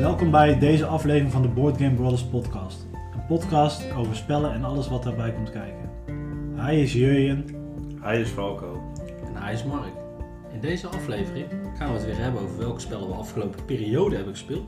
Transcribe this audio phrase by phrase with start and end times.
[0.00, 2.86] Welkom bij deze aflevering van de Board Game Brothers podcast.
[2.92, 5.90] Een podcast over spellen en alles wat daarbij komt kijken.
[6.54, 7.44] Hij is Jurjen.
[8.00, 8.80] Hij is Falco.
[9.26, 9.92] En hij is Mark.
[10.52, 14.32] In deze aflevering gaan we het weer hebben over welke spellen we afgelopen periode hebben
[14.34, 14.66] gespeeld.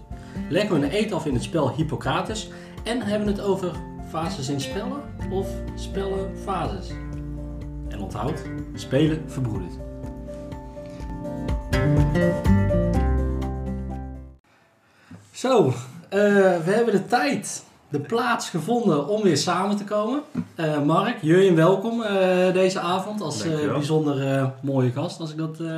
[0.48, 2.50] Leggen we een eet af in het spel Hippocrates.
[2.84, 3.70] En hebben we het over
[4.08, 6.90] fases in spellen of spellen fases.
[7.88, 8.42] En onthoud,
[8.74, 9.74] spelen verbroedert.
[15.42, 15.66] Zo,
[16.08, 16.20] eh,
[16.64, 20.20] we hebben de tijd, de plaats gevonden om weer samen te komen.
[20.54, 25.68] Eh, Mark, Jurjen, welkom eh, deze avond als bijzonder mooie gast, als ik dat ik,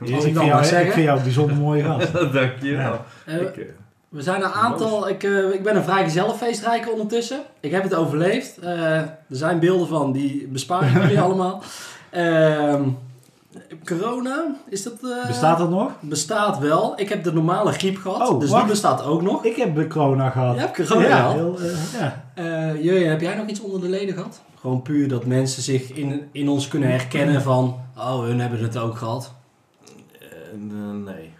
[0.00, 0.92] als ik vind jou, mag ik zeggen.
[0.92, 2.12] vind jou een bijzonder mooie gast.
[2.32, 3.00] Dankjewel.
[3.26, 3.64] Eh, Ik, eh,
[4.08, 5.22] we zijn een aantal, ik,
[5.52, 7.40] ik ben een vrijgezellenfeestrijker ondertussen.
[7.60, 8.62] Ik heb het overleefd.
[8.62, 11.62] Er zijn beelden van, die bespaar ik jullie allemaal.
[12.10, 12.82] Ehm,
[13.84, 14.92] corona, is dat...
[15.02, 15.90] eh, Bestaat dat nog?
[16.00, 16.92] Bestaat wel.
[16.96, 18.62] Ik heb de normale griep gehad, Oh, dus wacht.
[18.62, 19.44] die bestaat ook nog.
[19.44, 20.54] Ik heb corona gehad.
[20.54, 22.24] Je hebt corona ja, heel, eh, ja.
[22.34, 24.42] Eh Jurjen, heb jij nog iets onder de leden gehad?
[24.60, 27.76] Gewoon puur dat mensen zich in, in ons kunnen herkennen van...
[27.98, 29.32] Oh, hun hebben het ook gehad.
[30.20, 30.28] eh,
[31.04, 31.32] nee.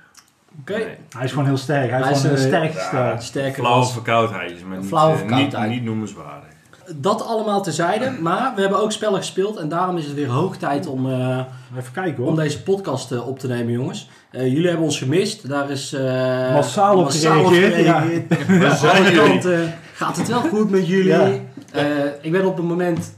[0.60, 0.76] Oké.
[0.76, 0.96] Nee.
[1.16, 1.90] Hij is gewoon heel sterk.
[1.90, 3.22] Hij is Hij is, gewoon een sterk Ja, sterk.
[3.22, 5.70] Sterker Flauwe niet, Flauwe eh, niet, verkoudheid.
[5.70, 6.48] niet noemenswaardig.
[6.96, 10.56] Dat allemaal terzijde, maar we hebben ook spellen gespeeld en daarom is het weer hoog
[10.56, 11.38] tijd om, eh,
[11.78, 12.36] Even kijken om hoor.
[12.42, 14.08] deze podcast eh, op te nemen, jongens.
[14.30, 18.28] Eh, jullie hebben ons gemist, daar is eh, Massaal op gereageerd.
[18.46, 19.18] We Aan jullie.
[19.18, 21.06] kanten gaat het wel goed met jullie.
[21.06, 21.30] Ja.
[21.72, 21.84] Eh,
[22.20, 23.14] ik ben op het moment,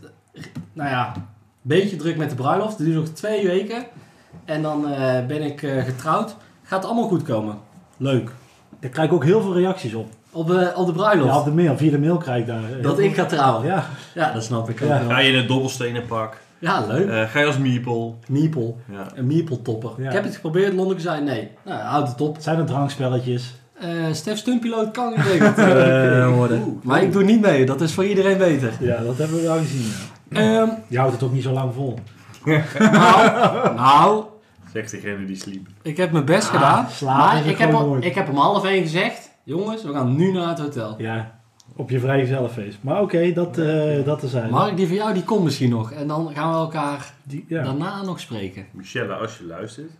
[0.72, 1.22] nou ja, een
[1.62, 2.78] beetje druk met de bruiloft.
[2.78, 3.84] Het duurt nog twee weken
[4.44, 6.36] en dan eh, ben ik eh, getrouwd.
[6.62, 7.58] Gaat allemaal goed komen.
[7.96, 8.30] Leuk.
[8.80, 10.08] Daar krijg ik ook heel veel reacties op.
[10.36, 11.30] Op, eh, op de bruiloft.
[11.32, 11.76] Ja, op de mail.
[11.76, 12.62] Via de mail krijg ik daar.
[12.76, 13.66] eh, dat ik ga trouwen.
[13.66, 13.86] Ja.
[14.14, 15.08] Ja, dat snap ik ook wel.
[15.08, 16.36] Ga je in het dobbelstenen pak?
[16.58, 17.08] Ja, leuk.
[17.08, 18.12] Eh, ga je als meeple?
[18.28, 18.74] Meeple.
[18.92, 19.06] Ja.
[19.14, 19.90] Een meeple-topper.
[19.98, 20.06] Ja.
[20.06, 21.50] Ik heb het geprobeerd, Londen zei nee.
[21.64, 22.34] Nou, houd het op.
[22.34, 23.54] Het zijn er drankspelletjes.
[23.80, 26.62] Eh Stef Stumpiloot kan geregeld eh, worden.
[26.66, 28.72] Oeh, maar ik doe niet mee, dat is voor iedereen beter.
[28.80, 29.92] Ja, dat hebben we wel gezien.
[30.30, 30.38] Ja.
[30.60, 31.98] Ehm, Je houdt het ook niet zo lang vol.
[32.78, 34.24] nou, nou,
[34.72, 35.66] Zegt degene die sliep.
[35.82, 36.86] ik heb mijn best Ah, gedaan.
[37.16, 40.48] Maar ik heb, al- ik heb om half één gezegd, jongens, we gaan nu naar
[40.48, 40.94] het hotel.
[40.98, 41.38] Ja,
[41.76, 42.78] op je vrije zelffeest.
[42.80, 44.50] Maar oké, dat, eh dat te zijn.
[44.50, 45.92] Mark, die van jou, die komt misschien nog.
[45.92, 47.62] En dan gaan we elkaar Die, ja.
[47.62, 48.66] daarna nog spreken.
[48.70, 49.90] Michelle, als je luistert.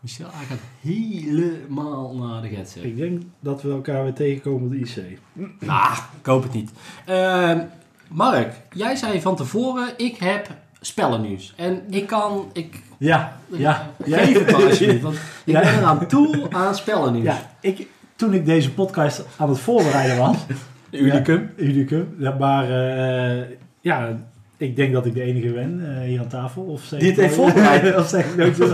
[0.00, 2.84] Michel, hij gaat helemaal naar de getsen.
[2.84, 5.18] Ik denk dat we elkaar weer tegenkomen op de IC.
[5.60, 6.70] Nou, ik hoop het niet.
[7.06, 7.60] Ehm,
[8.08, 10.48] Mark, jij zei van tevoren, ik heb
[10.80, 11.52] spellennieuws.
[11.56, 13.90] En ik kan, ik Ja, ja.
[14.02, 15.14] geef het maar alsjeblieft, want
[15.44, 15.60] ik Ja.
[15.60, 17.26] ben eraan toe aan spellennieuws.
[17.26, 17.86] ja ik,
[18.16, 20.36] toen ik deze podcast aan het voorbereiden was,
[20.90, 21.50] Unicum.
[21.56, 23.42] Unicum, ja, maar eh,
[23.80, 24.08] ja,
[24.56, 26.62] ik denk dat ik de enige ben eh, hier aan tafel.
[26.62, 27.96] Of zeg Die ik het heeft voorbereid.
[28.00, 28.56] of zeg ik?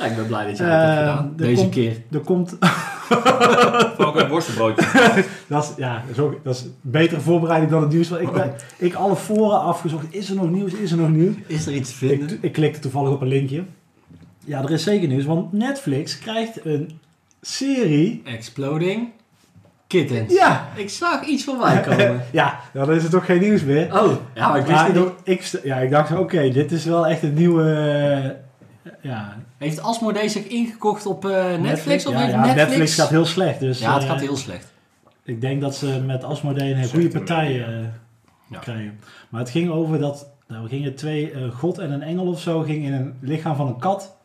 [0.00, 1.32] Ja, ik ben blij dat jij het hebt Eh, gedaan.
[1.36, 1.96] Deze komt- keer.
[2.12, 2.56] Er komt,
[3.96, 4.86] Falco een worstenbroodje.
[5.46, 8.08] dat is, ja, dat is, ook, dat is betere voorbereiding dan het nieuws.
[8.08, 11.34] Want ik, ben, ik alle foren afgezocht, is er nog nieuws, is er nog nieuws?
[11.46, 12.28] Is er iets te vinden?
[12.30, 13.62] Ik, ik klikte toevallig op een linkje.
[14.44, 16.90] Ja, er is zeker nieuws, want Netflix krijgt een
[17.40, 18.22] serie.
[18.24, 19.08] Exploding
[19.86, 20.32] Kittens.
[20.34, 22.24] Ja, Ik zag iets voorbij komen.
[22.32, 24.02] ja, dan is het toch geen nieuws meer.
[24.02, 27.06] Oh, ja, maar ik wist Maar niet ik, ja, ik dacht, oké, dit is wel
[27.06, 27.62] echt een nieuwe...
[28.82, 32.06] eh, ja, Heeft Asmodee zich ingekocht op eh, Netflix?
[32.06, 32.66] Of ja, heeft ja, Netflix...
[32.68, 34.72] Netflix gaat heel slecht, dus Ja, het eh, gaat heel slecht.
[35.24, 38.98] ik denk dat ze met Asmodee een goede de partij eh, krijgen.
[39.28, 42.60] Maar het ging over dat, nou, we gingen twee, god en een engel of zo,
[42.60, 44.16] ging in een lichaam van een kat.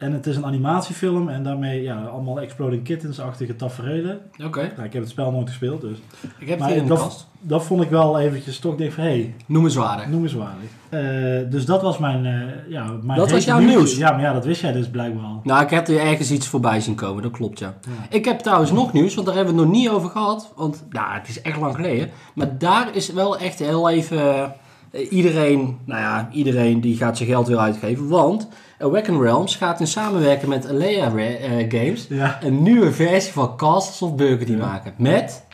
[0.00, 4.20] En het is een animatiefilm en daarmee ja, allemaal Exploding Kittens-achtige tafereelen.
[4.44, 5.98] Oké, Nou, ik heb het spel nooit gespeeld, dus
[6.38, 7.26] ik heb het Maar hier in de dat- kast.
[7.40, 10.06] dat vond ik wel eventjes toch, denk van, hé, hey, Noemenswaardig.
[10.08, 10.68] noemenswaardig.
[10.88, 11.00] Eh
[11.50, 13.96] dus dat was mijn, eh, ja, mijn Dat was jouw nieuws?
[13.96, 15.40] Ja, maar ja, dat wist jij dus blijkbaar al.
[15.44, 17.74] Nou, ik heb er ergens iets voorbij zien komen, dat klopt ja.
[17.82, 18.16] Ja.
[18.16, 20.52] Ik heb trouwens nog nieuws, want daar hebben we het nog niet over gehad.
[20.56, 22.10] Want ja, het is echt lang geleden.
[22.34, 24.54] Maar daar is wel echt heel even...
[24.90, 28.08] eh, iedereen, nou ja, iedereen die gaat zijn geld weer uitgeven.
[28.08, 28.48] Want
[28.80, 32.06] Awaken Realms gaat in samenwerken met Alea eh, Games...
[32.08, 32.38] Ja.
[32.42, 34.94] een nieuwe versie van Castles of Burgundy maken.
[34.96, 35.44] Met,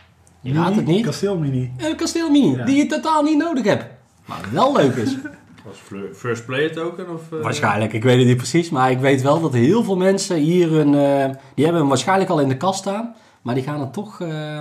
[0.40, 1.72] je raadt het niet, Kasteel Mini.
[1.78, 2.56] een kasteel mini.
[2.56, 2.64] Ja.
[2.64, 3.84] Die je totaal niet nodig hebt.
[4.24, 5.16] Maar wel leuk is.
[5.64, 5.76] Was
[6.14, 7.10] first player token?
[7.14, 8.70] Of, eh, Waarschijnlijk, ik weet het niet precies.
[8.70, 10.94] Maar ik weet wel dat heel veel mensen hier een...
[10.94, 13.14] eh, die hebben hem waarschijnlijk al in de kast staan.
[13.42, 14.60] Maar die gaan er toch eh,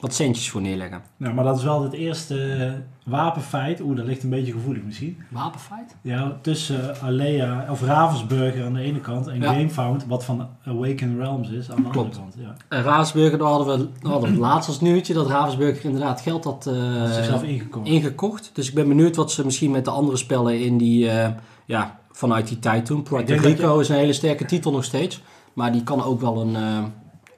[0.00, 1.02] wat centjes voor neerleggen.
[1.16, 2.72] Nou, maar dat is wel het eerste eh,
[3.12, 3.80] wapenfeit.
[3.80, 5.16] Oeh, dat ligt een beetje gevoelig misschien.
[5.28, 5.96] Wapenfight?
[6.02, 9.52] Ja, tussen eh, Alea of Ravensburger aan de ene kant en Ja.
[9.52, 11.96] Gamefound, wat van Awaken Realms is, aan de Klopt.
[11.96, 12.34] andere kant.
[12.38, 12.76] Ja.
[12.76, 15.14] En Ravensburger, daar hadden we, daar hadden we het laatst als nieuwtje.
[15.14, 17.42] Dat Ravensburger inderdaad geld had eh, zichzelf
[17.82, 18.50] ingekocht.
[18.54, 21.10] Dus ik ben benieuwd wat ze misschien met de andere spellen in die...
[21.10, 21.28] eh,
[21.66, 23.02] ja, vanuit die tijd toen.
[23.02, 25.22] Puerto Rico is een hele sterke titel nog steeds.
[25.54, 26.56] Maar die kan ook wel een...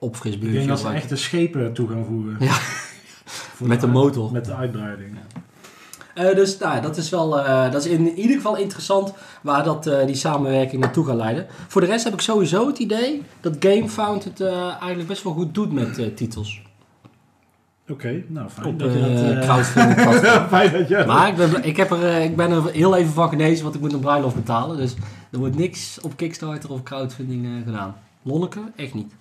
[0.03, 2.37] eh, Ik denk dat ze waar- echt de schepen toe gaan voegen.
[2.41, 2.59] Ja.
[3.59, 4.33] Met de motor.
[4.33, 5.17] Met de uitbreiding.
[6.15, 9.87] Eh, dus nou, dat is wel eh, dat is in ieder geval interessant waar dat,
[9.87, 11.47] eh, die samenwerking naartoe gaat leiden.
[11.69, 15.55] Voor de rest heb ik sowieso het idee dat GameFound het eigenlijk best wel goed
[15.55, 16.63] doet met titels.
[17.89, 19.67] Oké, nou fijn Op dat je dat...
[20.49, 21.05] fijn dat je...
[21.07, 23.81] Maar ik ben, ik, heb er, ik ben er heel even van genezen, want ik
[23.81, 24.77] moet een bruiloft betalen.
[24.77, 24.95] Dus
[25.31, 27.95] er wordt niks op Kickstarter of crowdfunding gedaan.
[28.23, 29.13] Lonneke, echt niet.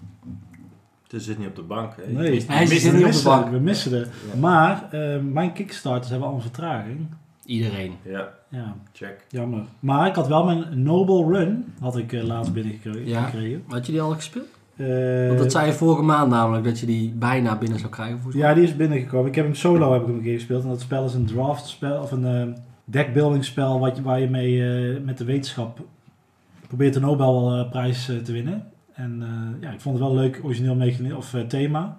[1.12, 1.92] Het zit niet op de bank.
[2.02, 2.12] Hè?
[2.12, 2.44] Nee.
[2.48, 3.50] Hij zit niet op de bank.
[3.50, 3.98] We missen de...
[4.34, 4.40] Ja.
[4.40, 7.00] Maar eh, mijn kickstarters hebben allemaal vertraging.
[7.46, 7.94] Iedereen.
[8.04, 9.26] Ja, Ja, check.
[9.30, 9.64] jammer.
[9.80, 13.08] Maar ik had wel mijn Noble Run, had ik eh, laatst binnengekregen.
[13.08, 13.24] Ja.
[13.24, 13.64] gekregen.
[13.68, 14.46] Had je die al gespeeld?
[14.76, 18.20] Eh, Want dat zei je vorige maand namelijk, dat je die bijna binnen zou krijgen.
[18.34, 19.28] Ja, die is binnengekomen.
[19.28, 20.64] Ik heb hem solo heb ik hem een keer gespeeld.
[20.64, 22.48] En dat spel is een draft spel of een eh
[22.86, 24.64] deckbuilding spel wat je, waar je mee
[24.94, 25.80] eh, met de wetenschap
[26.68, 28.71] probeert de Nobelprijs te winnen.
[29.02, 31.96] En eh, ja, ik vond het wel een leuk origineel of eh, thema.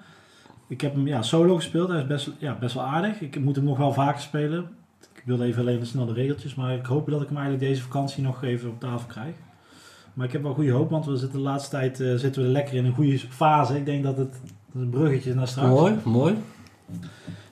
[0.69, 1.89] Ik heb hem ja, solo gespeeld.
[1.89, 3.21] Hij is best, ja, best wel aardig.
[3.21, 4.71] Ik moet hem nog wel vaker spelen.
[5.15, 6.55] Ik wilde even alleen snel de regeltjes.
[6.55, 9.35] Maar ik hoop dat ik hem eigenlijk deze vakantie nog even op tafel krijg.
[10.15, 12.49] Maar ik heb wel goede hoop, want we zitten de laatste tijd eh, zitten we
[12.49, 13.77] er lekker in een goede fase.
[13.77, 15.69] Ik denk dat het, dat is een bruggetje naar straks.
[15.69, 16.35] Mooi, mooi.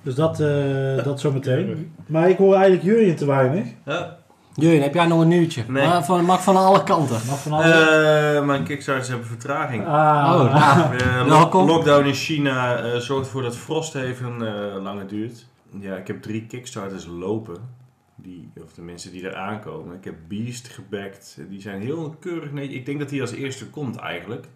[0.03, 1.93] Dus dat, eh dat zometeen.
[2.07, 3.67] Maar ik hoor eigenlijk Jurjen te weinig.
[3.85, 4.20] Ja.
[4.61, 5.65] Jurjen, heb jij nog een nieuwtje?
[5.69, 5.87] Nee.
[5.87, 7.21] Maar van, mag van alle kanten.
[7.27, 7.71] Mag van alles.
[8.35, 9.87] Eh, mijn kickstarters hebben vertraging.
[9.87, 10.55] ah, Oh,
[11.27, 11.67] nou.
[11.73, 15.47] Lockdown in China eh, zorgt ervoor dat Frosthaven eh langer duurt.
[15.81, 17.79] Ja, ik heb drie kickstarters lopen.
[18.17, 19.97] Die, of de mensen die er aankomen.
[19.97, 21.39] Ik heb Beast gebackt.
[21.49, 22.53] Die zijn heel keurig.
[22.53, 24.47] Nee, ik denk dat die als eerste komt eigenlijk.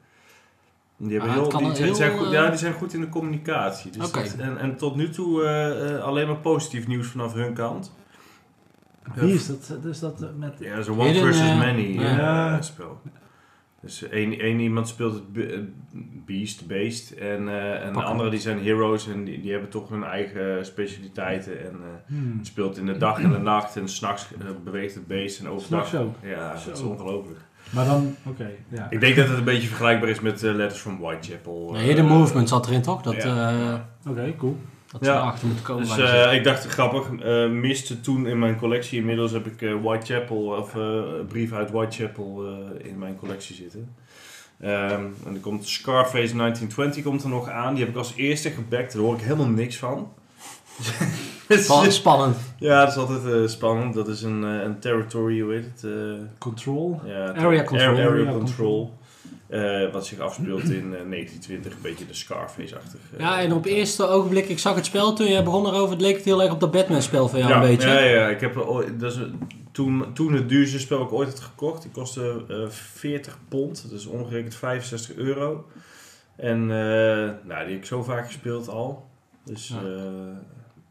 [0.97, 3.09] Die, hebben Ah, heel, die, zijn, heel, zijn goed, ja, die zijn goed in de
[3.09, 3.91] communicatie.
[3.91, 7.53] Dus dat- en, en tot nu toe eh, eh, alleen maar positief nieuws vanaf hun
[7.55, 7.93] kant.
[9.15, 9.79] Wie is dat?
[9.83, 10.55] Dus dat eh, met...
[10.59, 12.63] Ja, zo'n one versus eh, many eh, ja.
[12.63, 13.01] spel.
[13.81, 15.69] Dus één, één iemand speelt het be-
[16.27, 17.11] beast, beest.
[17.11, 20.67] En, eh, en de anderen die zijn heroes en die, die hebben toch hun eigen
[20.67, 21.59] specialiteiten.
[21.61, 22.37] En eh, Hmm.
[22.39, 25.49] het speelt in de dag en de nacht en s'nachts uh, beweegt het beest en
[25.49, 25.87] overdag.
[25.87, 26.15] S'nachts ook?
[26.23, 26.87] Ja, dat is Zo.
[26.87, 27.39] ongelooflijk.
[27.71, 28.51] Maar dan, oké.
[28.69, 28.87] ja.
[28.91, 31.71] Ik denk dat het een beetje vergelijkbaar is met Letters from Whitechapel.
[31.73, 33.03] Nee, eh, Movement zat erin toch?
[33.03, 33.51] Dat, ja.
[34.05, 34.57] eh, Oké, cool.
[35.01, 35.17] Ja.
[35.21, 35.85] erachter moeten komen.
[35.87, 38.99] Dus eh, ik dacht grappig, eh, miste toen in mijn collectie.
[38.99, 42.45] Inmiddels heb ik eh, Whitechapel of eh brieven uit Whitechapel
[42.83, 43.95] in mijn collectie zitten.
[44.61, 47.75] Ehm, en er komt Scarface 1920 komt er nog aan.
[47.75, 48.93] Die heb ik als eerste gebackt.
[48.93, 50.13] Daar hoor ik helemaal niks van.
[51.49, 52.37] Dus, Span- spannend.
[52.59, 53.95] ja, dat is altijd spannend.
[53.95, 55.91] Dat is een, een territory, hoe heet het?
[56.39, 57.01] Control.
[57.05, 57.89] ja, Area control.
[57.89, 58.93] Area, Area control.
[59.49, 61.73] Eh, wat zich afspeelt in eh, 1920.
[61.75, 63.01] Een beetje de Scarface-achtig.
[63.13, 66.01] eh, Ja, en op eerste ogenblik, ik zag het spel toen jij begon erover, het
[66.01, 67.89] leek het heel erg op dat Batman-spel van jou ja, een beetje.
[67.89, 69.41] Ja, ja, ik heb ooit, dat is, een-
[69.73, 74.07] toen, toen het duurste spel ik ooit had gekocht, die kostte eh 40 pond, dus
[74.07, 75.67] ongerekend 65 euro.
[76.37, 76.67] En eh,
[77.45, 79.07] nou, die heb ik zo vaak gespeeld al.
[79.45, 79.81] Dus Ja.
[79.91, 80.41] ja,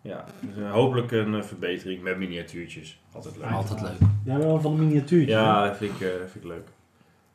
[0.02, 3.00] ja dus, eh, hopelijk een eh, verbetering met miniatuurtjes.
[3.14, 3.52] Altijd leuk.
[3.52, 3.98] Altijd leuk.
[4.00, 5.34] Jij bent wel van de miniatuurtje.
[5.34, 6.68] Ja, dat vind ik, eh, vind ik leuk.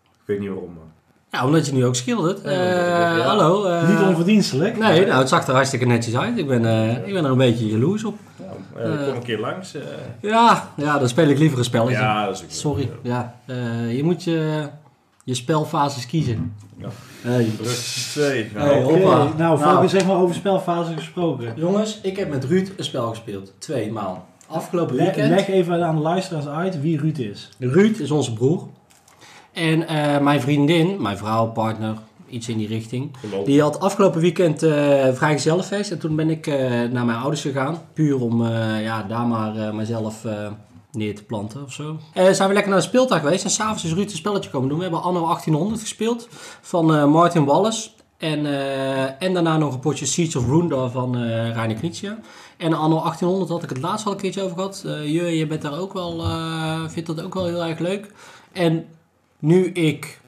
[0.02, 0.96] Ik weet niet waarom, maar...
[1.30, 2.40] Ja, omdat je nu ook schildert.
[2.44, 3.19] Ja, Eh, ja.
[3.25, 3.64] Hallo.
[3.64, 4.78] eh, Niet onverdienstelijk.
[4.78, 6.38] Nee, nou, het zag er hartstikke netjes uit.
[6.38, 8.16] Ik ben, eh, ik ben er een beetje jaloers op.
[8.36, 9.06] Nou, eh, Eh.
[9.06, 9.75] kom een keer langs.
[9.75, 9.82] eh.
[10.20, 11.92] Ja, ja, dan speel ik liever een spelletje.
[11.98, 12.90] ja, dat is ook Sorry.
[13.02, 14.62] Ja, eh, je moet je,
[15.25, 16.54] je spelfases kiezen.
[16.76, 16.88] Ja.
[17.20, 17.50] Hey.
[17.62, 18.50] Rust 2.
[18.54, 19.28] Hey, Oké, hoppa.
[19.37, 19.88] Nou, Nou.
[19.88, 21.52] zeg maar over spelfase gesproken.
[21.56, 23.52] Jongens, ik heb met Ruud een spel gespeeld.
[23.58, 24.26] Twee maal.
[24.47, 25.28] Afgelopen weekend.
[25.30, 27.49] leg even aan de luisteraars uit wie Ruud is.
[27.58, 28.66] Ruud is onze broer.
[29.52, 31.97] En eh, mijn vriendin, mijn vrouw, partner,
[32.28, 33.11] iets in die richting.
[33.45, 35.90] Die had afgelopen weekend eh vrijgezellenfeest.
[35.90, 37.83] En toen ben ik eh, naar mijn ouders gegaan.
[37.93, 38.47] Puur om
[38.81, 40.25] ja, daar maar mezelf
[40.93, 41.99] neer te planten of zo.
[42.14, 43.45] Zijn we lekker naar de speeltuin geweest.
[43.45, 44.76] En s'avonds is Ruud een spelletje komen doen.
[44.76, 46.28] We hebben anno 1800 gespeeld
[46.61, 47.90] van Martin Wallace.
[48.19, 48.47] En,
[49.19, 52.19] en daarna nog een potje Seeds of Rundor van eh Reiner Knizia.
[52.57, 54.83] En anno 1800 had ik het laatst al een keertje over gehad.
[54.87, 56.25] Eh je, je bent daar ook wel,
[56.88, 58.12] vindt dat ook wel heel erg leuk.
[58.52, 58.87] En
[59.38, 60.21] nu ik...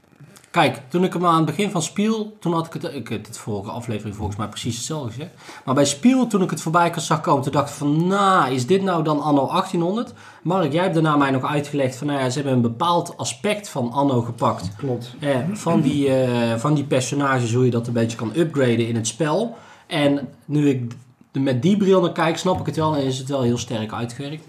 [0.51, 2.95] Kijk, toen ik hem aan het begin van Spiel, toen had ik het...
[2.95, 5.31] Ik heb het vorige aflevering volgens mij precies hetzelfde gezegd.
[5.65, 8.07] Maar bij Spiel, toen ik het voorbij zag komen, toen dacht ik van...
[8.07, 10.13] Nou, is dit nou dan anno 1800?
[10.43, 12.07] Mark, jij hebt daarna mij nog uitgelegd van...
[12.07, 14.77] Nou ja, ze hebben een bepaald aspect van anno gepakt.
[14.77, 15.15] Klopt.
[15.21, 18.97] Eh, van, die, eh, van die personages, hoe je dat een beetje kan upgraden in
[18.97, 19.57] het spel.
[19.87, 20.93] En nu ik
[21.33, 23.93] met die bril naar kijk, snap ik het wel en is het wel heel sterk
[23.93, 24.45] uitgewerkt.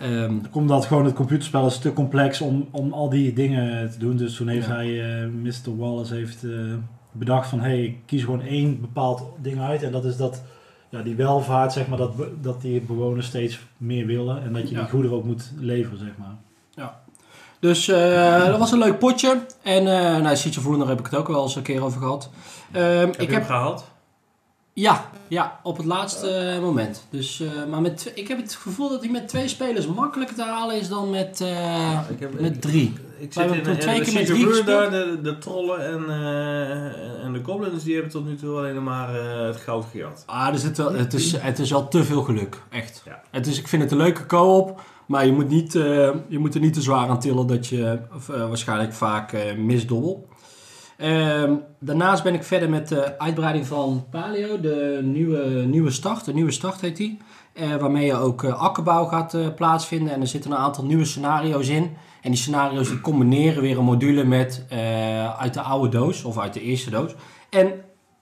[0.00, 4.16] Ehm, Omdat gewoon het computerspel is te complex om, om al die dingen te doen.
[4.16, 4.74] Dus toen heeft Ja.
[4.74, 5.76] hij, eh, Mr.
[5.76, 6.50] Wallace heeft eh,
[7.12, 7.60] bedacht van...
[7.60, 9.82] Hey, ik kies gewoon één bepaald ding uit.
[9.82, 10.42] En dat is dat,
[10.88, 14.42] ja, die welvaart, zeg maar, dat, dat die bewoners steeds meer willen.
[14.42, 14.80] En dat je Ja.
[14.80, 16.36] die goederen ook moet leveren, zeg maar.
[17.60, 19.40] Dus eh, dat was een leuk potje.
[19.62, 22.30] En eh nou, Voelen, daar heb ik het ook wel eens een keer over gehad.
[22.72, 23.84] Ehm, Heb ik je heb, hem gehaald?
[24.78, 27.06] Ja, ja, op het laatste moment.
[27.10, 30.42] Dus, eh, maar met, ik heb het gevoel dat hij met twee spelers makkelijker te
[30.42, 32.92] halen is dan met, eh, ik heb, met drie.
[33.18, 37.32] Ik zit in, twee en keer de met drie de, de trollen en, eh, en
[37.32, 39.14] de goblins, die hebben tot nu toe alleen maar
[39.46, 40.22] het goud gejat.
[40.26, 43.02] Ah, zit wel, het, is, het is wel te veel geluk, echt.
[43.04, 43.22] Ja.
[43.30, 45.72] Het is, ik vind het een leuke co-op, maar je moet, niet,
[46.28, 50.26] je moet er niet te zwaar aan tillen dat je waarschijnlijk vaak misdobbelt.
[50.98, 56.24] Ehm, daarnaast ben ik verder met de uitbreiding van Paleo, de nieuwe, nieuwe start.
[56.24, 57.18] De nieuwe start heet die.
[57.52, 60.12] Eh, waarmee je ook eh, akkerbouw gaat eh, plaatsvinden.
[60.12, 61.96] En er zitten een aantal nieuwe scenario's in.
[62.22, 64.66] En die scenario's die combineren weer een module met
[65.38, 67.14] uit de oude doos of uit de eerste doos.
[67.50, 67.72] En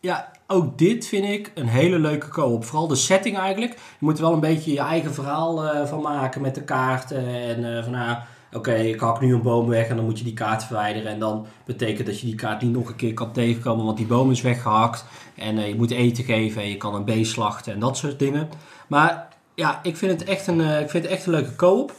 [0.01, 2.65] ja, ook dit vind ik een hele leuke co-op.
[2.65, 3.73] Vooral de setting eigenlijk.
[3.73, 7.27] Je moet er wel een beetje je eigen verhaal van maken met de kaarten.
[7.27, 7.95] En van
[8.57, 11.13] oké, ik hak nu een boom weg en dan moet je die kaart verwijderen.
[11.13, 14.07] En dan betekent dat je die kaart niet nog een keer kan tegenkomen, want die
[14.07, 15.05] boom is weggehakt.
[15.35, 18.19] En eh, je moet eten geven en je kan een beest slachten en dat soort
[18.19, 18.49] dingen.
[18.87, 21.93] Maar ja, ik vind het echt een, eh, ik vind het echt een leuke co-op.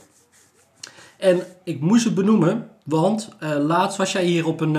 [1.17, 4.75] En ik moest het benoemen, want eh, laatst was jij hier op een,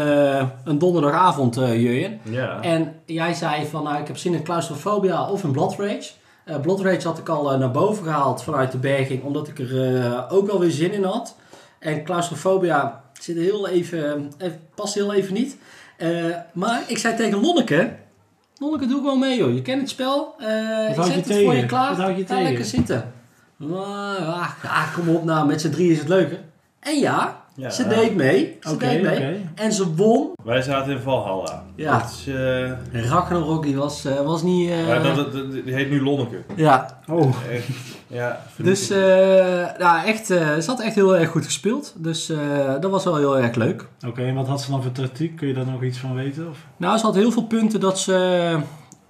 [0.65, 2.21] een donderdagavond, eh Jurjen.
[2.23, 2.61] Ja.
[2.61, 6.11] En jij zei van, nou, ik heb zin in claustrofobia of in Blood Rage.
[6.63, 10.47] Blood Rage had ik al naar boven gehaald vanuit de berging, omdat ik er ook
[10.47, 11.37] wel weer zin in had.
[11.79, 15.57] En claustrofobia zit heel even, eh, past heel even niet.
[15.97, 16.09] Eh,
[16.53, 17.97] maar ik zei tegen Lonneke,
[18.59, 19.55] Lonneke, doe gewoon mee joh.
[19.55, 20.35] Je kent het spel.
[20.39, 21.89] Eh ik zet het voor je klaar.
[21.89, 22.43] Wat houd je Ga tegen?
[22.43, 23.13] lekker zitten.
[23.57, 26.39] Maar, ah, ah, kom op nou, met z'n drie is het leuker.
[26.81, 27.71] En ja, Ja.
[27.71, 28.57] ze deed mee.
[28.61, 29.17] Ze Oké, deed mee.
[29.17, 29.37] oké.
[29.55, 30.31] En ze won.
[30.45, 31.65] Wij zaten in Valhalla.
[31.75, 31.99] Ja.
[31.99, 32.27] Dat is,
[32.93, 34.71] eh, Ragnarok, die was, eh, was niet...
[34.71, 36.37] eh, ja, dat, dat, dat- die heet nu Lonneke.
[36.57, 37.67] ja, Oh, Echt,
[38.07, 38.99] ja, Dus eh
[39.79, 41.95] nou, echt, eh, ze had echt heel erg goed gespeeld.
[41.97, 42.39] Dus eh,
[42.81, 43.87] dat was wel heel erg leuk.
[44.07, 44.23] oké.
[44.23, 45.37] En wat had ze dan voor tactiek?
[45.37, 46.49] Kun je daar nog iets van weten?
[46.49, 46.59] Of?
[46.77, 48.57] Nou, ze had heel veel punten dat ze,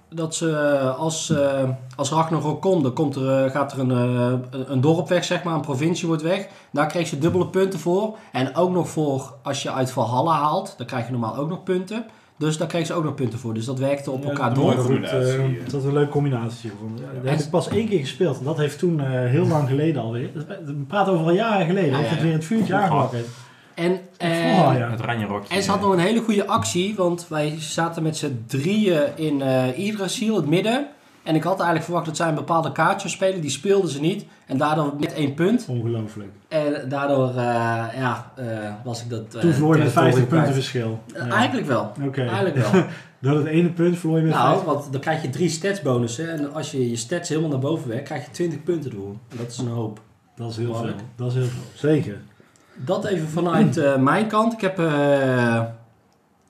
[0.09, 1.63] dat ze als, eh
[1.95, 5.43] als Ragnarok komt, dan komt er, eh, gaat er een, eh, een dorp weg, zeg
[5.43, 6.47] maar, een provincie wordt weg.
[6.71, 8.17] Daar kreeg ze dubbele punten voor.
[8.31, 11.63] En ook nog voor als je uit Valhalla haalt, dan krijg je normaal ook nog
[11.63, 12.05] punten.
[12.39, 13.53] Dus daar kreeg ze ook nog punten voor.
[13.53, 14.71] Dus dat werkte op elkaar door.
[14.71, 15.11] goed, eh,
[15.65, 17.05] dat is een leuke combinatie gevonden.
[17.05, 18.39] Ja, dat heb ik pas één keer gespeeld.
[18.39, 20.29] En dat heeft toen eh, heel lang geleden alweer.
[20.65, 21.89] We praten over al jaren geleden.
[21.89, 22.15] Ja, heeft ja.
[22.15, 23.25] het weer het vuurtje aangewakkerd.
[23.79, 24.89] En, eh, Vroeger, ja.
[24.91, 25.47] Het.
[25.49, 29.41] En ze had nog een hele goede actie, want wij zaten met z'n drieën in
[29.41, 30.87] eh Yggdrasil, het midden.
[31.23, 33.99] En ik had eigenlijk verwacht dat zij een bepaalde kaart zou spelen, die speelden ze
[33.99, 34.25] niet.
[34.45, 35.65] En daardoor net één punt.
[35.69, 36.29] Ongelooflijk.
[36.47, 37.35] En daardoor eh,
[37.97, 38.45] ja, eh,
[38.83, 39.35] was ik dat...
[39.35, 40.53] eh, Toen verloor je met territorium 50 punten kwijt.
[40.53, 40.99] verschil.
[41.13, 41.33] Eh, Ja.
[41.35, 42.21] Eigenlijk wel, Oké.
[42.21, 42.83] eigenlijk wel.
[43.21, 44.65] Door het ene punt verloor je met nou, 50.
[44.73, 46.31] want dan krijg je drie statsbonussen.
[46.31, 49.09] En als je je stats helemaal naar boven werkt, krijg je 20 punten door.
[49.29, 49.99] En dat is een hoop.
[50.35, 50.89] Dat is heel veel.
[51.15, 51.61] Dat is heel veel.
[51.89, 52.21] Zeker.
[52.85, 54.53] Dat even vanuit eh, mijn kant.
[54.53, 55.63] Ik heb eh,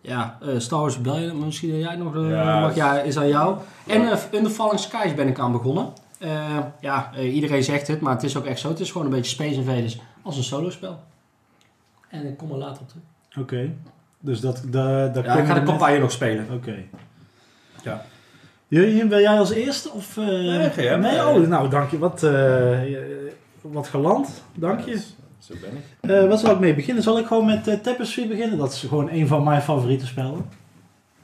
[0.01, 3.57] ja, eh, Star Wars Rebellion, misschien jij nog, Ja, mag, dat- ja, is aan jou.
[3.87, 5.87] En eh, Under Falling Skies ben ik aan begonnen.
[6.81, 8.69] Ja, iedereen zegt het, maar het is ook echt zo.
[8.69, 10.99] Het is gewoon een beetje Space Invaders als een solo spel.
[12.09, 13.03] En ik kom er later op terug.
[13.39, 13.73] Oké.
[14.19, 16.47] Dus dat, da, daar Ja, ik ga de met- campagne nog spelen.
[16.53, 16.75] Oké.
[17.83, 18.05] Ja.
[18.67, 19.89] Jurjen, wil jij als eerste?
[19.91, 21.97] Of, Nee, jij nee, oh, nou, dank je.
[21.97, 22.21] Wat,
[23.61, 24.43] wat geland.
[24.53, 25.01] Dank je.
[25.39, 26.09] Zo ben ik.
[26.11, 27.03] Eh, wat zal ik mee beginnen?
[27.03, 28.57] Zal ik gewoon met eh, Tapestry beginnen?
[28.57, 30.45] Dat is gewoon een van mijn favoriete spellen.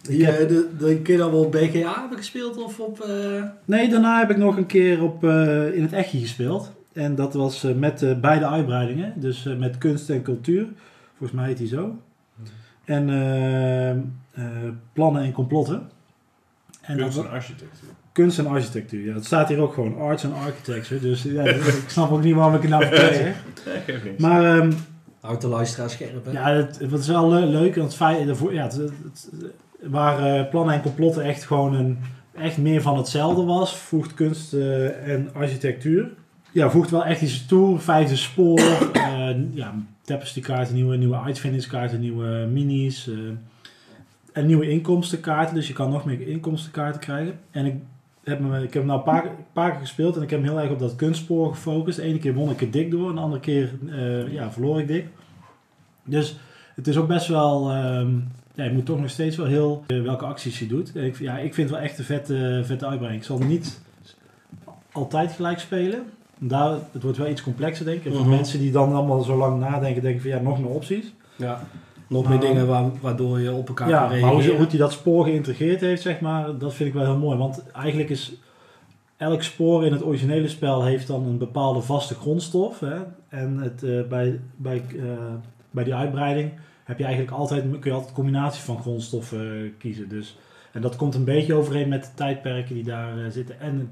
[0.02, 3.00] Die, eh, de, de keer dat we op BGA hebben gespeeld of op...
[3.00, 6.72] eh, Nee, daarna heb ik nog een keer op, eh, in het Echtje gespeeld.
[6.94, 9.14] En dat was met eh, beide uitbreidingen.
[9.16, 10.68] Dus eh, met kunst en cultuur.
[11.18, 11.96] Volgens mij heet die zo.
[12.86, 14.14] En
[14.94, 15.90] plannen en complotten.
[16.82, 17.90] En Kunst dat, en architectuur.
[18.16, 19.06] Kunst en architectuur.
[19.06, 19.98] Ja, het staat hier ook gewoon.
[20.00, 21.00] Arts and architecture.
[21.00, 21.44] Dus ja,
[21.84, 23.26] ik snap ook niet waarom ik het nou vertel.
[24.04, 24.22] niks.
[24.22, 24.72] Maar ehm,
[25.20, 26.32] Houdt de luisteraar scherp, hè?
[26.32, 27.76] ja, het, het is wel le- leuk.
[27.76, 29.30] Want het feit, ervoor- ja, het, het-
[29.82, 31.98] waar eh, plannen en complotten echt gewoon een,
[32.38, 36.10] echt meer van hetzelfde was, voegt kunst eh, en architectuur.
[36.52, 37.80] Ja, voegt wel echt iets toe.
[37.80, 38.60] Vijfde spoor,
[38.94, 43.08] eh ja, tapestry kaarten, nieuwe, nieuwe uitvindingskaarten, nieuwe minis.
[43.10, 43.16] eh,
[44.34, 45.56] en nieuwe inkomstenkaarten.
[45.56, 47.34] Dus je kan nog meer inkomstenkaarten krijgen.
[47.52, 47.74] En ik
[48.26, 50.60] heb, ik heb hem nou een paar, paar keer gespeeld en ik heb hem heel
[50.62, 51.98] erg op dat kunstspoor gefocust.
[51.98, 54.80] De ene keer won ik er dik door, en de andere keer eh, ja, verloor
[54.80, 55.06] ik dik.
[56.04, 56.38] Dus
[56.76, 57.72] het is ook best wel.
[57.72, 58.10] ehm,
[58.54, 59.84] ja, je moet toch nog steeds wel heel.
[59.88, 60.96] eh, welke acties je doet.
[60.96, 63.22] Ik, ja, ik vind het wel echt een vette, vette uitbreiding.
[63.24, 63.82] Ik zal niet
[64.92, 66.04] altijd gelijk spelen.
[66.38, 68.06] Daar, het wordt wel iets complexer, denk ik.
[68.06, 68.30] En voor Mhm.
[68.30, 71.14] mensen die dan allemaal zo lang nadenken, denken van ja, nog meer opties.
[71.36, 71.64] Ja.
[72.08, 74.58] Nog Maar- meer dingen waar, waardoor je op elkaar Ja, kan maar hoe, reageren.
[74.58, 77.38] hoe hij dat spoor geïntegreerd heeft, zeg maar, dat vind ik wel heel mooi.
[77.38, 78.34] Want eigenlijk is
[79.18, 82.80] elk spoor in het originele spel heeft dan een bepaalde vaste grondstof.
[82.80, 82.98] Hè?
[83.30, 85.04] En het, eh, bij, bij eh,
[85.72, 86.52] bij die uitbreiding
[86.84, 90.10] heb je eigenlijk altijd, kun je altijd een combinatie van grondstoffen eh, kiezen.
[90.10, 90.38] Dus,
[90.72, 93.60] en dat komt een beetje overeen met de tijdperken die daar zitten.
[93.60, 93.90] En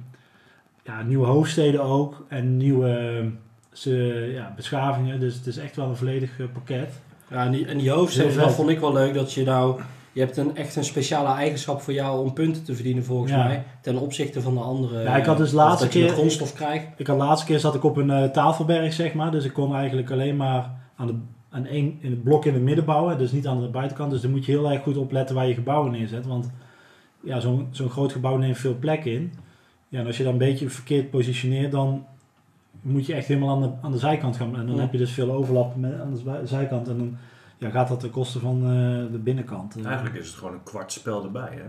[0.84, 2.26] ja, nieuwe hoofdsteden ook.
[2.28, 3.24] En nieuwe
[3.72, 3.92] ze,
[4.34, 5.20] ja, beschavingen.
[5.20, 7.02] Dus het is echt wel een volledig pakket.
[7.34, 7.90] Ja, en die, en die
[8.36, 9.14] dat vond ik wel leuk.
[9.14, 9.82] Dat je nou...
[10.12, 13.44] Je hebt een, echt een speciale eigenschap voor jou om punten te verdienen volgens Ja.
[13.44, 13.64] mij.
[13.82, 15.02] Ten opzichte van de andere.
[15.02, 16.88] Ja, ik had dus laatste dat je keer- grondstof krijgt.
[16.98, 19.32] Ik had de laatste keer zat ik op een eh, tafelberg, zeg maar.
[19.32, 21.14] Dus ik kon eigenlijk alleen maar aan, de,
[21.50, 23.18] aan één, in het blok in het midden bouwen.
[23.18, 24.12] Dus niet aan de buitenkant.
[24.12, 26.26] Dus dan moet je heel erg goed opletten waar je gebouwen neerzet.
[26.26, 26.52] Want
[27.24, 29.34] ja, zo'n zo'n groot gebouw neemt veel plek in.
[29.90, 32.06] Ja, en als je dan een beetje verkeerd positioneert, dan
[32.84, 34.56] moet je echt helemaal aan de, aan de zijkant gaan.
[34.58, 34.82] En dan Ja.
[34.82, 36.88] heb je dus veel overlap met, aan de zijkant.
[36.88, 37.18] En dan
[37.58, 39.76] ja, gaat dat ten koste van eh, de binnenkant.
[39.78, 41.64] Eh, Eigenlijk is het gewoon een kwart spel erbij, hè?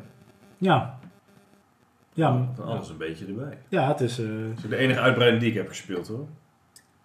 [0.59, 0.99] Ja.
[2.13, 3.59] Ja, Van alles een beetje erbij.
[3.69, 4.19] ja, het is...
[4.19, 6.27] eh, Dat is de enige uitbreiding die ik heb gespeeld, hoor.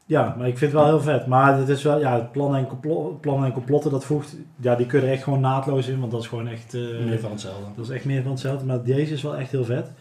[0.06, 1.28] Ja, maar ik vind het wel heel vet.
[1.28, 4.76] Maar het is wel, ja, het plannen en, complo- plannen en complotten, dat voegt, ja,
[4.76, 7.20] die kun je er echt gewoon naadloos in, want dat is gewoon echt, eh, Meer
[7.20, 7.64] van hetzelfde.
[7.76, 8.66] dat is echt meer van hetzelfde.
[8.66, 9.92] Maar deze is wel echt heel vet.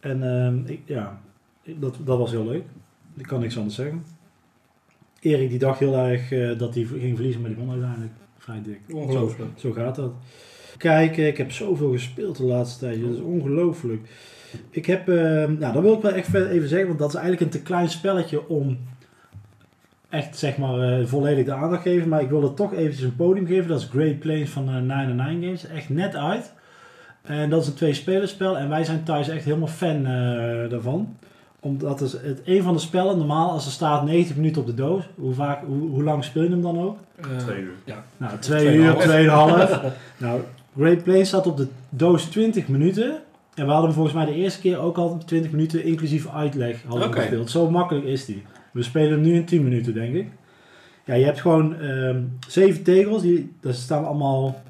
[0.00, 1.18] En ehm, ik, ja,
[1.64, 2.64] dat, dat was heel leuk.
[3.16, 4.04] Ik kan niks anders zeggen.
[5.20, 8.62] Erik die dacht heel erg eh, dat hij ging verliezen, maar die won uiteindelijk vrij
[8.62, 8.80] dik.
[8.92, 9.50] Ongelooflijk.
[9.56, 10.12] Zo gaat dat.
[10.76, 13.00] Kijk, ik heb zoveel gespeeld de laatste tijd.
[13.00, 14.08] Dat is ongelooflijk.
[14.70, 17.44] Ik heb, eh, nou, dat wil ik wel echt even zeggen, want dat is eigenlijk
[17.44, 18.78] een te klein spelletje om
[20.08, 22.08] echt, zeg maar, eh, volledig de aandacht te geven.
[22.08, 23.68] Maar ik wil er toch eventjes een podium geven.
[23.68, 25.66] Dat is Great Plains van eh 99 Games.
[25.66, 26.52] Echt net uit.
[27.22, 28.58] En dat is een twee-spelerspel.
[28.58, 30.02] En wij zijn thuis echt helemaal fan
[30.68, 31.16] daarvan.
[31.66, 34.74] Omdat het, het een van de spellen, normaal als er staat 90 minuten op de
[34.74, 35.04] doos.
[35.14, 36.98] Hoe, vaak, hoe, hoe lang speel je hem dan ook?
[37.20, 37.74] Eh, Twee uur.
[38.16, 39.80] Nou, twee uur, Tweeënhalf.
[40.16, 40.40] nou,
[40.76, 43.10] Great Plains staat op de doos 20 minuten.
[43.54, 46.82] En we hadden hem volgens mij de eerste keer ook al 20 minuten inclusief uitleg
[46.82, 47.20] hadden we Oké.
[47.20, 47.50] gespeeld.
[47.50, 48.42] Zo makkelijk is die.
[48.72, 50.28] We spelen hem nu in 10 minuten, denk ik.
[51.04, 53.22] Ja, je hebt gewoon ehm, zeven tegels.
[53.22, 54.62] Die, daar staan allemaal...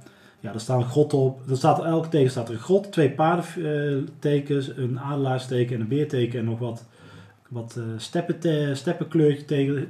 [0.46, 1.40] Ja, er staan een grot op.
[1.50, 2.92] Er staat, elke tegel staat er een grot.
[2.92, 6.38] Twee paardentekens, een adelaarsteken en een beerteken.
[6.38, 6.84] En nog wat,
[7.49, 7.84] wat eh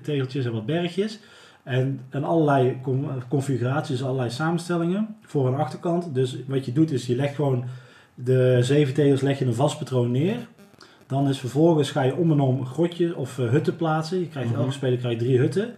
[0.03, 1.19] tegeltjes en wat bergjes.
[1.63, 2.81] En, en allerlei
[3.29, 6.15] configuraties, allerlei samenstellingen voor- en achterkant.
[6.15, 7.65] Dus wat je doet is je legt gewoon
[8.15, 10.37] de zeven tegels leg je in een vast patroon neer.
[11.07, 14.19] Dan is vervolgens ga je om en om grotjes of eh, hutten plaatsen.
[14.19, 14.61] Je krijgt, Mhm.
[14.61, 15.75] Elke speler krijgt drie hutten.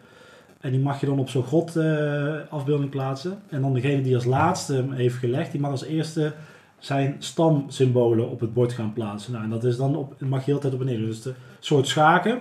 [0.61, 3.39] En die mag je dan op zo'n grot eh, afbeelding plaatsen.
[3.49, 6.33] En dan degene die als laatste hem heeft gelegd, die mag als eerste
[6.79, 9.33] zijn stamsymbolen op het bord gaan plaatsen.
[9.33, 10.99] Nou, en dat is dan op, mag je heel de tijd op en neer.
[10.99, 12.41] Dus een soort schaken.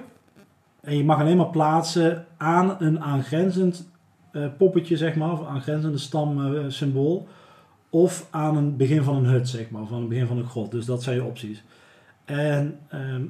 [0.82, 3.90] En je mag alleen maar plaatsen aan een aangrenzend
[4.32, 7.28] eh, poppetje, zeg maar, of aangrenzende stamsymbool.
[7.90, 10.72] of aan een begin van een hut, zeg maar, aan het begin van een grot.
[10.72, 11.64] Dus dat zijn je opties.
[12.26, 13.24] En ehm,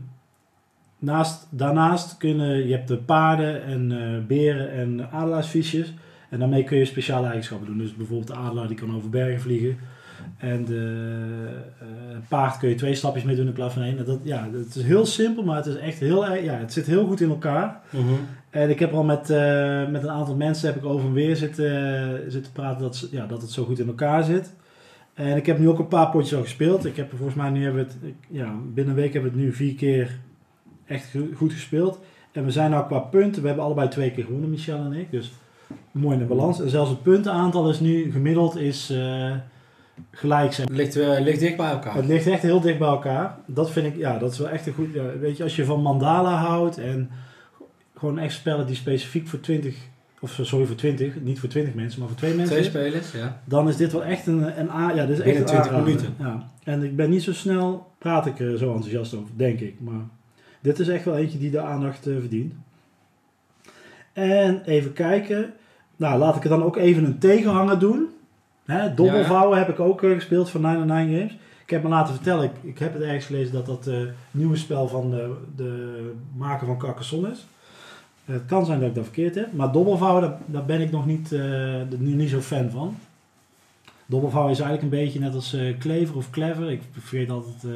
[1.00, 5.94] naast, daarnaast kunnen, je hebt de paarden en eh, beren en adelaarsfiches.
[6.30, 7.78] En daarmee kun je speciale eigenschappen doen.
[7.78, 9.78] Dus bijvoorbeeld de adelaar die kan over bergen vliegen.
[10.38, 11.24] En de
[11.80, 11.88] eh,
[12.28, 14.06] paard kun je twee stapjes mee doen in plaats van één.
[14.06, 16.34] Dat, ja, het is heel simpel, maar het is echt heel.
[16.34, 17.80] Ja, het zit heel goed in elkaar.
[17.90, 18.14] Mhm.
[18.50, 21.36] En ik heb al met, eh, met een aantal mensen heb ik over en weer
[21.36, 24.54] zitten, zitten praten dat, ja, dat het zo goed in elkaar zit.
[25.14, 26.86] En ik heb nu ook een paar potjes al gespeeld.
[26.86, 29.46] Ik heb volgens mij nu hebben we het, ja, binnen een week hebben we het
[29.46, 30.20] nu vier keer
[30.88, 32.00] echt go- goed gespeeld.
[32.32, 35.12] En we zijn nou qua punten, we hebben allebei twee keer gewonnen, Michel en ik.
[35.12, 35.32] Dus
[35.92, 36.62] mooi in de balans.
[36.62, 39.32] En zelfs het puntenaantal is nu gemiddeld is eh,
[40.12, 40.54] gelijk.
[40.54, 40.66] Zeg.
[40.68, 41.96] Het ligt, eh, ligt dicht bij elkaar.
[41.96, 43.38] Het ligt echt heel dicht bij elkaar.
[43.46, 44.94] Dat vind ik, ja, dat is wel echt een goed.
[44.94, 47.10] Ja, weet je, als je van mandala houdt en
[47.98, 49.76] gewoon echt spellen die specifiek voor 20,
[50.20, 53.42] of sorry voor 20, niet voor 20 mensen, maar voor twee mensen, Twee spelers, ja.
[53.46, 54.92] dan is dit wel echt een, een A.
[54.94, 55.84] Ja, dit is echt Binnen een 20 aanrader.
[55.88, 56.14] minuten.
[56.20, 56.50] Ja.
[56.64, 59.76] En ik ben niet zo snel, praat ik er zo enthousiast over, denk ik.
[59.80, 60.02] Maar
[60.68, 62.54] dit is echt wel eentje die de aandacht eh, verdient.
[64.14, 65.54] En even kijken.
[65.96, 68.08] Nou, laat ik er dan ook even een tegenhanger doen.
[68.66, 71.38] Hè, dobbelvouwen heb ik ook eh, gespeeld van 99 Games.
[71.64, 74.56] Ik heb me laten vertellen, ik, ik heb het ergens gelezen dat dat het nieuwe
[74.56, 77.48] spel van de, de maker van Carcassonne is.
[78.26, 81.06] Het kan zijn dat ik dat verkeerd heb, maar dobbelvouwen, daar, daar ben ik nog
[81.06, 82.96] niet, eh, niet zo fan van.
[84.06, 86.72] Dobbelvouwen is eigenlijk een beetje net als eh Klever of Clever.
[86.72, 87.64] Ik vergeet altijd.
[87.64, 87.70] eh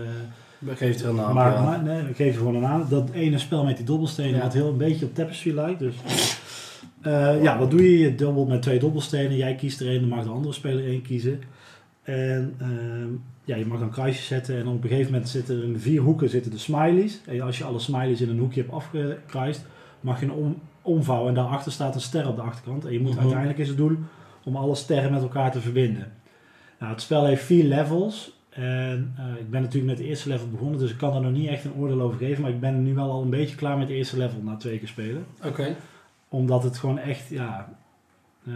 [0.67, 1.34] Geeft er een naam.
[1.34, 1.62] maar ja.
[1.63, 2.86] maar- nee, geef je gewoon een naam.
[2.89, 4.41] Dat ene spel met die dobbelstenen, Ja.
[4.41, 5.80] wat heel een beetje op Tapestry lijkt.
[5.80, 5.93] Dus.
[7.02, 8.00] Eh, ja, wat doe je?
[8.00, 9.38] Je dubbelt met twee dobbelstenen.
[9.38, 11.41] Jij kiest er één, dan mag de andere speler één kiezen.
[12.04, 13.08] En ehm,
[13.45, 14.58] ja, je mag dan kruisjes zetten.
[14.60, 17.21] En op een gegeven moment zitten er in vier hoeken zitten de smileys.
[17.26, 19.65] En als je alle smileys in een hoekje hebt afgekruist,
[20.02, 21.30] mag je een om, omvouwen.
[21.30, 22.86] En daarachter staat een ster op de achterkant.
[22.86, 23.19] En je moet Mhm.
[23.19, 23.95] uiteindelijk is het doel
[24.43, 26.12] om alle sterren met elkaar te verbinden.
[26.80, 28.39] Nou, het spel heeft vier levels.
[28.51, 31.31] En eh, ik ben natuurlijk met de eerste level begonnen, dus ik kan er nog
[31.31, 32.41] niet echt een oordeel over geven.
[32.41, 34.79] Maar ik ben nu wel al een beetje klaar met de eerste level na twee
[34.79, 35.25] keer spelen.
[35.43, 35.75] Oké.
[36.29, 37.73] Omdat het gewoon echt, ja,
[38.45, 38.53] eh,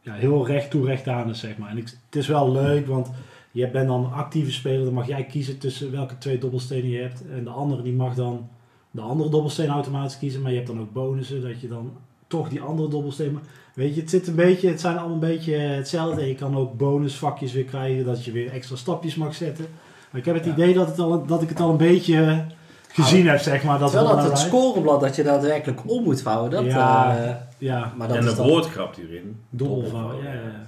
[0.00, 1.70] ja, heel recht toe recht aan is, zeg maar.
[1.70, 3.10] En ik, het is wel leuk, want
[3.50, 4.84] je bent dan een actieve speler.
[4.84, 7.28] Dan mag jij kiezen tussen welke twee dobbelstenen je hebt.
[7.30, 8.48] En de andere die mag dan
[8.90, 10.42] de andere dobbelsteen automatisch kiezen.
[10.42, 11.92] Maar je hebt dan ook bonussen, dat je dan
[12.26, 13.38] toch die andere dobbelsteen...
[13.78, 16.20] Weet je, het, zit een beetje, het zijn allemaal een beetje hetzelfde.
[16.20, 19.66] En je kan ook bonusvakjes weer krijgen, dat je weer extra stapjes mag zetten.
[20.10, 20.52] Maar ik heb het Ja.
[20.52, 22.44] idee dat, het al, dat ik het al een beetje
[22.92, 23.78] gezien heb, zeg maar.
[23.78, 26.64] Dat Terwijl dat het scoreblad dat je daadwerkelijk om moet vouwen, dat...
[26.64, 29.36] Ja, eh, Ja, maar dat en de woordgrap die erin.
[29.50, 30.16] dobbelvouwen.
[30.24, 30.66] Ja, ja.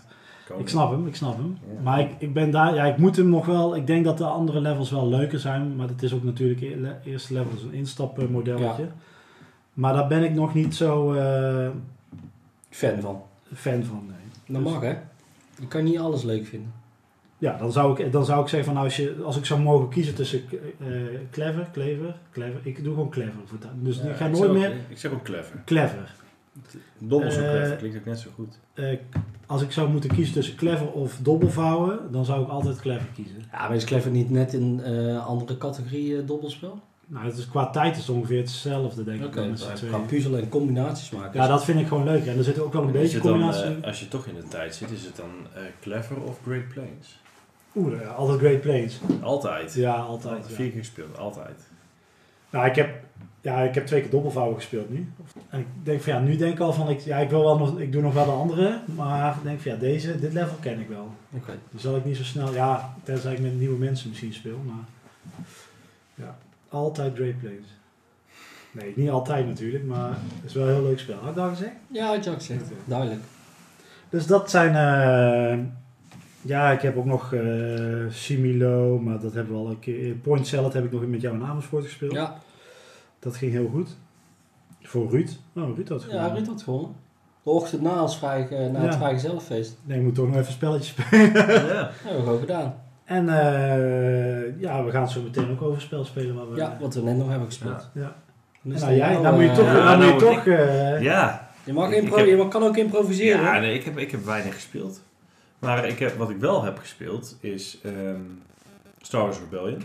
[0.58, 1.58] Ik snap hem, ik snap hem.
[1.74, 1.80] Ja.
[1.82, 3.76] Maar ik, ik ben daar, ja, ik moet hem nog wel.
[3.76, 5.76] Ik denk dat de andere levels wel leuker zijn.
[5.76, 8.86] Maar het is ook natuurlijk, e- eerste level is een instapmodelletje.
[9.74, 11.68] Maar daar ben ik nog niet zo eh,
[12.70, 13.22] fan van.
[13.54, 14.04] fan van.
[14.06, 14.56] Nee.
[14.56, 14.96] Dat Dus- mag, hè?
[15.60, 16.72] Je kan niet alles leuk vinden.
[17.38, 19.60] Ja, dan zou ik, dan zou ik zeggen van nou, als, je, als ik zou
[19.60, 20.86] mogen kiezen tussen eh,
[21.30, 22.60] clever, clever, clever.
[22.62, 23.32] Ik doe gewoon clever.
[23.44, 23.70] Voor dat.
[23.74, 25.62] Dus ik ga ik nooit zeg ook- meer Ik zeg ook clever.
[25.64, 26.14] clever.
[26.98, 28.58] Dobbel zo Eh, clever klinkt ook net zo goed.
[28.74, 28.98] Eh,
[29.46, 33.36] als ik zou moeten kiezen tussen clever of dobbelvouwen, dan zou ik altijd clever kiezen.
[33.52, 36.80] Ja, maar is Clever niet net eh, andere categorie eh, dobbelspel?
[37.10, 39.26] Nou, het is, qua tijd is het ongeveer hetzelfde, denk ik.
[39.26, 41.40] Oké, dan qua puzzel en combinaties maken.
[41.40, 42.26] Ja, dat vind ik gewoon leuk.
[42.26, 43.84] En er zit ook wel een beetje het dan, eh, in.
[43.84, 47.18] als je toch in de tijd zit, is het dan eh, clever of Great Plains?
[47.74, 49.00] Oeh, ja, altijd Great Plains.
[49.22, 49.74] Altijd.
[49.74, 50.48] Ja, altijd.
[50.48, 50.54] ja.
[50.54, 51.68] Vier keer gespeeld, altijd.
[52.50, 53.04] Nou, ik heb,
[53.40, 55.12] ja, ik heb twee keer dobbelvouwen gespeeld nu.
[55.48, 57.58] En ik denk van ja, nu denk ik al van, ik, ja, ik, wil wel
[57.58, 58.80] nog, ik doe nog wel de andere.
[58.96, 61.14] Maar ik denk van ja, deze, dit level ken ik wel.
[61.30, 61.58] Oké.
[61.70, 64.58] Die zal ik niet zo snel, ja, tenzij ik met nieuwe mensen misschien speel.
[64.66, 64.84] Maar
[66.14, 66.36] ja,
[66.70, 67.66] altijd Great Plains.
[68.72, 71.16] Nee, niet altijd natuurlijk, maar het is wel een heel leuk spel.
[71.18, 71.72] Had ik dat al gezegd?
[71.86, 72.62] Ja, had je ook gezegd.
[72.84, 73.20] Duidelijk.
[74.08, 74.68] Dus dat zijn.
[74.74, 75.58] eh,
[76.42, 80.14] ja, ik heb ook nog eh Similo, maar dat hebben we al een keer.
[80.14, 82.12] Point Salad heb ik nog met jou in Amersfoort gespeeld.
[82.12, 82.38] Ja,
[83.18, 83.96] Dat ging heel goed.
[84.82, 85.30] Voor Ruud.
[85.56, 86.34] Oh, Ruud had ja gewonnen.
[86.34, 86.90] Ruud had gewonnen.
[87.42, 88.86] De ochtend na, als vrij, eh, na Ja.
[88.86, 89.76] het vrijgezellenfeest.
[89.84, 91.32] Nee, ik moet toch nog even een spelletje spelen.
[91.32, 91.46] Ja.
[91.82, 92.74] Dat hebben we gewoon gedaan.
[93.10, 96.34] En eh, ja, we gaan het zo meteen ook over spel spelen.
[96.34, 97.90] Waar we, Ja, wat we net nog hebben gespeeld.
[97.94, 98.14] Ja.
[98.62, 99.66] Is nou, jij, dan moet je eh, toch.
[99.66, 101.48] ja, dan moet je nou, toch eh, ja.
[101.64, 103.40] Je, mag Ik- ik impro heb- je kan ook improviseren.
[103.42, 105.02] Ja, nee, ik heb, ik heb weinig gespeeld.
[105.58, 108.20] Maar ik heb, wat ik wel heb gespeeld is ehm,
[109.00, 109.82] Star Wars Rebellion.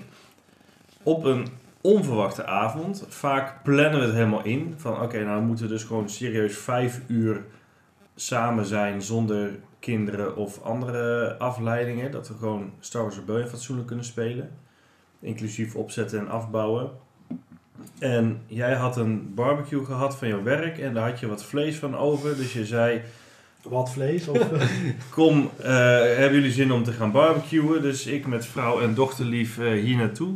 [1.04, 1.48] Op een
[1.82, 3.06] onverwachte avond.
[3.08, 4.74] Vaak plannen we het helemaal in.
[4.78, 7.44] Van oké, nou we moeten dus gewoon serieus vijf uur
[8.16, 9.50] samen zijn zonder
[9.86, 12.12] kinderen of andere afleidingen.
[12.12, 14.50] Dat we gewoon Star Wars Rebellion fatsoenlijk kunnen spelen.
[15.20, 16.90] Inclusief opzetten en afbouwen.
[18.00, 21.78] En jij had een barbecue gehad van jouw werk en daar had je wat vlees
[21.78, 22.36] van over.
[22.36, 23.02] Dus je zei,
[23.64, 24.28] wat vlees.
[24.28, 24.48] Of,
[25.18, 25.68] kom, eh,
[26.00, 27.82] hebben jullie zin om te gaan barbecuen?
[27.82, 30.36] Dus ik met vrouw en dochterlief eh, hier naartoe.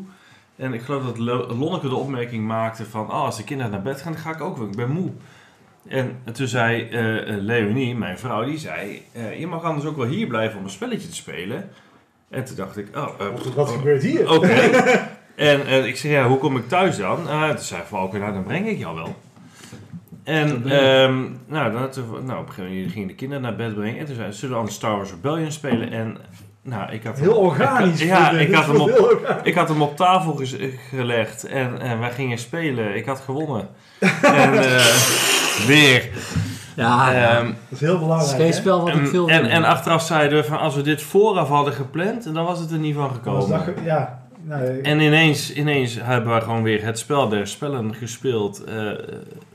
[0.55, 3.81] En ik geloof dat Lo- Lonneke de opmerking maakte van, oh, als de kinderen naar
[3.81, 5.11] bed gaan, dan ga ik ook wel, ik ben moe.
[5.89, 9.97] En toen zei eh, eh, Leonie, mijn vrouw, die zei, eh, je mag anders ook
[9.97, 11.69] wel hier blijven om een spelletje te spelen.
[12.29, 14.31] En toen dacht ik, oh, wat wat oh, gebeurt hier?
[14.31, 14.47] Oké.
[15.35, 17.27] en ik zei, ja, hoe kom ik thuis dan?
[17.27, 19.15] Uh, toen zei Valken, nou, dan breng ik jou wel.
[20.23, 21.89] En ehm, nou, dan,
[22.25, 23.99] nou, op een gegeven moment gingen de kinderen naar bed brengen.
[23.99, 25.91] En toen zei ze, zullen we anders Star Wars Rebellion spelen?
[25.91, 26.17] En
[26.61, 28.01] nou, ik had Heel organisch.
[28.01, 29.43] Ik, ja, ik had, hem op, heel organisch.
[29.43, 30.41] ik had hem op tafel
[30.89, 31.43] gelegd.
[31.43, 32.95] En, en wij gingen spelen.
[32.95, 33.69] Ik had gewonnen.
[34.21, 34.85] en eh,
[35.67, 36.09] weer.
[36.75, 38.41] Ja, Ehm, Dat is heel het is belangrijk.
[38.41, 41.01] geen spel wat ik en, veel en, en achteraf zeiden we van als we dit
[41.01, 43.49] vooraf hadden gepland, dan was het er niet van gekomen.
[43.49, 48.63] dat ja, nou, En ineens, ineens hebben we gewoon weer het spel der spellen gespeeld.
[48.63, 48.75] Eh,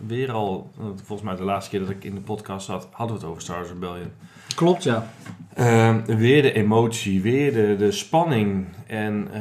[0.06, 3.16] weer al, eh, volgens mij de laatste keer dat ik in de podcast zat, hadden
[3.16, 4.10] we het over Star Wars Rebellion.
[4.54, 5.06] Klopt, ja.
[5.54, 8.66] Eh, weer de emotie, weer de, de spanning.
[8.86, 9.40] En eh,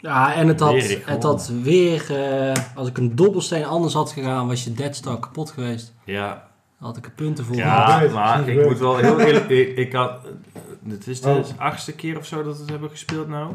[0.00, 2.16] Ja, en het had, Weer het had weer...
[2.16, 5.94] eh, als ik een dobbelsteen anders had gegaan, was je Dead Star kapot geweest.
[6.04, 6.28] ja,
[6.78, 7.56] Dan had ik er punten voor.
[7.56, 9.48] ja maar ik moet wel heel eerlijk...
[9.60, 10.12] Ik, ik had,
[10.80, 11.44] dit is de Oh.
[11.60, 13.52] achtste keer of zo dat we het hebben gespeeld nou.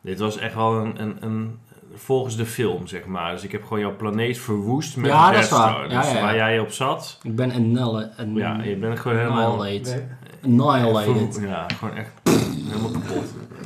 [0.00, 1.58] Dit was echt wel een, een, een
[1.94, 3.32] volgens de film, zeg maar.
[3.32, 5.70] Dus ik heb gewoon jouw planeet verwoest met Ja, een dat is Death waar.
[5.72, 5.90] Star.
[5.90, 6.22] Ja, Dus ja, ja.
[6.22, 7.18] waar jij op zat...
[7.22, 9.52] Ik ben an- Ja, je bent gewoon helemaal...
[9.60, 10.04] annihilate.
[10.42, 10.60] nee.
[10.60, 11.34] Annihilated.
[11.34, 13.24] Verwo- Ja, gewoon echt helemaal kapot.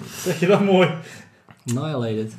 [0.09, 0.89] Zeg je dat mooi?
[1.67, 2.37] Annihilated.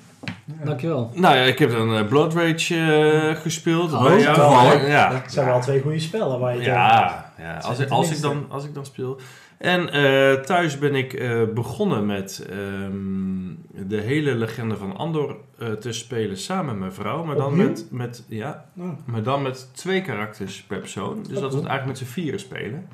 [0.64, 1.12] Dankjewel.
[1.14, 3.94] Nou ja, ik heb dan eh, Blood Rage eh, gespeeld.
[3.94, 4.36] Oh, bij jou.
[4.36, 4.88] toevallig.
[4.88, 7.58] Ja, Dat zijn wel twee goede spellen waar je ja, ja.
[7.58, 9.20] Als, ik, als, dan, als ik dan speel.
[9.58, 15.72] En eh, thuis ben ik eh, begonnen met ehm, de hele legende van Andor eh,
[15.72, 17.24] te spelen samen met mijn vrouw.
[17.24, 17.68] Maar dan Opnieuw?
[17.68, 18.90] met, met, ja, Oh.
[19.06, 21.24] maar dan met twee karakters per persoon.
[21.28, 22.88] Dus Oh, dat we het eigenlijk met z'n vieren spelen.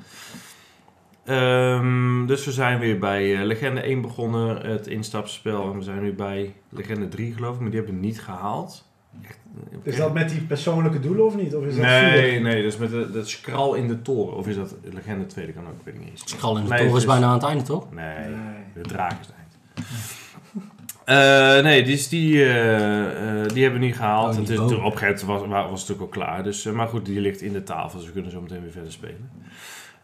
[1.24, 5.70] Ehm, dus we zijn weer bij eh, Legende 1 begonnen, het instapspel.
[5.72, 8.88] En we zijn nu bij Legende 3 geloof ik, maar die hebben we niet gehaald.
[9.24, 9.38] echt,
[9.82, 11.54] Is dat met die persoonlijke doelen of niet?
[11.54, 12.40] Of is dat Nee, vier?
[12.40, 14.36] nee, dat is met de, dat skral in de toren.
[14.36, 16.22] Of is dat Legende Tweede kan ook, weet ik niet eens.
[16.24, 17.92] Skral in de Nee, toren is bijna aan het einde, toch?
[17.92, 18.34] Nee, Nee.
[18.74, 19.50] de draak is het eind.
[21.04, 24.32] Eh, nee, dus die, eh, eh, die hebben we niet gehaald.
[24.32, 24.84] Oh, En die het is, boom.
[24.84, 26.42] op een gegeven moment was, was het natuurlijk al klaar.
[26.42, 28.70] Dus, eh, maar goed, die ligt in de tafel, dus we kunnen zo meteen weer
[28.70, 29.30] verder spelen.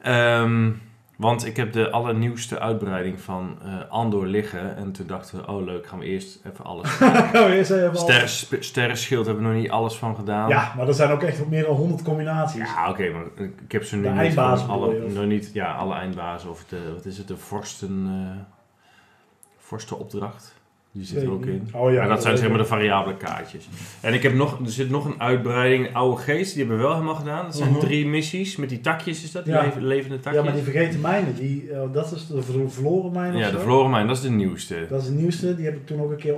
[0.03, 0.71] Ehm,
[1.19, 4.77] want ik heb de allernieuwste uitbreiding van eh, Andor liggen.
[4.77, 7.01] En toen dachten we, oh leuk, gaan we eerst even alles.
[7.33, 10.49] Eerst even al- Ster, sp- Sterrenschild hebben we nog niet alles van gedaan.
[10.49, 12.61] Ja, maar er zijn ook echt meer dan 100 combinaties.
[12.75, 15.73] Ja, oké, maar ik heb ze nu De niet eindbazen alle, je, nog niet, ja,
[15.75, 18.45] alle eindbazen of de, wat is het, de vorsten, eh
[19.59, 20.55] vorstenopdracht.
[20.99, 21.53] Die zit er ook in.
[21.53, 21.73] niet.
[21.73, 23.69] Oh ja, dat zijn zeg maar de variabele kaartjes.
[24.01, 26.93] En ik heb nog, er zit nog een uitbreiding, Oude Geest, die hebben we wel
[26.95, 27.45] helemaal gedaan.
[27.45, 27.79] Dat zijn Mhm.
[27.81, 29.63] drie missies, met die takjes is dat, die Ja.
[29.63, 30.35] leven- levende takjes.
[30.35, 33.57] Ja, maar die vergeten mijnen, die, eh, dat is de ver- verloren mijn Ja, de
[33.57, 33.63] zo.
[33.63, 34.87] Vlorenmijn, dat is de nieuwste.
[34.89, 36.37] Dat is de nieuwste, die heb ik toen ook een keer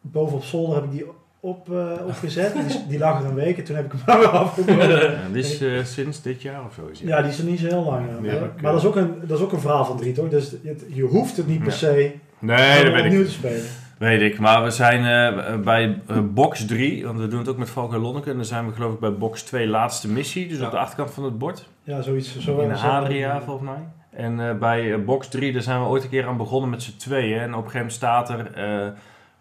[0.00, 1.04] bovenop zolder heb ik die
[1.40, 2.52] op, eh, opgezet.
[2.68, 4.88] die, die lag er een week en toen heb ik hem maar weer afgebroken.
[5.00, 6.86] Ja, die is eh, sinds dit jaar of zo.
[6.92, 6.98] Is.
[7.00, 8.06] Ja, die is er niet zo heel lang.
[8.22, 8.50] ja.
[8.62, 10.28] Maar, dat, is ook een, dat is ook een verhaal van drie, toch?
[10.28, 13.04] Dus het- je hoeft het niet per se Nee, dat weet ik.
[13.04, 13.62] opnieuw te spelen.
[13.98, 15.04] Weet ik, maar we zijn
[15.34, 18.30] eh, bij eh, box 3, want we doen het ook met Valk en Lonneke.
[18.30, 20.64] En dan zijn we geloof ik bij box 2 laatste missie, dus Ja.
[20.64, 21.68] op de achterkant van het bord.
[21.82, 22.38] Ja, zoiets.
[22.38, 23.88] Zo in zo- Adria volgens mij.
[24.10, 26.96] En eh, bij box 3, daar zijn we ooit een keer aan begonnen met z'n
[26.96, 27.38] tweeën.
[27.40, 28.86] En op een gegeven moment staat er eh,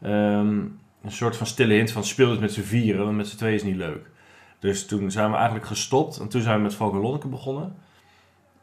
[0.02, 0.48] ehm,
[1.04, 3.56] een soort van stille hint van speel het met z'n vieren, want met z'n tweeën
[3.56, 4.10] is niet leuk.
[4.60, 7.76] Dus toen zijn we eigenlijk gestopt en toen zijn we met Valk en Lonneke begonnen.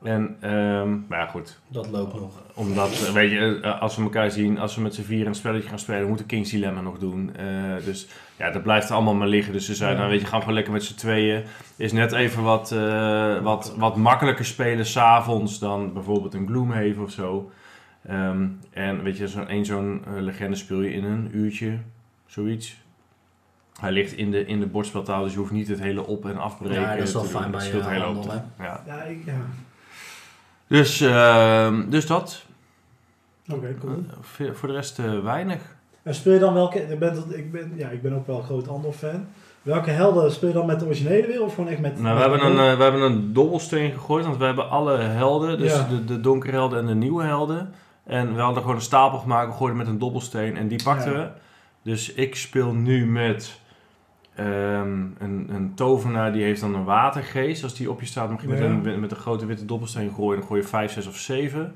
[0.03, 2.43] En, ehm maar ja goed, Dat loopt nog.
[2.55, 5.35] omdat, eh, weet je, eh, als we elkaar zien, als we met z'n vier een
[5.35, 7.37] spelletje gaan spelen, moeten King's Dilemma nog doen.
[7.37, 7.47] Eh,
[7.85, 9.53] dus ja, dat blijft allemaal maar liggen.
[9.53, 10.05] Dus ze zeiden, Ja.
[10.05, 11.43] nou weet je, gaan gewoon lekker met z'n tweeën.
[11.77, 17.11] Is net even wat, eh, wat, wat makkelijker spelen s'avonds dan bijvoorbeeld een Gloomhaven of
[17.11, 17.51] zo.
[18.07, 21.79] Ehm, en weet je, zo'n één zo'n legende speel je in een uurtje,
[22.27, 22.81] zoiets.
[23.81, 26.39] Hij ligt in de, in de bordspeltaal, dus je hoeft niet het hele op- en
[26.39, 26.81] afbreken.
[26.81, 28.33] Ja, dat is wel fijn bij, hoop handel.
[28.59, 28.83] Ja.
[28.87, 29.33] Ja, ik, ja.
[30.73, 32.45] Dus, ehm, dus dat.
[33.51, 34.05] Oké, cool.
[34.39, 35.61] Eh, voor- de rest eh, weinig.
[36.03, 36.97] En speel je dan welke...
[36.99, 39.27] Bent, dat- ik, ben, ja, ik ben ook wel een groot Andor-fan.
[39.63, 42.01] Welke helden speel je dan met de originele weer of gewoon echt met...
[42.01, 45.59] Nou, we hebben, een, eh, we hebben een dobbelsteen gegooid, want we hebben alle helden,
[45.59, 45.87] dus Ja.
[45.89, 47.73] de, de donkere helden en de nieuwe helden.
[48.05, 51.19] En we hadden gewoon een stapel gemaakt, gegooid met een dobbelsteen en die pakten Ja.
[51.19, 51.29] we.
[51.91, 53.61] Dus ik speel nu met
[54.35, 57.63] ehm, een, een tovenaar die heeft dan een watergeest.
[57.63, 60.39] Als die op je staat mag je met, een, met een grote witte dobbelsteen gooien.
[60.39, 61.75] Dan gooi je 5, 6 of 7.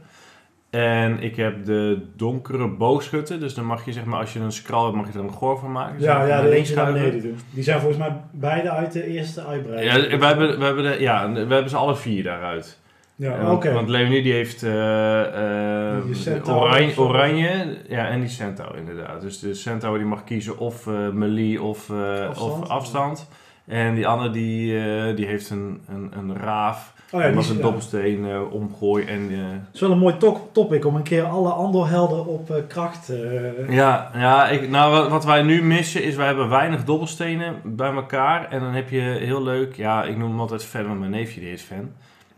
[0.70, 3.40] En ik heb de donkere boogschutter.
[3.40, 5.32] Dus dan mag je zeg maar, als je een scroll hebt, mag je er een
[5.32, 6.00] goor van maken.
[6.00, 7.38] Ja, ja, de eentje naar beneden doen.
[7.50, 10.10] Die zijn volgens mij beide uit de eerste uitbreiding.
[10.10, 12.78] Ja, we hebben, we, hebben de, ja, we hebben ze alle vier daaruit.
[13.18, 13.64] Ja, oké.
[13.66, 19.20] want, want Leonie die heeft eh, eh, Die oranje, oranje ja, en die Centaur inderdaad.
[19.20, 22.62] Dus de Centaur die mag kiezen of eh melee of eh, Afstand.
[22.62, 23.28] of afstand.
[23.66, 26.92] En die andere die, eh, die heeft een, een, een raaf.
[27.10, 29.08] oh ja, mag is, een dobbelsteen eh, omgooien.
[29.08, 32.50] En, eh, Het is wel een mooi to- topic om een keer alle Andor-helden op
[32.50, 33.08] eh, kracht...
[33.10, 37.54] eh, ja, ja ik, nou, wat, wat wij nu missen is, wij hebben weinig dobbelstenen
[37.64, 38.48] bij elkaar.
[38.50, 41.40] En dan heb je heel leuk, ja, ik noem hem altijd fan, want mijn neefje
[41.40, 41.90] die is fan.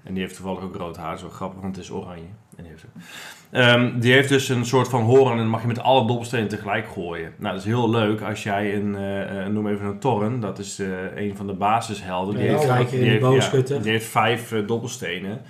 [0.09, 2.29] En die heeft toevallig ook rood haar, zo grappig, want het is oranje.
[2.57, 3.03] En die, heeft ook.
[3.51, 6.49] Ehm, die heeft dus een soort van horen en dan mag je met alle dobbelstenen
[6.49, 7.33] tegelijk gooien.
[7.37, 10.79] Nou, dat is heel leuk als jij een, eh, noem even een torren, dat is
[10.79, 12.35] eh, een van de basishelden.
[12.37, 13.83] Die Ja, heeft, die heeft, boogschutter.
[13.83, 15.41] die heeft vijf dobbelstenen.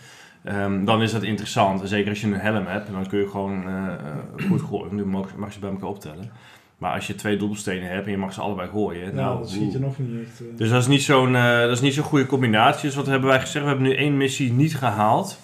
[0.44, 1.80] Ehm, dan is dat interessant.
[1.84, 3.64] Zeker als je een helm hebt, dan kun je gewoon
[4.48, 4.94] goed gooien.
[4.94, 6.30] Nu mag, mag je ze bij elkaar optellen.
[6.78, 9.14] Maar als je twee dobbelstenen hebt en je mag ze allebei gooien.
[9.14, 10.40] nou, nou, dat schiet je nog niet echt.
[10.40, 10.46] eh.
[10.56, 12.82] Dus dat is niet zo'n eh, dat is niet zo'n goede combinatie.
[12.82, 13.64] Dus wat hebben wij gezegd?
[13.64, 15.38] We hebben nu één missie niet gehaald.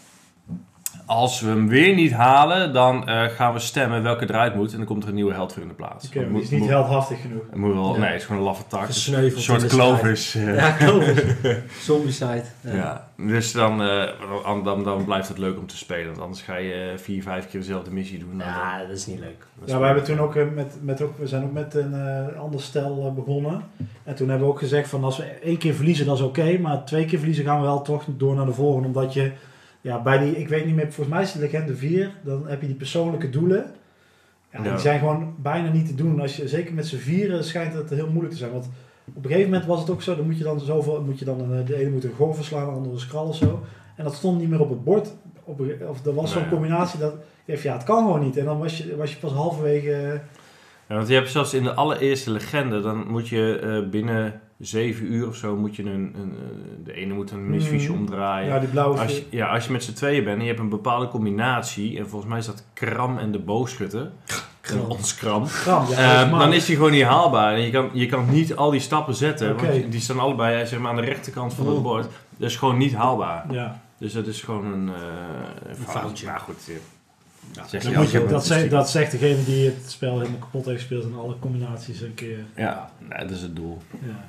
[1.07, 4.71] Als we hem weer niet halen, dan eh, gaan we stemmen welke eruit moet.
[4.71, 6.07] En dan komt er een nieuwe held voor in de plaats.
[6.07, 7.43] Oké, die moet- is niet moet- heldhaftig genoeg.
[7.51, 7.99] het moet wel, Ja.
[7.99, 8.89] Nee, het is gewoon een laffe tak.
[8.89, 9.67] Een soort.
[9.67, 10.35] Clovis.
[10.35, 10.55] eh.
[10.57, 11.23] Ja, Clovis.
[11.87, 12.43] Zombicide.
[12.61, 12.75] Ja.
[12.75, 14.03] Ja, dus dan, eh,
[14.45, 16.07] dan, dan, dan blijft het leuk om te spelen.
[16.07, 18.39] Want anders ga je vier, vijf keer dezelfde missie doen.
[18.39, 19.47] Ja, dat is niet leuk.
[19.65, 22.41] is Ja, we hebben toen ook, met, met ook, we zijn ook met een eh,
[22.41, 23.63] ander stel begonnen.
[24.05, 26.59] En toen hebben we ook gezegd van als we één keer verliezen, dat is oké.
[26.59, 28.87] maar twee keer verliezen gaan we wel toch door naar de volgende.
[28.87, 29.33] Omdat je,
[29.85, 32.61] ja, bij die, ik weet niet meer, volgens mij is het legende 4, dan heb
[32.61, 33.65] je die persoonlijke doelen.
[34.53, 34.63] Ja.
[34.63, 36.21] Die zijn gewoon bijna niet te doen.
[36.21, 38.53] Als je, zeker met z'n vieren schijnt het heel moeilijk te zijn.
[38.53, 38.71] Want
[39.15, 41.25] op een gegeven moment was het ook zo, dan moet je dan zoveel, moet je
[41.25, 43.63] dan een, de ene moet een goor verslaan, de andere een skral of zo.
[43.97, 45.13] En dat stond niet meer op het bord.
[45.45, 48.37] Op, of er was zo'n combinatie dat, ja, het kan gewoon niet.
[48.37, 49.93] En dan was je, was je pas halverwege...
[49.93, 50.13] eh,
[50.89, 55.13] Ja, want je hebt zelfs in de allereerste legende, dan moet je eh, binnen zeven
[55.13, 57.99] uur of zo, moet je een, een, eh, de ene moet een misfiche Mhm.
[58.01, 58.49] omdraaien.
[58.49, 58.99] Ja, die blauwe...
[59.01, 61.99] Als je, ja, als je met z'n tweeën bent en je hebt een bepaalde combinatie,
[61.99, 64.11] en volgens mij is dat Kram en de boogschutter,
[64.61, 64.81] Kram.
[64.97, 65.47] ons kram.
[65.47, 67.55] Kram, ja, Eh, dat is dan is die gewoon niet haalbaar.
[67.55, 69.57] En je kan, je kan niet al die stappen zetten.
[69.57, 71.83] Want die staan allebei eh, zeg maar, aan de rechterkant van het Oh.
[71.83, 72.07] bord.
[72.37, 73.45] Dat is gewoon niet haalbaar.
[73.53, 75.91] Ja, Dus dat is gewoon een, eh, een fout.
[76.03, 76.27] foutje.
[76.27, 76.57] Maar goed,
[77.53, 81.05] Ja, zeg je dat, zegt, dat zegt degene die het spel helemaal kapot heeft gespeeld
[81.05, 82.39] en alle combinaties een keer.
[82.57, 83.79] Ja, nee, dat is het doel.
[83.91, 84.25] Ja.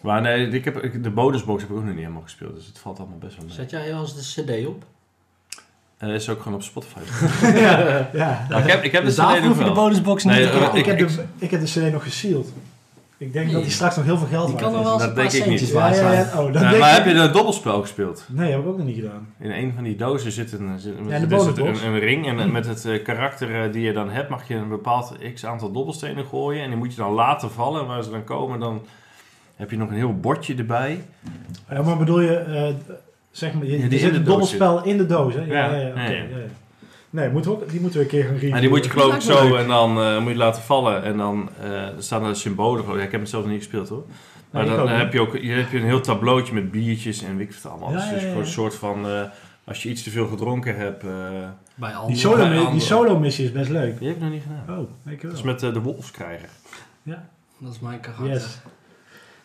[0.00, 2.54] Maar nee, ik heb, ik- de bonusbox heb ik ook nog niet helemaal gespeeld.
[2.54, 3.54] Dus het valt allemaal best wel mee.
[3.54, 4.84] Zet jij als de cd op?
[5.98, 6.98] En dat is ook gewoon op Spotify.
[7.60, 8.46] ja, ja.
[8.48, 9.74] Nou, ik heb, ik heb de Dus CD nog hoef je de wel.
[9.74, 10.78] bonusbox Nee, niet te eh, kopen.
[10.78, 12.46] ik, heb ik- de, ik heb de CD nog gesealed.
[13.18, 13.62] Ik denk dat Nee.
[13.62, 15.68] die straks nog heel veel geld Die waard kan wel eens Dat denk ik niet.
[15.68, 16.30] Ja.
[16.34, 18.24] Oh, Nee, maar ik- heb je dat dobbelspel gespeeld?
[18.28, 19.28] Nee, heb ik ook nog niet gedaan.
[19.38, 21.80] In een van die dozen zit een, zit, Ja, de er zit bonusbox.
[21.82, 22.26] een, een ring.
[22.26, 25.44] En met het eh, karakter eh, die je dan hebt, mag je een bepaald x
[25.46, 26.62] aantal dobbelstenen gooien.
[26.62, 27.80] En die moet je dan laten vallen.
[27.80, 28.86] En waar ze dan komen, dan
[29.56, 31.04] heb je nog een heel bordje erbij.
[31.70, 32.74] Ja, maar bedoel je, eh,
[33.30, 35.40] zeg maar, je, Ja, die zit een dobbelspel in de doos, hè?
[35.40, 35.86] Ja, Ja, ja, ja.
[35.86, 36.08] ja, oké, ja.
[36.10, 36.44] ja, ja.
[37.10, 38.54] Nee, moeten we ook, die moeten we een keer gaan reviewen.
[38.54, 39.58] En die moet je geloof ik zo leuk.
[39.58, 41.02] en dan eh, moet je laten vallen.
[41.02, 42.80] En dan eh, staan er symbolen.
[42.80, 43.00] geloof ik.
[43.00, 44.04] Ja, ik heb het zelf nog niet gespeeld hoor.
[44.50, 47.36] Maar Nee, dan heb je ook je, heb je een heel tableautje met biertjes en
[47.36, 47.90] weet ik het allemaal.
[47.90, 48.20] Ja, dus ja, ja.
[48.20, 49.22] gewoon een soort van, eh,
[49.64, 51.02] als je iets te veel gedronken hebt.
[51.04, 51.10] eh
[51.74, 52.16] Bij Die anderen.
[52.18, 53.98] solo, bij die solo missie is best leuk.
[53.98, 54.78] die heb ik nog niet gedaan.
[54.78, 55.52] Oh, ik Dat is wel.
[55.52, 56.48] met de wolfskrijger.
[57.58, 58.28] Dat is mijn karakter.
[58.28, 58.58] Yes.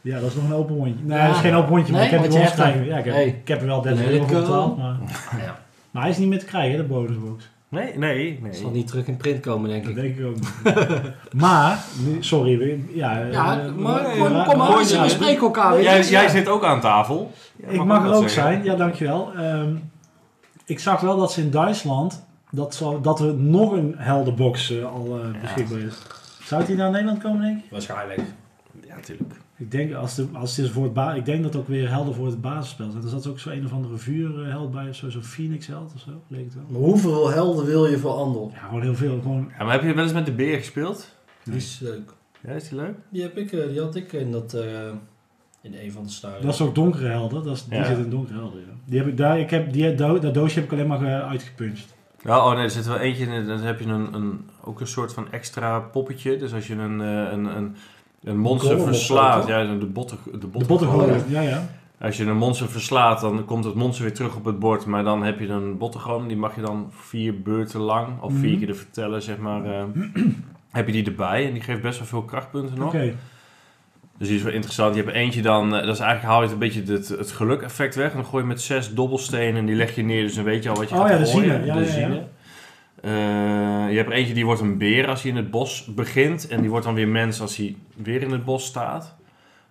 [0.01, 1.03] Ja, dat is nog een open hondje.
[1.05, 1.25] Nee, Ja.
[1.27, 2.51] dat is geen open hondje, maar Nee, ik heb hem.
[2.51, 2.85] krijgen.
[2.85, 3.27] Ja, ik heb, Hey.
[3.27, 4.95] ik heb er wel 30 Let euro voor betaald, maar...
[5.45, 5.59] Ja,
[5.91, 7.49] Maar hij is niet meer te krijgen, de bonusbox.
[7.69, 8.51] Nee, nee, nee.
[8.51, 10.01] dat zal niet terug in print komen, denk Dat ik.
[10.01, 11.13] denk ik ook niet.
[11.41, 11.79] maar,
[12.19, 13.17] sorry, ja...
[13.17, 16.03] Ja, eh, maar kom, we- kom maar, we- spreken elkaar weer.
[16.09, 17.31] Jij, zit ook aan tafel.
[17.55, 18.41] Jij Ik mag er dat ook zeggen.
[18.53, 19.31] zijn, ja dankjewel.
[19.37, 19.75] Ehm
[20.65, 24.85] ik zag wel dat ze in Duitsland, dat, zo, dat er nog een heldenbox eh,
[24.93, 25.97] al eh, beschikbaar is.
[26.43, 27.71] Zou die naar Nederland komen, denk ik?
[27.71, 28.21] Waarschijnlijk.
[28.87, 29.33] Ja, natuurlijk.
[29.61, 31.89] Ik denk, als, de, als het is voor het ba ik denk dat ook weer
[31.89, 33.03] helden voor het basisspel zijn.
[33.03, 35.99] Er zat ook zo een of andere vuurheld bij, of zo, zo'n Phoenix held of
[36.01, 36.63] zo, leek het wel.
[36.69, 38.51] Maar hoeveel helden wil je voor Andel?
[38.53, 39.19] Ja, gewoon heel veel.
[39.21, 41.15] Gewoon, Ja, maar heb je wel eens met de beer gespeeld?
[41.43, 42.11] Die is leuk.
[42.41, 42.95] Ja, is die leuk?
[43.09, 44.63] Die, heb ik, eh, die had ik in, dat, eh,
[45.61, 46.41] in een van de staren.
[46.45, 47.85] dat is ook donkere helden, dat is, die Ja.
[47.85, 48.73] zit in donkere helden, ja.
[48.85, 51.93] Die heb ik daar, ik heb, die, dat doosje heb ik alleen maar eh, uitgepunched.
[52.23, 53.47] Ja, oh nee, er zit wel eentje in.
[53.47, 56.37] Dan heb je een, een, ook een soort van extra poppetje.
[56.37, 57.75] Dus als je een, eh, een, een,
[58.23, 59.47] een monster verslaat.
[59.47, 60.17] Ja, de botten.
[60.39, 60.89] De botten,
[61.29, 61.69] ja, ja.
[61.99, 64.85] Als je een monster verslaat, dan komt het monster weer terug op het bord.
[64.85, 66.27] Maar dan heb je een bottegolem.
[66.27, 68.57] Die mag je dan vier beurten lang, of vier Mhm.
[68.57, 69.65] keer de vertellen, zeg maar.
[69.65, 69.83] eh,
[70.71, 71.47] heb je die erbij.
[71.47, 72.87] En die geeft best wel veel krachtpunten nog.
[72.87, 73.13] Oké.
[74.17, 74.95] Dus die is wel interessant.
[74.95, 77.31] Je hebt eentje dan, eh, dat is eigenlijk haal je het een beetje het, het
[77.31, 78.09] geluk-effect weg.
[78.09, 80.23] En dan gooi je met zes dobbelstenen en die leg je neer.
[80.23, 81.45] Dus dan weet je al wat je Oh gaat ja, de.
[81.45, 82.23] Ja, de ja, ja.
[83.01, 83.11] Eh,
[83.89, 86.47] je hebt er eentje die wordt een beer als hij in het bos begint.
[86.47, 89.15] En die wordt dan weer mens als hij weer in het bos staat.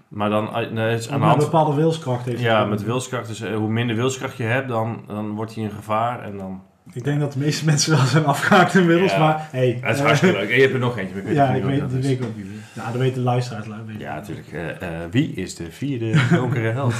[0.08, 1.42] Maar dan, eh, nee, het is aan de Een hand...
[1.44, 3.28] bepaalde wilskracht heeft Ja, met wilskracht.
[3.28, 6.22] Dus eh, hoe minder wilskracht je hebt, dan, dan wordt hij in gevaar.
[6.22, 6.62] En dan...
[6.92, 9.18] Ik denk dat de meeste mensen wel zijn afgehaakt inmiddels, Ja.
[9.18, 9.78] maar hey.
[9.82, 10.48] Het is hartstikke leuk.
[10.50, 11.14] En je hebt er nog eentje.
[11.14, 12.06] maar Ik weet Ja, niet ik wat weet, dat die is.
[12.06, 12.58] weet ik ook niet meer.
[12.74, 13.66] Ja, dat weten de luisteraars.
[13.66, 13.98] weten.
[13.98, 14.52] Ja, natuurlijk.
[14.52, 14.68] Eh,
[15.02, 16.94] eh, wie is de vierde donkere held?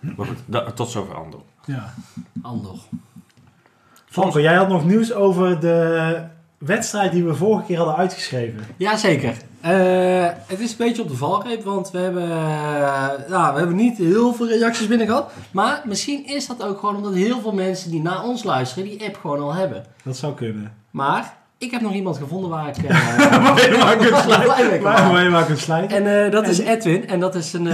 [0.00, 1.42] maar goed, da- tot zover Andor.
[1.64, 1.94] Ja.
[2.42, 2.78] Andor.
[4.10, 6.16] Franco, jij had nog nieuws over de
[6.58, 8.60] wedstrijd die we vorige keer hadden uitgeschreven.
[8.76, 9.34] Jazeker.
[9.60, 12.28] Eh het is een beetje op de valreep, want we hebben,
[13.28, 15.32] nou, we hebben niet heel veel reacties binnen gehad.
[15.50, 19.04] Maar misschien is dat ook gewoon omdat heel veel mensen die naar ons luisteren, die
[19.06, 19.84] app gewoon al hebben.
[20.04, 20.72] Dat zou kunnen.
[20.90, 22.90] Maar ik heb nog iemand gevonden waar ik uh,
[23.44, 24.82] Waar je maar kunt slijten.
[24.82, 25.22] Waar maken.
[25.22, 26.06] je maar kunt slijten.
[26.06, 27.08] En dat is Edwin.
[27.08, 27.68] En dat is een...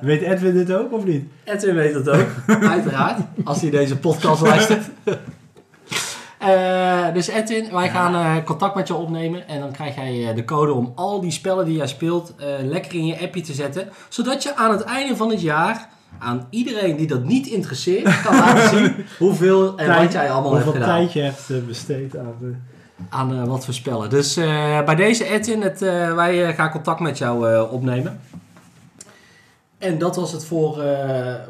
[0.00, 1.24] Weet Edwin dit ook of niet?
[1.44, 2.28] Edwin weet dat ook,
[2.74, 3.18] uiteraard.
[3.44, 4.84] Als hij deze podcast luistert.
[6.44, 9.48] Eh, dus Edwin, wij gaan eh, contact met je opnemen.
[9.48, 12.94] En dan krijg jij eh, de code om al die spellen die jij speelt lekker
[12.94, 13.88] in je appje te zetten.
[14.08, 18.36] Zodat je aan het einde van het jaar aan iedereen die dat niet interesseert kan
[18.36, 20.98] laten zien hoeveel en wat jij allemaal hebt Hoeveel gedaan.
[20.98, 22.54] tijd je hebt besteed aan de...
[23.08, 24.10] Aan wat voor spellen.
[24.10, 24.34] Dus
[24.84, 25.80] bij deze Edwin, het,
[26.14, 28.20] wij gaan contact met jou opnemen.
[29.78, 30.82] En dat was het voor,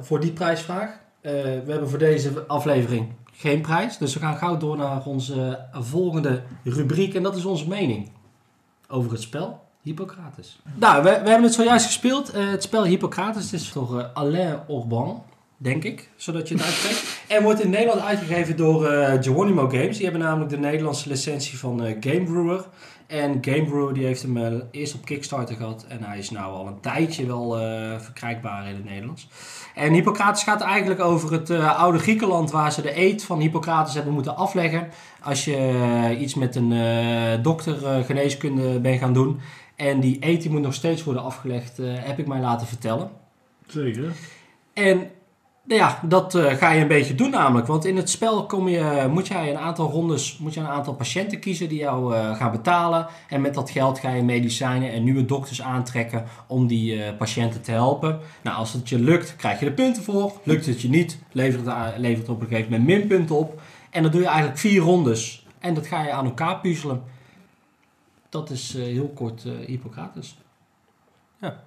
[0.01, 0.91] voor die prijsvraag.
[1.21, 3.99] We hebben voor deze aflevering geen prijs.
[3.99, 7.15] Dus we gaan gauw door naar onze volgende rubriek.
[7.15, 8.11] En dat is onze mening
[8.89, 10.61] over het spel Hippocrates.
[10.75, 12.31] Nou, we, we hebben het zojuist gespeeld.
[12.31, 15.23] Eh, het spel Hippocrates is door eh, Alain Orban,
[15.57, 17.03] denk ik, zodat je het uitspreekt.
[17.29, 19.97] En wordt in Nederland uitgegeven door eh Geronimo Games.
[19.97, 22.65] Die hebben namelijk de Nederlandse licentie van Game Brewer.
[23.07, 25.85] En Game Brewer die heeft hem eh, eerst op Kickstarter gehad.
[25.89, 29.29] En hij is nou al een tijdje wel eh, verkrijgbaar in het Nederlands.
[29.75, 33.95] En Hippocrates gaat eigenlijk over het eh, oude Griekenland waar ze de eed van Hippocrates
[33.95, 34.89] hebben moeten afleggen.
[35.21, 39.41] Als je iets met een dokter geneeskunde bent gaan doen.
[39.77, 43.11] En die eed die moet nog steeds worden afgelegd, heb ik mij laten vertellen.
[43.67, 44.13] Zeker.
[44.73, 45.11] En
[45.67, 47.67] Nou ja, dat eh, ga je een beetje doen namelijk.
[47.67, 50.95] Want in het spel kom je, moet jij een aantal rondes, moet je een aantal
[50.95, 53.07] patiënten kiezen die jou eh, gaan betalen.
[53.29, 57.63] En met dat geld ga je medicijnen en nieuwe dokters aantrekken om die eh, patiënten
[57.63, 58.21] te helpen.
[58.43, 60.33] Nou, als het je lukt, krijg je er punten voor.
[60.43, 63.61] Lukt het je niet, levert het, op een gegeven moment minpunten op.
[63.91, 65.47] En dan doe je eigenlijk vier rondes.
[65.59, 67.03] En dat ga je aan elkaar puzzelen.
[68.29, 70.39] Dat is heel kort Hippocrates.
[71.41, 71.63] Ja.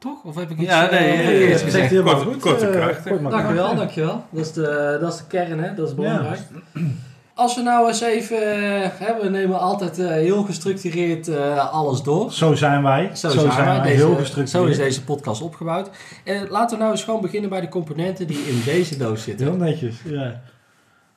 [0.00, 0.24] Toch?
[0.24, 1.72] Of heb ik iets, Ja, nee, eh, nee, nee, dat gezegd?
[1.72, 2.40] zegt helemaal Kort- goed.
[2.42, 3.04] kort en eh, krachtig.
[3.10, 4.24] kort maar Dankjewel, dankjewel.
[4.30, 5.74] Dat is de, dat is de kern, hè?
[5.74, 6.40] Dat is belangrijk.
[7.34, 8.36] Als we nou eens even...
[8.42, 12.32] eh, hè, we nemen altijd eh, heel gestructureerd eh, alles door.
[12.32, 13.10] Zo zijn wij.
[13.14, 13.80] Zo, zijn wij.
[13.82, 14.70] Deze, heel zo gestructureerd.
[14.70, 15.90] is deze podcast opgebouwd.
[16.24, 19.46] Eh, laten we nou eens gewoon beginnen bij de componenten die in deze doos zitten.
[19.46, 20.40] Heel netjes, ja.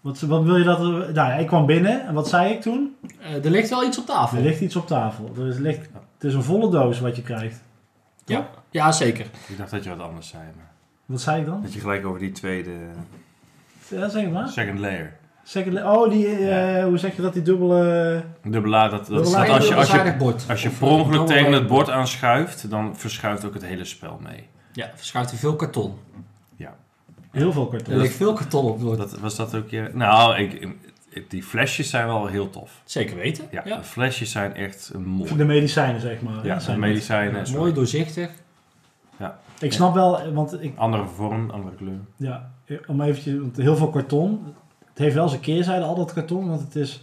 [0.01, 0.79] Wat, wat wil je dat...
[0.79, 2.95] er- Nou, ja, ik kwam binnen en wat zei ik toen?
[3.21, 4.37] Eh, er ligt wel iets op tafel.
[4.37, 5.29] Er ligt iets op tafel.
[5.37, 7.61] Er is, ligt, het is een volle doos wat je krijgt.
[8.25, 9.25] Ja, ja, zeker.
[9.47, 10.43] Ik dacht dat je wat anders zei.
[10.55, 10.71] Maar
[11.05, 11.61] Wat zei ik dan?
[11.61, 12.71] dat je gelijk over die tweede
[13.87, 14.47] Ja, zeg maar.
[14.49, 15.13] second layer.
[15.45, 18.23] Second, oh, die, eh, hoe zeg je dat, die dubbele...
[18.43, 20.13] Dubbele A, dat, dat, Dubbele als je, als je,
[20.47, 24.47] als je per ongeluk tegen het bord aanschuift, dan verschuift ook het hele spel mee.
[24.71, 25.95] Ja, verschuift er veel karton.
[27.31, 27.97] Heel veel Er karton.
[27.97, 28.97] ligt veel karton op het bord.
[28.97, 29.89] Dat, was dat ook je...
[29.93, 30.67] Nou, ik,
[31.29, 32.81] die flesjes zijn wel heel tof.
[32.85, 33.45] Zeker weten.
[33.51, 33.77] Ja, Ja.
[33.77, 35.35] de flesjes zijn echt mooi.
[35.37, 36.45] de medicijnen, zeg maar.
[36.45, 37.51] Ja, de zijn medicijnen.
[37.51, 38.29] Mooi sorry.
[39.27, 39.61] Doorzichtig.
[39.61, 41.99] Ik snap wel, want ik, Andere vorm, andere kleur.
[42.17, 42.51] ja,
[42.87, 44.41] om eventjes, want heel veel karton.
[44.89, 47.01] Het heeft wel zijn keerzijde, al dat karton, want het is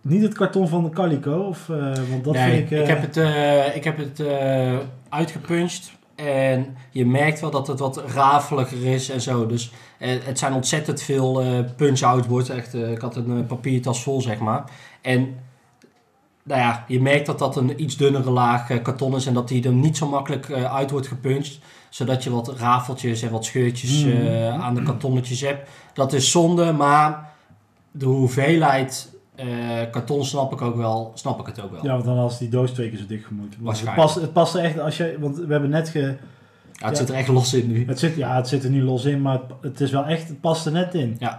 [0.00, 1.38] niet het karton van de Calico.
[1.40, 1.76] Of, eh,
[2.10, 2.78] want dat nee, vind ik...
[2.78, 4.76] eh, heb het, eh, ik heb het eh,
[5.08, 5.92] uitgepunched.
[6.14, 9.46] En je merkt wel dat het wat rafeliger is en zo.
[9.46, 12.48] Dus eh, het zijn ontzettend veel eh punch-out wordt.
[12.48, 14.64] Echt, eh, ik had een eh, papiertas vol, zeg maar.
[15.00, 15.34] En
[16.42, 19.26] nou ja, je merkt dat dat een iets dunnere laag eh, karton is.
[19.26, 21.58] En dat die er niet zo makkelijk eh, uit wordt gepunched.
[21.88, 24.16] Zodat je wat rafeltjes en wat scheurtjes Mhm.
[24.16, 25.68] eh, aan de kartonnetjes hebt.
[25.94, 27.28] Dat is zonde, maar
[27.90, 29.46] de hoeveelheid eh,
[29.90, 31.10] karton snap ik ook wel.
[31.14, 31.84] Snap ik het ook wel.
[31.84, 33.56] Ja, want dan als die doos twee keer zo dik gemoet.
[33.60, 36.00] Want Het past, het past er echt, als je, want we hebben net ge...
[36.00, 36.94] Ja, het Ja.
[36.94, 37.86] zit er echt los in nu.
[37.86, 40.40] Het zit, ja, het zit er nu los in, maar het, is wel echt, het
[40.40, 41.16] past er net in.
[41.18, 41.32] Eh,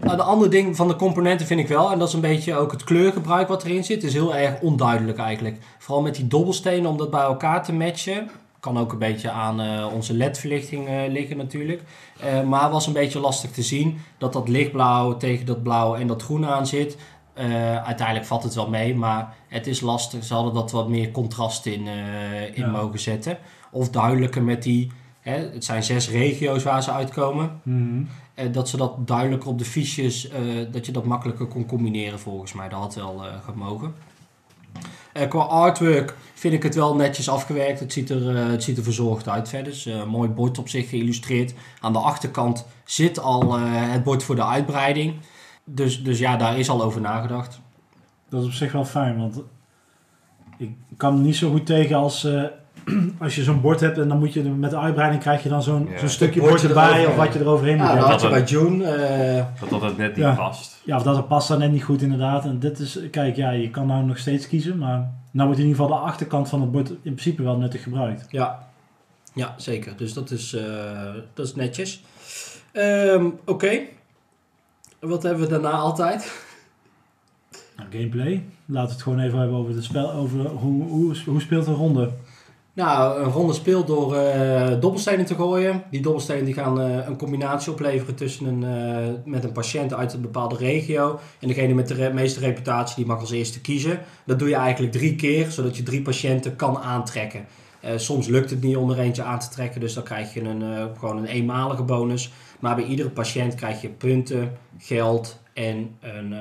[0.00, 2.72] een ander ding van de componenten vind ik wel, en dat is een beetje ook
[2.72, 5.56] het kleurgebruik wat erin zit, is heel erg onduidelijk eigenlijk.
[5.78, 8.30] Vooral met die dobbelstenen om dat bij elkaar te matchen.
[8.60, 11.82] Kan ook een beetje aan eh, onze LED-verlichting eh, liggen natuurlijk.
[12.20, 16.06] Eh, maar was een beetje lastig te zien dat dat lichtblauw tegen dat blauw en
[16.06, 16.96] dat groen aan zit.
[17.34, 20.24] Eh, uiteindelijk valt het wel mee, maar het is lastig.
[20.24, 22.66] Ze hadden dat wat meer contrast in, eh, in Ja.
[22.70, 23.38] mogen zetten.
[23.70, 24.92] Of duidelijker met die,
[25.28, 27.60] hè, het zijn zes regio's waar ze uitkomen.
[28.34, 32.18] Eh, dat ze dat duidelijker op de fiches, eh, dat je dat makkelijker kon combineren
[32.18, 32.68] volgens mij.
[32.68, 33.94] Dat had wel eh, gemogen.
[35.28, 37.80] Qua artwork vind ik het wel netjes afgewerkt.
[37.80, 39.82] Het ziet er, het ziet er verzorgd uit verder.
[39.86, 41.54] Eh, een mooi bord op zich geïllustreerd.
[41.80, 45.14] Aan de achterkant zit al het bord voor de uitbreiding.
[45.64, 47.60] Dus, dus ja, daar is al over nagedacht.
[48.28, 49.42] Dat is op zich wel fijn, want
[50.56, 52.28] ik kan niet zo goed tegen als,
[53.20, 55.48] als je zo'n bord hebt en dan moet je er- met de uitbreiding krijg je
[55.48, 55.98] dan zo'n Ja.
[55.98, 58.44] zo'n stukje bord erbij of wat je eroverheen moet Ja, dat had je dat bij
[58.44, 58.84] June.
[58.84, 60.34] eh, Dat dat het net niet Ja.
[60.34, 60.80] past.
[60.84, 62.44] Ja, of dat het past dan net niet goed inderdaad.
[62.44, 65.66] En dit is, kijk, ja, je kan nou nog steeds kiezen, maar nou wordt in
[65.68, 68.26] ieder geval de achterkant van het bord in principe wel nuttig gebruikt.
[68.30, 68.66] Ja,
[69.34, 69.92] ja zeker.
[69.96, 70.64] Dus dat is, eh,
[71.34, 72.02] dat is netjes.
[72.72, 73.78] Ehm, Oké.
[75.00, 76.46] Wat hebben we daarna altijd?
[77.76, 78.44] Nou, gameplay.
[78.66, 81.74] Laten we het gewoon even hebben over het spel, over hoe, hoe, hoe speelt een
[81.74, 82.10] ronde.
[82.78, 85.82] Nou, een ronde speelt door eh, dobbelstenen te gooien.
[85.90, 90.12] Die dobbelstenen die gaan eh, een combinatie opleveren tussen een, eh, met een patiënt uit
[90.12, 91.18] een bepaalde regio.
[91.40, 94.00] En degene met de meeste reputatie die mag als eerste kiezen.
[94.26, 97.46] Dat doe je eigenlijk drie keer, zodat je drie patiënten kan aantrekken.
[97.96, 100.90] Soms lukt het niet om er eentje aan te trekken, dus dan krijg je een,
[100.98, 102.32] gewoon een eenmalige bonus.
[102.60, 106.34] Maar bij iedere patiënt krijg je punten, geld en een,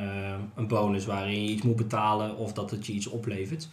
[0.55, 3.69] een bonus waarin je iets moet betalen of dat het je iets oplevert.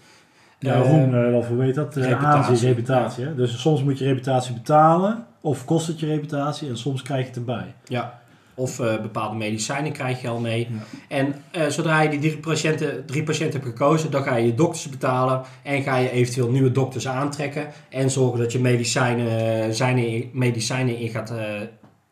[0.65, 1.97] Ja, Roem, eh, wel hoe weet dat?
[1.97, 3.25] eh, reputatie, aanzien, reputatie.
[3.25, 3.35] Hè?
[3.35, 7.27] Dus soms moet je reputatie betalen, of kost het je reputatie, en soms krijg je
[7.27, 7.75] het erbij.
[7.85, 8.23] Ja,
[8.55, 10.69] of eh, bepaalde medicijnen krijg je al mee.
[10.71, 10.79] Ja.
[11.09, 14.55] En eh, zodra je die drie patiënten, drie patiënten hebt gekozen, dan ga je je
[14.55, 15.43] dokters betalen.
[15.63, 17.67] En ga je eventueel nieuwe dokters aantrekken.
[17.89, 21.61] En zorgen dat je medicijnen, zijn, medicijnen, in gaat, eh,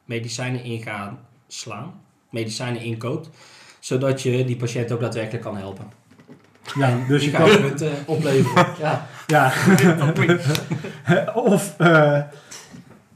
[0.05, 1.92] medicijnen in gaan slaan.
[2.30, 3.30] Medicijnen inkoopt.
[3.80, 5.86] Zodat je die patiënt ook daadwerkelijk kan helpen.
[6.75, 7.61] Ja, dus je kan...
[7.61, 8.67] punten opleveren.
[8.81, 9.07] Ja.
[9.27, 9.53] Ja.
[11.35, 12.21] of, eh,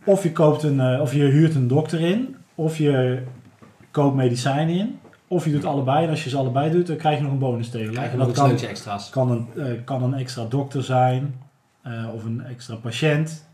[0.05, 3.23] of je koopt een, eh, of je huurt een dokter in, of je
[3.91, 6.05] koopt medicijnen in, of je doet allebei.
[6.05, 7.93] En als je ze allebei doet, dan krijg je nog een bonus tegen.
[7.93, 9.11] Krijg je En dat kan, extra's.
[9.11, 11.41] kan, een, eh, kan een extra dokter zijn,
[11.83, 13.46] eh, of een extra patiënt,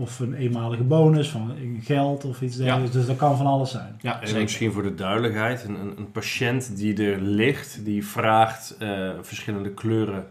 [0.00, 2.92] Of een eenmalige bonus van geld of iets dergelijks.
[2.92, 3.96] Dus dat kan van alles zijn.
[4.00, 4.42] Ja, En zeker.
[4.42, 9.70] misschien voor de duidelijkheid, een, een, een patiënt die er ligt, die vraagt eh, verschillende
[9.70, 10.26] kleuren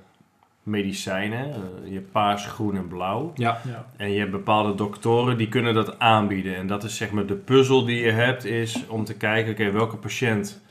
[0.64, 1.46] medicijnen.
[1.54, 1.58] Eh,
[1.88, 3.32] je hebt paars, groen en blauw.
[3.36, 3.86] Ja, Ja.
[3.98, 6.56] En je hebt bepaalde doktoren die kunnen dat aanbieden.
[6.56, 9.72] En dat is zeg maar de puzzel die je hebt, is om te kijken, oké,
[9.72, 10.62] welke patiënt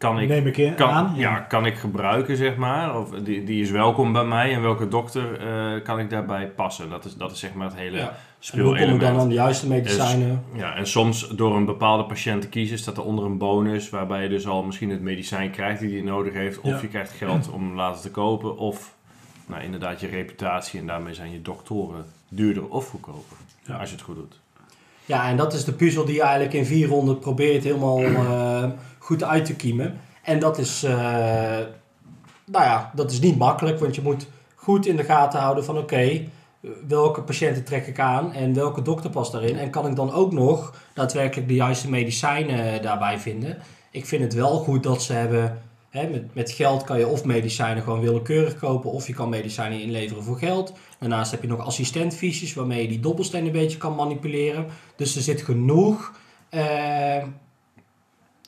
[0.00, 1.12] kan ik, Neem ik in, kan, aan.
[1.16, 2.98] ja, kan ik gebruiken, zeg maar.
[2.98, 6.90] Of die, die is welkom bij mij en welke dokter eh, kan ik daarbij passen.
[6.90, 8.12] Dat is, dat is zeg maar het hele ja.
[8.52, 10.44] En hoe kom ik dan aan de juiste medicijnen?
[10.54, 14.22] Ja, en soms door een bepaalde patiënt te kiezen staat er onder een bonus waarbij
[14.22, 16.60] je dus al misschien het medicijn krijgt die hij nodig heeft.
[16.60, 16.78] Of Ja.
[16.80, 18.56] je krijgt geld om later te kopen.
[18.56, 18.94] Of
[19.46, 23.36] nou, inderdaad je reputatie en daarmee zijn je doktoren duurder of goedkoper.
[23.66, 23.74] Ja.
[23.76, 24.40] Als je het goed doet.
[25.10, 28.64] Ja, en dat is de puzzel die je eigenlijk in 400 probeert helemaal eh,
[28.98, 30.00] goed uit te kiemen.
[30.22, 30.92] En dat is, eh,
[32.44, 35.78] nou ja, dat is niet makkelijk, want je moet goed in de gaten houden van
[35.78, 36.24] oké,
[36.88, 39.58] welke patiënten trek ik aan en welke dokter past daarin.
[39.58, 43.58] En kan ik dan ook nog daadwerkelijk de juiste medicijnen daarbij vinden.
[43.90, 45.62] Ik vind het wel goed dat ze hebben,
[45.92, 50.22] met, met geld kan je of medicijnen gewoon willekeurig kopen of je kan medicijnen inleveren
[50.22, 50.72] voor geld.
[50.98, 54.66] Daarnaast heb je nog assistentvisies waarmee je die dobbelsteen een beetje kan manipuleren.
[54.96, 56.12] Dus er zit genoeg
[56.48, 57.24] eh,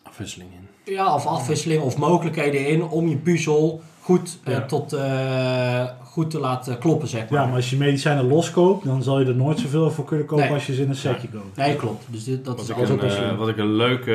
[0.02, 0.94] Afwisseling in.
[0.94, 6.38] ja, of afwisseling of mogelijkheden in om je puzzel goed, eh, tot, eh, goed te
[6.38, 7.40] laten kloppen, zeg maar.
[7.40, 10.44] Ja, maar als je medicijnen loskoopt, dan zal je er nooit zoveel voor kunnen kopen
[10.44, 10.54] Nee.
[10.54, 11.56] als je ze in een setje koopt.
[11.56, 12.04] Nee, klopt.
[12.08, 14.14] Dus dit, dat Wat is een, ook wel eh, wat ik een leuke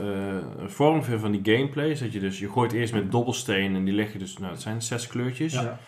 [0.00, 3.74] eh, vorm vind van die gameplay is dat je dus, je gooit eerst met dobbelsteen
[3.74, 5.52] en die leg je dus, nou dat zijn zes kleurtjes.
[5.52, 5.78] Ja.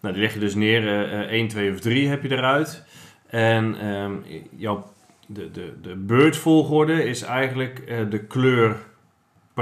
[0.00, 2.84] Nou, die leg je dus neer, eh 1, 2 of 3 heb je eruit.
[3.26, 4.12] En ehm,
[4.56, 4.92] jouw,
[5.26, 8.76] de, de, de beurtvolgorde is eigenlijk eh, de kleur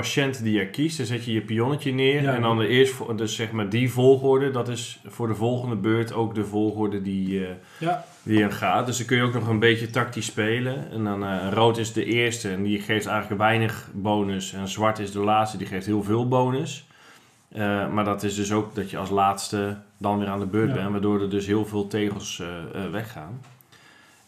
[0.00, 0.96] patiënt die je kiest.
[0.96, 2.34] Dan zet je je pionnetje neer Ja.
[2.34, 5.76] en dan de eerst, vo- dus zeg maar die volgorde, dat is voor de volgende
[5.76, 7.46] beurt ook de volgorde die,
[7.78, 8.04] Ja.
[8.22, 8.86] die er gaat.
[8.86, 10.90] Dus dan kun je ook nog een beetje tactisch spelen.
[10.90, 14.52] En dan eh, rood is de eerste en die geeft eigenlijk weinig bonus.
[14.52, 16.86] En zwart is de laatste, die geeft heel veel bonus.
[17.52, 20.68] Eh, maar dat is dus ook dat je als laatste dan weer aan de beurt
[20.68, 20.74] Ja.
[20.74, 20.90] bent.
[20.90, 22.42] Waardoor er dus heel veel tegels
[22.90, 23.40] weggaan.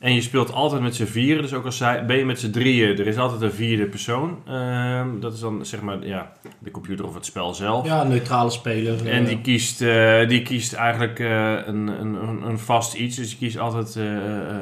[0.00, 1.42] En je speelt altijd met z'n vieren.
[1.42, 4.38] Dus ook als zij, ben je met z'n drieën, er is altijd een vierde persoon.
[4.46, 7.86] Ehm, dat is dan zeg maar ja, de computer of het spel zelf.
[7.86, 9.08] Ja, een neutrale speler.
[9.08, 13.16] En eh, die kiest, eh, die kiest eigenlijk eh, een, een, een- vast iets.
[13.16, 13.94] Dus die kiest altijd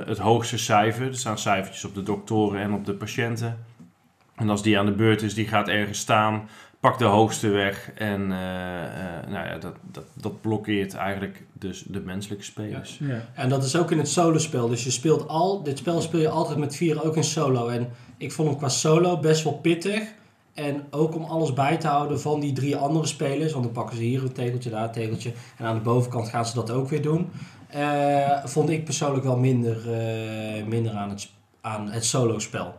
[0.07, 1.07] het hoogste cijfer.
[1.07, 3.59] Er staan cijfertjes op de doktoren en op de patiënten.
[4.36, 6.49] En als die aan de beurt is, die gaat ergens staan,
[6.81, 7.93] pakt de hoogste weg.
[7.95, 12.99] En eh, eh, nou ja, dat, dat, dat blokkeert eigenlijk dus de menselijke spelers.
[13.01, 13.24] Ja.
[13.35, 14.68] En dat is ook in het solo-spel.
[14.68, 17.68] Dus je speelt al, dit spel speel je altijd met vier, ook in solo.
[17.68, 20.16] En ik vond hem qua solo best wel pittig.
[20.55, 23.53] En ook om alles bij te houden van die drie andere spelers.
[23.53, 25.33] Want dan pakken ze hier een tegeltje, daar een tegeltje.
[25.57, 27.31] En aan de bovenkant gaan ze dat ook weer doen.
[27.68, 29.76] Eh, vond ik persoonlijk wel minder,
[30.66, 32.74] minder aan het, aan het solo-spel.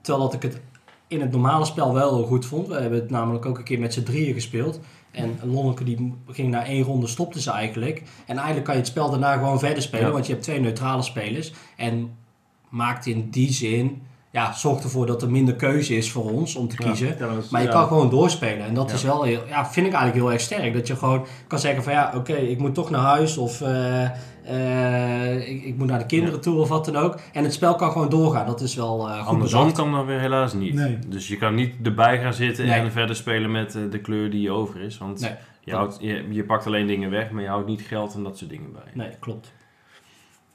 [0.00, 0.60] Terwijl dat ik het
[1.08, 2.68] in het normale spel wel heel goed vond.
[2.68, 4.80] We hebben het namelijk ook een keer met z'n drieën gespeeld.
[5.10, 8.02] En Lonneke die ging na één ronde, stopte ze eigenlijk.
[8.26, 10.06] En eigenlijk kan je het spel daarna gewoon verder spelen.
[10.06, 10.12] Ja.
[10.12, 11.52] Want je hebt twee neutrale spelers.
[11.76, 12.10] En
[12.68, 14.02] maakt in die zin...
[14.30, 17.06] Ja, zorgt ervoor dat er minder keuze is voor ons om te kiezen.
[17.18, 17.72] Ja, dat is- Maar je ja.
[17.72, 18.66] kan gewoon doorspelen.
[18.66, 20.72] En dat is wel heel, ja, vind ik eigenlijk heel erg sterk.
[20.74, 24.10] Dat je gewoon kan zeggen van ja, oké, ik moet toch naar huis of eh,
[24.44, 26.40] eh, ik, ik moet naar de kinderen Ja.
[26.40, 27.18] toe of wat dan ook.
[27.32, 28.46] En het spel kan gewoon doorgaan.
[28.46, 29.76] Dat is wel eh goed Andersom bedacht.
[29.82, 30.74] kan dat weer helaas niet.
[30.74, 30.98] Nee.
[31.06, 32.80] Dus je kan niet erbij gaan zitten Nee.
[32.80, 34.98] en verder spelen met eh, de kleur die over is.
[34.98, 35.30] Want Nee,
[35.60, 38.38] je, houdt, je, je pakt alleen dingen weg, maar je houdt niet geld en dat
[38.38, 38.82] soort dingen bij.
[38.94, 39.52] nee, klopt.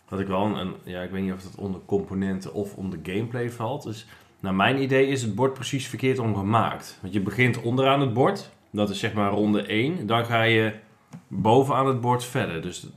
[0.10, 3.00] Wat ik wel een, een- ja, ik weet niet of dat onder componenten of onder
[3.04, 3.84] gameplay valt.
[3.84, 4.06] Dus
[4.40, 6.98] naar mijn idee is het bord precies verkeerd omgemaakt.
[7.02, 10.06] Want je begint onderaan het bord, dat is zeg maar ronde 1.
[10.08, 10.74] Dan ga je
[11.28, 12.62] bovenaan het bord verder.
[12.62, 12.88] Dus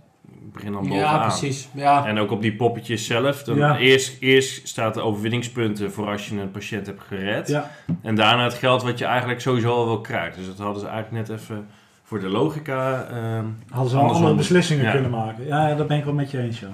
[0.53, 1.15] begin dan bovenaan.
[1.21, 1.69] Ja, precies.
[1.75, 3.43] Ja, En ook op die poppetjes zelf.
[3.43, 3.77] Dan Ja.
[3.79, 7.49] eerst, eerst staat de overwinningspunten voor als je een patiënt hebt gered.
[7.49, 7.71] Ja.
[8.03, 10.37] En daarna het geld wat je eigenlijk sowieso al wel krijgt.
[10.37, 11.67] Dus dat hadden ze eigenlijk net even
[12.03, 13.03] voor de logica.
[13.11, 14.07] ehm, Hadden ze Andersom.
[14.07, 14.91] andere beslissingen Ja.
[14.93, 15.47] kunnen maken.
[15.47, 16.69] Ja, dat ben ik wel met je eens, ja.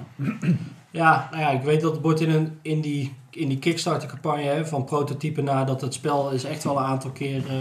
[0.91, 4.43] ja, nou ja, ik weet dat het bord in, een, in die, in die Kickstarter-campagne
[4.43, 7.53] hè, van prototype naar dat het spel is echt wel een aantal keer eh,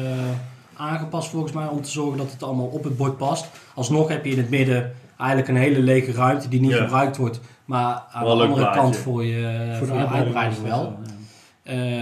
[0.77, 3.49] aangepast volgens mij om te zorgen dat het allemaal op het bord past.
[3.75, 6.77] Alsnog heb je in het midden eigenlijk een hele lege ruimte die niet Ja.
[6.83, 8.81] gebruikt wordt, maar aan Wel de andere plaatje.
[8.81, 10.99] kant voor je, voor je uitbreiding wel.
[11.05, 11.17] ja.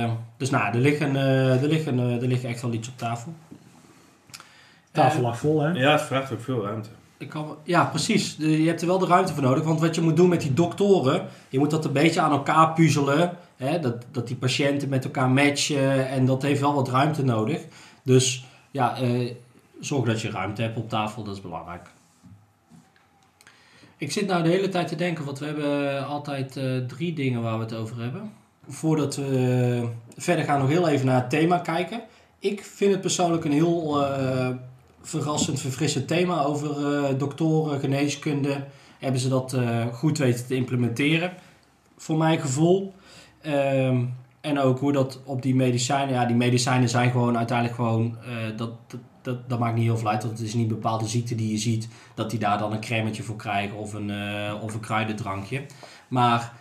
[0.02, 2.98] Eh, dus nou, er liggen, eh, er, liggen, eh, er liggen echt wel iets op
[2.98, 3.34] tafel.
[4.92, 5.70] Tafel lag vol, hè?
[5.70, 6.88] ja, het vraagt ook veel ruimte.
[7.18, 8.36] ik kan, ja, precies.
[8.36, 9.64] De- je hebt er wel de ruimte voor nodig.
[9.64, 12.72] Want wat je moet doen met die doktoren, je moet dat een beetje aan elkaar
[12.72, 13.30] puzzelen.
[13.56, 13.80] Hè?
[13.80, 16.08] Dat, dat die patiënten met elkaar matchen.
[16.08, 17.60] En dat heeft wel wat ruimte nodig.
[18.02, 19.32] Dus ja, eh,
[19.80, 21.86] zorg dat je ruimte hebt op tafel, dat is belangrijk.
[23.98, 27.42] Ik zit nou de hele tijd te denken, want we hebben altijd eh, drie dingen
[27.42, 28.32] waar we het over hebben.
[28.68, 29.88] Voordat we eh,
[30.22, 32.02] verder gaan, nog heel even naar het thema kijken.
[32.38, 34.48] Ik vind het persoonlijk een heel eh,
[35.00, 36.68] verrassend, verfrissend thema over
[37.18, 38.64] doktoren, geneeskunde.
[38.98, 39.56] Hebben ze dat
[39.92, 41.32] goed weten te implementeren,
[41.96, 42.94] voor mijn gevoel.
[43.40, 44.04] Ehm,
[44.46, 48.56] en ook hoe dat op die medicijnen, ja, die medicijnen zijn gewoon uiteindelijk gewoon, eh,
[48.56, 51.06] dat, dat, dat, dat maakt niet heel veel uit, want het is niet een bepaalde
[51.06, 54.54] ziekte die je ziet, dat die daar dan een crèmetje voor krijgen of een, eh,
[54.62, 55.66] of een kruidendrankje.
[56.08, 56.52] Maar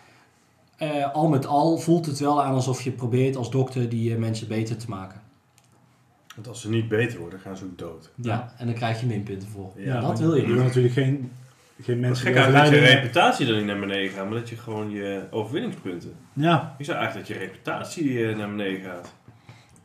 [0.77, 4.47] eh, al met al voelt het wel aan alsof je probeert als dokter die mensen
[4.47, 5.21] beter te maken.
[6.35, 8.11] Want als ze niet beter worden, gaan ze ook dood.
[8.15, 9.71] Ja, en dan krijg je minpunten voor.
[9.75, 11.31] Ja, dat wil je Je wil natuurlijk geen,
[11.81, 14.57] geen mensen Gek eigenlijk dat je reputatie dan niet naar beneden gaat, maar dat je
[14.57, 16.13] gewoon je overwinningspunten.
[16.33, 19.13] Ja, Ik zou eigenlijk dat je reputatie eh, naar beneden gaat.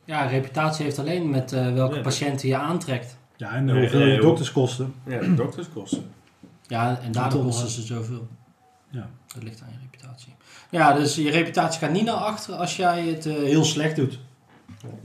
[0.04, 2.00] Ja, reputatie heeft alleen met eh, welke Ja.
[2.02, 3.16] patiënten je aantrekt.
[3.36, 4.22] ja en Nee, hoeveel nee, je joh.
[4.24, 4.94] dokterskosten.
[5.06, 6.10] Ja, de dokterskosten.
[6.66, 8.28] Ja, en daardoor Toch, kosten eh, ze zoveel.
[8.90, 9.10] Ja.
[9.34, 10.34] Dat ligt aan je reputatie.
[10.70, 14.18] Ja, dus je reputatie gaat niet naar achter als jij het eh, heel slecht doet.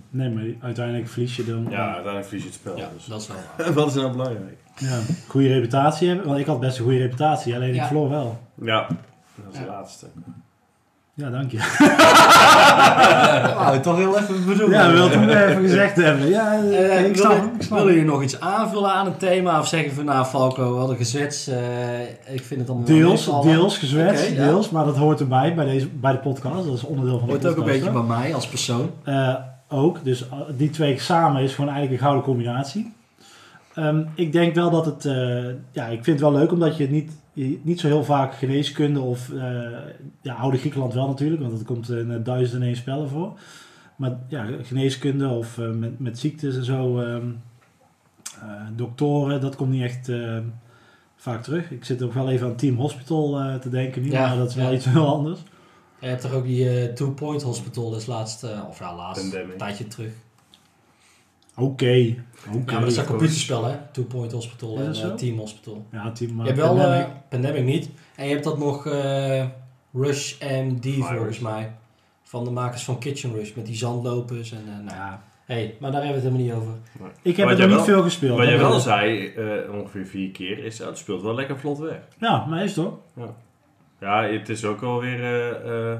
[0.10, 1.68] Nee, maar uiteindelijk verlies je dan.
[1.70, 2.78] Ja, uiteindelijk verlies je het spel.
[2.78, 3.06] Ja, dus.
[3.06, 3.74] dat is wel waar.
[3.74, 4.58] Wat is nou belangrijk?
[4.76, 6.28] Ja, goede reputatie hebben.
[6.28, 8.40] Want ik had best een goede reputatie, alleen ik verloor wel.
[8.62, 8.88] Ja,
[9.36, 9.66] dat is Ja.
[9.66, 10.06] de laatste.
[11.14, 11.58] Ja, dank je.
[13.56, 14.80] Nou, toch heel even bedoelen.
[14.80, 16.28] Ja, wilden het nog even gezegd hebben.
[16.30, 19.60] Ja, Eh, ik snap willen, jullie nog iets aanvullen aan het thema?
[19.60, 21.48] Of zeggen van, nou Falco, we hadden gezet.
[21.52, 24.12] eh, ik vind het allemaal wel Deels, deels ja.
[24.46, 26.66] deels, maar dat hoort erbij bij, deze, bij de podcast.
[26.66, 27.76] Dat is onderdeel van de Hoort ook podcast.
[27.76, 28.92] een beetje bij mij als persoon.
[29.04, 29.36] Eh,
[29.68, 32.94] ook, dus uh, die twee samen is gewoon eigenlijk een gouden combinatie.
[33.74, 36.90] Ehm, ik denk wel dat het, eh, ja, ik vind het wel leuk omdat je
[36.90, 37.12] niet,
[37.64, 39.64] niet zo heel vaak geneeskunde of, eh,
[40.22, 43.40] ja, oude Griekenland wel natuurlijk, want dat komt in uh, duizenden en spellen voor.
[43.96, 47.42] Maar ja, geneeskunde of uh, met, met ziektes en zo, um,
[48.44, 50.38] uh, doktoren, dat komt niet echt uh,
[51.16, 51.72] vaak terug.
[51.72, 54.50] Ik zit ook wel even aan Team Hospital uh, te denken nu, Ja, maar dat
[54.50, 54.76] is wel ja.
[54.76, 55.40] iets heel anders.
[56.06, 59.22] Je hebt toch ook die eh, Two Point Hospital, dus laatst, eh, of ja, laatst,
[59.22, 59.52] Pandemic.
[59.52, 60.12] een tijdje terug.
[61.58, 61.90] Oké.
[61.92, 62.14] Ja,
[62.66, 63.76] maar dat is een computerspel, hè?
[63.92, 65.86] Two Point Hospital en eh, Team Hospital.
[65.92, 67.08] Ja, team, je maar hebt wel Pandemic.
[67.30, 67.90] Pandemic niet.
[68.16, 69.46] En je hebt dat nog eh,
[69.94, 71.06] Rush MD Virus.
[71.08, 71.72] volgens mij.
[72.24, 74.98] Van de makers van Kitchen Rush, met die zandlopers en nou.
[74.98, 77.10] ja, Hey, maar daar hebben we het helemaal niet over.
[77.22, 78.38] Ik heb er niet wel- veel gespeeld.
[78.38, 81.78] Wat jij wel zei, eh, ongeveer vier keer, is dat het speelt wel lekker vlot
[81.78, 82.00] weg.
[82.20, 82.94] Ja, maar is toch?
[83.16, 83.36] Ja,
[84.00, 86.00] het is ook alweer eh eh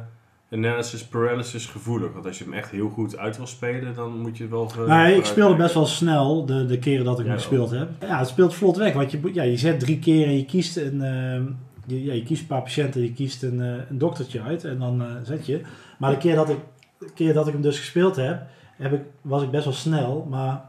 [0.52, 2.14] analysis paralysis gevoelig.
[2.14, 4.88] Want als je hem echt heel goed uit wil spelen, dan moet je het wel...
[4.88, 7.70] Nee, ik speelde vooruit best wel snel de, de keren dat ik Ja, hem gespeeld
[7.70, 7.90] heb.
[8.02, 8.94] Ja, het speelt vlot weg.
[8.94, 11.02] Want je, ja, je zet drie keer en je kiest een,
[11.86, 14.80] je, ja, je kiest een paar patiënten, je kiest een, eh, een doktertje uit en
[14.80, 15.62] dan eh, zet je.
[15.98, 16.58] Maar de keer dat ik,
[17.00, 18.42] de keer dat ik hem dus gespeeld heb,
[18.78, 20.28] heb ik, was ik best wel snel.
[20.30, 20.62] Maar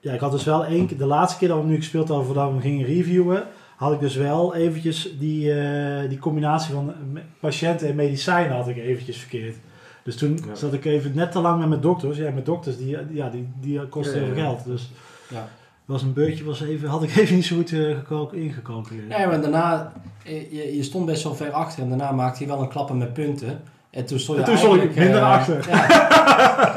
[0.00, 2.08] ja, ik had dus wel één keer, de laatste keer dat we hem nu gespeeld
[2.08, 3.42] hadden voordat we hem gingen reviewen,
[3.76, 6.92] had ik dus wel eventjes die, eh, die combinatie van
[7.40, 9.56] patiënten en medicijnen had ik eventjes verkeerd.
[10.02, 10.54] Dus toen Ja.
[10.54, 12.16] zat ik even net te lang met mijn dokters.
[12.16, 14.48] Ja, met dokters, die, ja, die, die kosten Ja, ja, veel ja.
[14.48, 14.64] geld.
[14.64, 14.90] Dus
[15.28, 15.48] Ja.
[15.84, 19.08] was een beurtje, was even, had ik even niet zo goed eh, ingecalculeerd.
[19.08, 19.92] Nee, maar daarna,
[20.24, 22.98] eh, je, je stond best wel ver achter en daarna maakte hij wel een klappen
[22.98, 23.60] met punten.
[23.96, 25.66] En toen stond je En toen stond ik minder eh, achter.
[25.70, 25.86] Ja.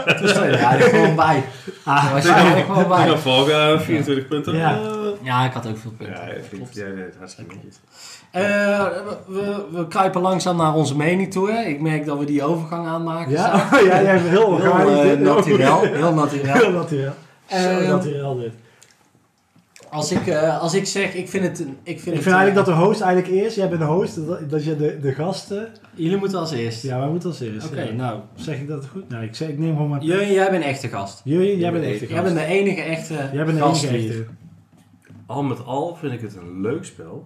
[0.20, 1.44] toen stond je er eigenlijk gewoon bij.
[1.84, 3.08] Ah, Daar was je eigenlijk gewoon bij.
[3.08, 4.56] Ja, Volga, 24 punten.
[4.56, 4.72] Ja.
[4.74, 4.78] Eh,
[5.22, 6.16] Ja, ik had ook veel punten.
[6.16, 6.74] Ja, ik vind Klopt.
[6.76, 7.76] deed het hartstikke netjes.
[8.32, 8.42] Eh,
[9.28, 11.52] we, we kruipen langzaam naar onze mening toe.
[11.52, 11.62] Hè.
[11.62, 13.32] Ik merk dat we die overgang aanmaken.
[13.32, 13.86] ja, Samen.
[13.90, 14.98] ja, jij bent heel Heel organisch.
[15.00, 15.20] eh, dit.
[15.20, 15.82] naturel.
[15.94, 16.54] Heel naturel.
[16.54, 17.14] Heel naturel.
[17.50, 18.54] Zo Ehm, naturel dit.
[19.92, 21.60] Als ik, eh, als ik zeg, ik vind het...
[21.60, 23.82] een- Ik vind, Ik het, vind eigenlijk eh, dat de host eigenlijk eerst, jij bent
[23.82, 25.68] de host, dat, dat je de, de gasten...
[25.94, 26.84] Jullie moeten als eerst.
[26.84, 27.68] Ja, wij moeten als eerst.
[27.68, 27.92] Oké, ja.
[27.92, 28.20] nou.
[28.36, 29.10] Zeg ik dat goed?
[29.10, 30.02] Nou, ik, zeg, ik neem gewoon maar...
[30.04, 31.22] Jurjen, jij bent echte gast.
[31.24, 32.34] Jullie, jij Jij bent bent echt de Jij gast.
[32.34, 34.26] bent de enige echte Jij bent de gast enige echte.
[35.26, 37.26] Al met al vind ik het een leuk spel.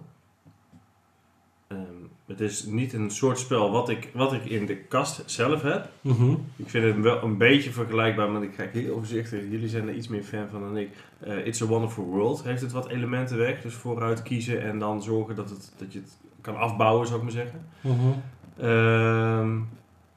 [1.68, 1.78] Ehm,
[2.26, 5.88] het is niet een soort spel wat ik, wat ik in de kast zelf heb.
[6.00, 6.30] Mhm.
[6.56, 9.40] Ik vind het wel een beetje vergelijkbaar, maar ik kijk heel overzichtig.
[9.50, 10.90] Jullie zijn er iets meer fan van dan ik.
[11.20, 13.62] Eh, It's a Wonderful World heeft het wat elementen weg.
[13.62, 17.24] Dus vooruit kiezen en dan zorgen dat, het, dat je het kan afbouwen, zou ik
[17.24, 17.66] maar zeggen.
[17.80, 18.10] Mhm.
[18.58, 19.58] Ehm,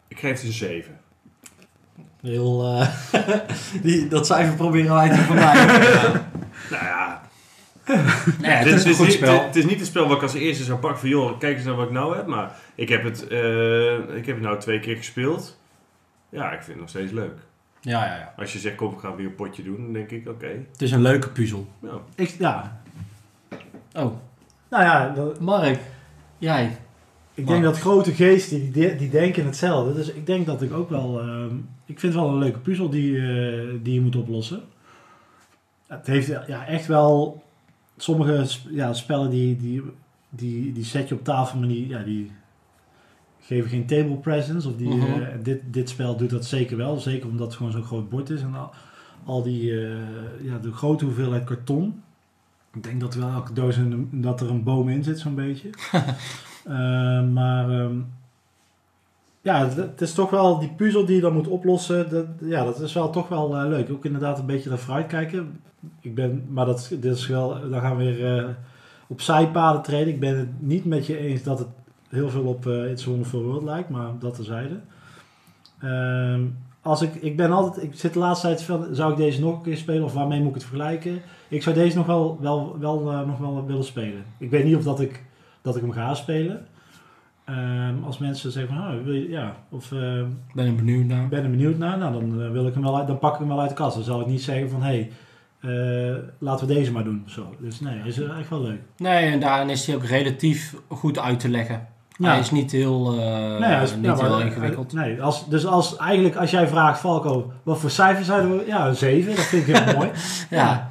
[0.07, 0.99] ik geef het een 7.
[2.21, 2.87] Heel, eh,
[3.83, 6.25] die, dat cijfer proberen wij te vermijden.
[6.69, 6.96] Nou ja,
[8.41, 9.43] nee, het is een goed niet, spel.
[9.45, 11.09] Het is niet een spel wat ik als eerste zou pakken van...
[11.09, 12.25] joh, kijk eens naar wat ik nou heb.
[12.25, 15.57] Maar ik heb het, eh, ik heb het nou twee keer gespeeld.
[16.29, 17.37] Ja, ik vind het nog steeds leuk.
[17.81, 18.33] Ja, ja, ja.
[18.37, 19.75] Als je zegt, kom, we gaan weer een potje doen.
[19.83, 20.47] Dan denk ik, oké.
[20.71, 21.67] Het is een leuke puzzel.
[21.81, 21.89] ja.
[22.15, 22.81] Ik, ja.
[23.95, 24.13] Oh,
[24.69, 25.79] Nou ja, dat- Mark.
[26.37, 26.77] Jij.
[27.33, 29.93] ik denk dat grote geesten, die, die denken hetzelfde.
[29.93, 31.19] Dus ik denk dat ik ook wel...
[31.19, 34.61] ehm, ik vind het wel een leuke puzzel die, eh, die je moet oplossen.
[35.87, 37.43] Het heeft ja, echt wel...
[37.97, 39.81] Sommige ja, spellen die, die
[40.29, 42.31] die, die zet je op tafel, maar die, ja, die
[43.41, 44.67] geven geen table presence.
[44.69, 45.21] Of die, Mhm.
[45.21, 46.97] eh, dit, dit spel doet dat zeker wel.
[46.97, 48.41] Zeker omdat het gewoon zo'n groot bord is.
[48.41, 48.71] En al,
[49.25, 49.97] al die, eh,
[50.41, 52.01] ja, de grote hoeveelheid karton.
[52.73, 55.69] Ik denk dat wel elke doos een, dat er een boom in zit, zo'n beetje.
[56.67, 56.73] Eh,
[57.29, 57.95] maar ehm,
[59.47, 62.35] ja, het, is toch wel die puzzel die je dan moet oplossen.
[62.41, 63.91] Ja, dat is wel toch wel eh, leuk.
[63.91, 65.59] Ook inderdaad een beetje naar vooruit kijken.
[66.01, 68.49] Ik ben, maar dat, is- wel, dan gaan we weer eh,
[69.07, 70.13] op zijpaden treden.
[70.13, 71.67] Ik ben het niet met je eens dat het
[72.09, 74.79] heel veel op eh It's a Wonderful World lijkt, maar dat terzijde.
[75.81, 76.41] Ehm
[76.81, 79.55] als ik, ik ben altijd, ik zit de laatste tijd van, zou ik deze nog
[79.55, 81.21] een keer spelen of waarmee moet ik het vergelijken?
[81.47, 84.23] Ik zou deze nog wel, wel, wel, nog wel willen spelen.
[84.37, 85.23] Ik weet niet of dat ik,
[85.61, 86.65] dat ik hem ga spelen.
[87.47, 89.99] Ehm, als mensen zeggen van, oh, wil je, ja, of eh,
[90.53, 91.23] Ben ik benieuwd naar.
[91.23, 93.33] ik ben er benieuwd naar, nou dan, eh, wil ik hem wel uit, dan pak
[93.33, 93.95] ik hem wel uit de kast.
[93.95, 95.11] Dan zal ik niet zeggen van, hé, hey,
[96.11, 97.21] eh, laten we deze maar doen.
[97.25, 97.55] of Zo.
[97.59, 98.81] Dus nee, is echt wel leuk.
[98.97, 101.87] Nee, en daarin is hij ook relatief goed uit te leggen.
[102.21, 103.17] Hij is niet heel, eh,
[103.59, 104.93] Nee, hij is- niet ja, heel ingewikkeld.
[104.93, 108.63] Nee, als, dus als, eigenlijk als jij vraagt, Falco, wat voor cijfer zouden we...
[108.67, 110.09] Ja, een 7, dat vind ik heel mooi.
[110.49, 110.87] Ja.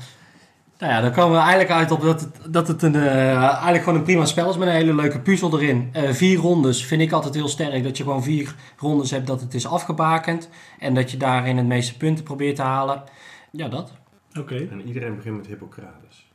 [0.79, 3.83] Nou ja, dan komen we eigenlijk uit op dat het, dat het een, eh, eigenlijk
[3.83, 5.89] gewoon een prima spel is met een hele leuke puzzel erin.
[5.93, 7.83] Eh, vier rondes vind ik altijd heel sterk.
[7.85, 10.49] Dat je gewoon vier rondes hebt dat het is afgebakend.
[10.79, 13.03] En dat je daarin het meeste punten probeert te halen.
[13.51, 13.93] Ja, dat.
[14.39, 14.55] Oké.
[14.70, 16.27] En iedereen begint met Hippocrates.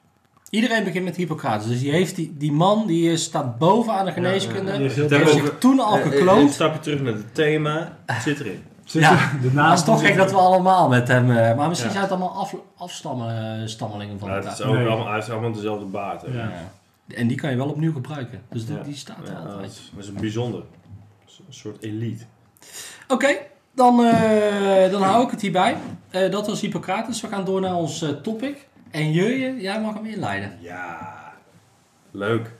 [0.49, 1.67] Iedereen begint met Hippocrates.
[1.67, 4.71] Dus die, heeft die, die man die staat bovenaan de geneeskunde.
[4.71, 6.51] Die heeft heel Die Daar heeft zich toen al Eh, Een gekloond.
[6.51, 7.97] stapje terug naar het thema.
[8.05, 8.63] Het zit erin.
[8.91, 9.31] Zit Ja.
[9.41, 11.31] de naam Maar het is toch gek dat we allemaal met hem...
[11.31, 11.95] eh, maar misschien Ja.
[11.97, 14.43] zijn het allemaal af, afstammen, stammelingen van elkaar.
[14.49, 14.87] het is ook Nee.
[14.87, 16.21] allemaal, het is allemaal dezelfde baat.
[16.21, 16.27] hè.
[16.27, 16.43] Ja.
[16.43, 17.15] Ja.
[17.15, 18.41] En die kan je wel opnieuw gebruiken.
[18.49, 18.83] Dus die, Ja.
[18.83, 19.71] die staat er Ja, dat, altijd.
[19.71, 20.63] is, dat is een bijzonder.
[21.27, 22.23] Is Een soort elite.
[23.07, 23.35] Oké,
[23.75, 25.77] dan, eh, dan hou ik het hierbij.
[26.09, 27.21] Eh, dat was Hippocrates.
[27.21, 28.67] We gaan door naar ons topic.
[28.91, 30.57] En Jurje, jij mag hem inleiden.
[30.59, 31.13] Ja,
[32.11, 32.51] leuk.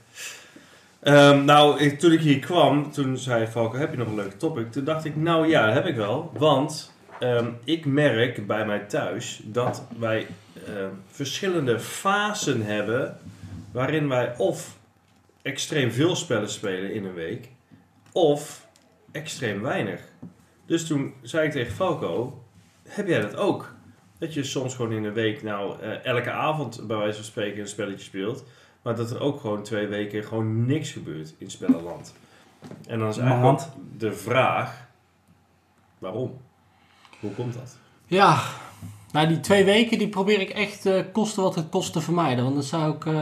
[1.02, 4.36] Ehm, nou, ik- toen ik hier kwam, toen zei Valko, heb je nog een leuke
[4.36, 4.72] topic?
[4.72, 6.30] Toen dacht ik, nou ja, heb ik wel.
[6.38, 10.26] Want ehm, ik merk bij mij thuis dat wij
[10.66, 13.18] ehm, verschillende fasen hebben
[13.72, 14.78] waarin wij of
[15.42, 17.48] extreem veel spellen spelen in een week,
[18.12, 18.66] of
[19.12, 20.00] extreem weinig.
[20.66, 22.42] Dus toen zei ik tegen Falco,
[22.88, 23.74] heb jij dat ook?
[24.18, 27.60] Dat je soms gewoon in een week, nou, eh, elke avond bij wijze van spreken
[27.60, 28.44] een spelletje speelt.
[28.82, 32.14] Maar dat er ook gewoon twee weken gewoon niks gebeurt in spellenland.
[32.86, 33.66] En dan is eigenlijk ook
[33.98, 34.86] de vraag,
[35.98, 36.30] waarom?
[37.20, 37.76] Hoe komt dat?
[38.06, 38.38] Ja,
[39.12, 42.44] nou die twee weken die probeer ik echt eh, kosten wat het kost te vermijden.
[42.44, 43.12] Want dat zou ik eh,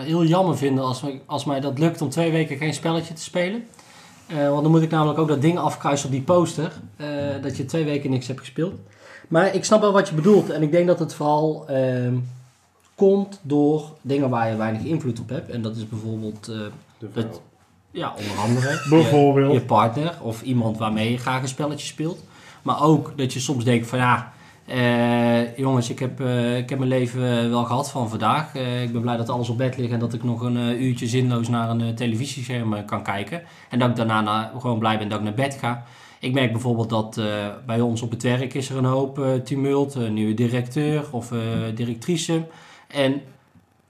[0.00, 3.22] heel jammer vinden als, mij- als mij dat lukt om twee weken geen spelletje te
[3.22, 3.66] spelen.
[4.26, 6.72] Eh, want dan moet ik namelijk ook dat ding afkruisen op die poster.
[7.42, 8.74] dat je twee weken niks hebt gespeeld.
[9.28, 10.50] Maar ik snap wel wat je bedoelt.
[10.50, 12.14] En ik denk dat het vooral ehm,
[12.94, 15.50] komt door dingen waar je weinig invloed op hebt.
[15.50, 16.56] En dat is bijvoorbeeld, eh,
[16.98, 17.40] De Dat- vrouw.
[17.90, 18.68] ja, onder andere...
[18.82, 19.52] je- Bijvoorbeeld.
[19.52, 22.24] je partner of iemand waarmee je graag een spelletje speelt.
[22.62, 24.32] Maar ook dat je soms denkt van ja,
[24.66, 28.54] eh, jongens, ik heb, eh, ik heb mijn leven eh, wel gehad van vandaag.
[28.54, 30.80] Eh, ik ben blij dat alles op bed ligt en dat ik nog een eh,
[30.80, 33.42] uurtje zinloos naar een eh, televisiescherm eh, kan kijken.
[33.70, 35.84] En dat ik daarna na- gewoon blij ben dat ik naar bed ga.
[36.20, 37.26] Ik merk bijvoorbeeld dat eh,
[37.66, 41.32] bij ons op het werk is er een hoop eh, tumult, een nieuwe directeur of
[41.32, 41.38] eh,
[41.74, 42.42] directrice.
[42.92, 43.22] En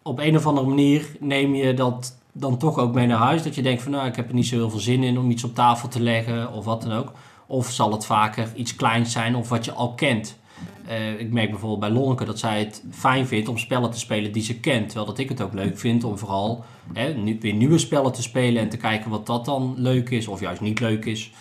[0.03, 3.43] op een of andere manier neem je dat dan toch ook mee naar huis.
[3.43, 5.31] Dat je denkt van nou, ik heb er niet zo heel veel zin in om
[5.31, 7.13] iets op tafel te leggen of wat dan ook.
[7.47, 10.41] Of zal het vaker iets kleins zijn of wat je al kent.
[10.87, 14.33] Eh, ik merk bijvoorbeeld bij Lonneke dat zij het fijn vindt om spellen te spelen
[14.33, 14.85] die ze kent.
[14.85, 18.63] Terwijl dat ik het ook leuk vind om vooral hè, weer nieuwe spellen te spelen
[18.63, 21.33] en te kijken wat dat dan leuk is of juist niet leuk is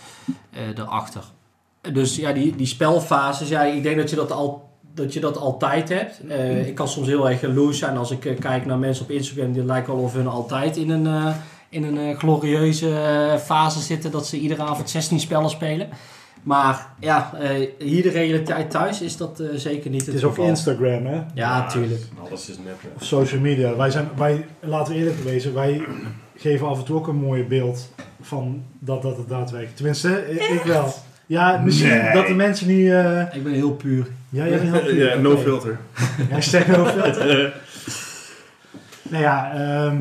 [0.51, 1.23] eh erachter.
[1.91, 5.37] Dus ja, die, die spelfases, ja, ik denk dat je dat, al, dat je dat
[5.37, 6.21] altijd hebt.
[6.27, 9.11] Eh, ik kan soms heel erg jaloers zijn als ik eh, kijk naar mensen op
[9.11, 11.35] Instagram die lijken wel of hun altijd in een, eh,
[11.69, 15.89] in een glorieuze fase zitten dat ze iedere avond 16 spellen spelen.
[16.43, 20.23] Maar ja, eh, hier de realiteit thuis is dat eh, zeker niet het, Het is
[20.23, 20.49] ook geval.
[20.49, 21.21] Instagram, hè?
[21.33, 22.01] Ja, tuurlijk.
[22.27, 22.81] Alles is nep.
[22.81, 22.87] hè.
[22.95, 23.75] Of social media.
[23.75, 25.81] Wij zijn, wij, laten we eerlijk wezen, wij
[26.35, 27.89] geven af en toe ook een mooi beeld
[28.21, 29.75] van dat dat het daadwerkelijk.
[29.75, 30.93] Tenminste, ik, ik wel.
[31.31, 32.13] Ja, misschien Nee.
[32.13, 32.89] dat de mensen niet...
[32.89, 34.07] eh Ik ben heel puur.
[34.29, 34.95] ja, jij bent heel puur.
[35.09, 35.41] Ja, no Oké.
[35.41, 35.79] filter.
[36.29, 37.53] Hashtag no filter.
[39.09, 39.97] Nou ja, ehm,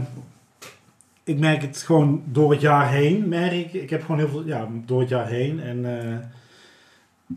[1.25, 3.29] ik merk het gewoon door het jaar heen.
[3.29, 5.61] Merk ik, ik heb gewoon heel veel, ja, door het jaar heen.
[5.61, 6.17] En eh,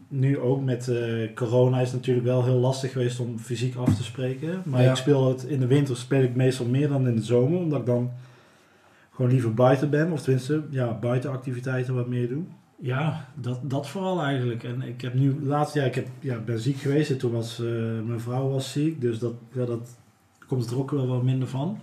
[0.08, 3.96] nu ook met eh, corona is het natuurlijk wel heel lastig geweest om fysiek af
[3.96, 4.62] te spreken.
[4.66, 4.89] Maar Ja.
[4.89, 7.80] ik speel het in de winter speel ik meestal meer dan in de zomer, omdat
[7.80, 8.12] ik dan
[9.16, 10.12] gewoon liever buiten ben.
[10.12, 12.44] Of tenminste, ja, buitenactiviteiten wat meer doe.
[12.76, 14.64] Ja, dat, dat vooral eigenlijk.
[14.64, 17.60] En ik heb nu laatst, ja, ik heb, ja, ben ziek geweest en toen was
[17.60, 17.66] eh,
[18.06, 19.02] mijn vrouw was ziek.
[19.02, 19.98] Dus dat, ja, dat
[20.48, 21.80] komt er ook wel wat minder van.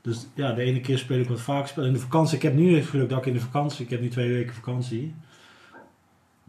[0.00, 1.88] Dus ja, de ene keer speel ik wat vaker spelen.
[1.88, 4.00] In de vakantie, ik heb nu het geluk dat ik in de vakantie, ik heb
[4.00, 5.14] nu twee weken vakantie,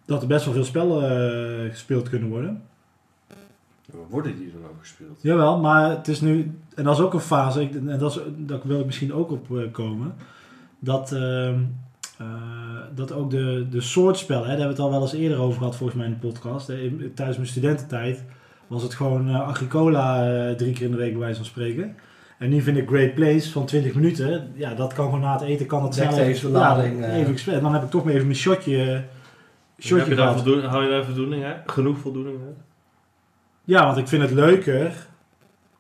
[0.05, 1.03] dat er best wel veel spellen
[1.63, 2.61] eh, gespeeld kunnen worden.
[4.09, 5.19] Worden die dan ook gespeeld?
[5.21, 8.19] Jawel, maar het is nu, en dat is ook een fase, ik- en dat, is,
[8.37, 10.15] dat wil ik misschien ook op eh, komen,
[10.79, 11.59] dat, ehm,
[12.17, 12.56] eh,
[12.95, 15.57] dat ook de, de soortspellen, hè, daar hebben we het al wel eens eerder over
[15.57, 16.67] gehad volgens mij in de podcast.
[16.67, 18.23] Hè, in- tijdens mijn studententijd
[18.67, 21.95] was het gewoon eh, Agricola eh, drie keer in de week bij wijze van spreken.
[22.37, 25.41] En nu vind ik Great Place van 20 minuten, ja, dat kan gewoon na het
[25.41, 27.17] eten, kan het snel even ja, lading, eh.
[27.17, 27.57] even gespeeld.
[27.57, 29.05] En dan heb ik toch maar even mijn shotje, Heb
[29.79, 30.35] shotje je daar gehad.
[30.41, 31.57] voldoening, hou je daar voldoening uit?
[31.65, 32.55] Genoeg voldoening uit?
[33.63, 35.07] Ja, want ik vind het leuker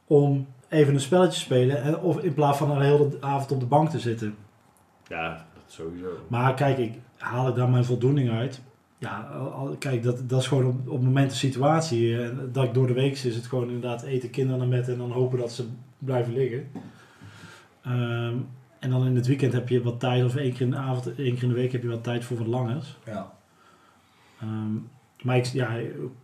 [0.07, 1.81] om even een spelletje te spelen.
[1.81, 4.35] En, of in plaats van een hele avond op de bank te zitten.
[5.07, 6.07] Ja, sowieso.
[6.27, 8.61] Maar kijk, ik haal ik daar mijn voldoening uit.
[8.97, 9.29] Ja,
[9.79, 12.21] kijk, dat, dat is gewoon op, op het moment de situatie.
[12.23, 14.97] Eh, Dat ik door de week is het gewoon inderdaad eten, kinderen naar bed en
[14.97, 16.67] dan hopen dat ze blijven liggen.
[17.83, 18.35] Ehm,
[18.79, 21.05] en dan in het weekend heb je wat tijd, of één keer in de avond,
[21.15, 22.97] één keer in de week heb je wat tijd voor wat langers.
[23.05, 23.33] Ja.
[24.41, 24.73] Ehm,
[25.21, 25.77] maar ik, ja,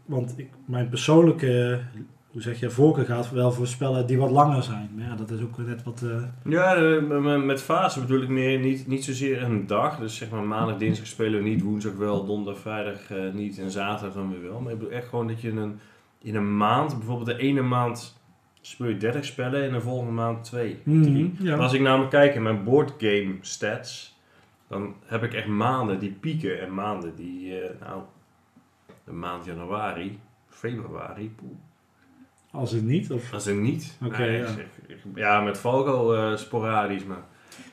[0.06, 1.80] want ik, mijn persoonlijke,
[2.34, 4.90] hoe zeg je, voorkeur gaat wel voor spellen die wat langer zijn.
[4.96, 6.02] Maar ja, dat is ook net wat...
[6.02, 10.00] eh, Ja, eh, met- fase bedoel ik meer niet, niet zozeer een dag.
[10.00, 13.72] Dus zeg maar maandag, dinsdag spelen we niet, woensdag wel, donderdag, vrijdag eh, niet en
[13.72, 14.60] zaterdag dan weer wel.
[14.60, 15.80] Maar ik bedoel echt gewoon dat je in een,
[16.22, 18.22] in een maand, bijvoorbeeld de ene maand
[18.62, 20.98] speel je 30 spellen en de volgende maand 2, 3.
[21.00, 21.56] mhm, ja.
[21.56, 24.18] Maar als ik namelijk kijk in mijn boardgame stats,
[24.68, 28.02] dan heb ik echt maanden die pieken en maanden die, nou,
[29.04, 31.52] de maand januari, februari, poeh,
[32.54, 33.34] Als het niet, of...
[33.34, 33.98] is er niet.
[34.06, 34.44] Oké, Nee,
[35.16, 35.42] ja.
[35.42, 37.24] met Valko eh, sporadisch, maar...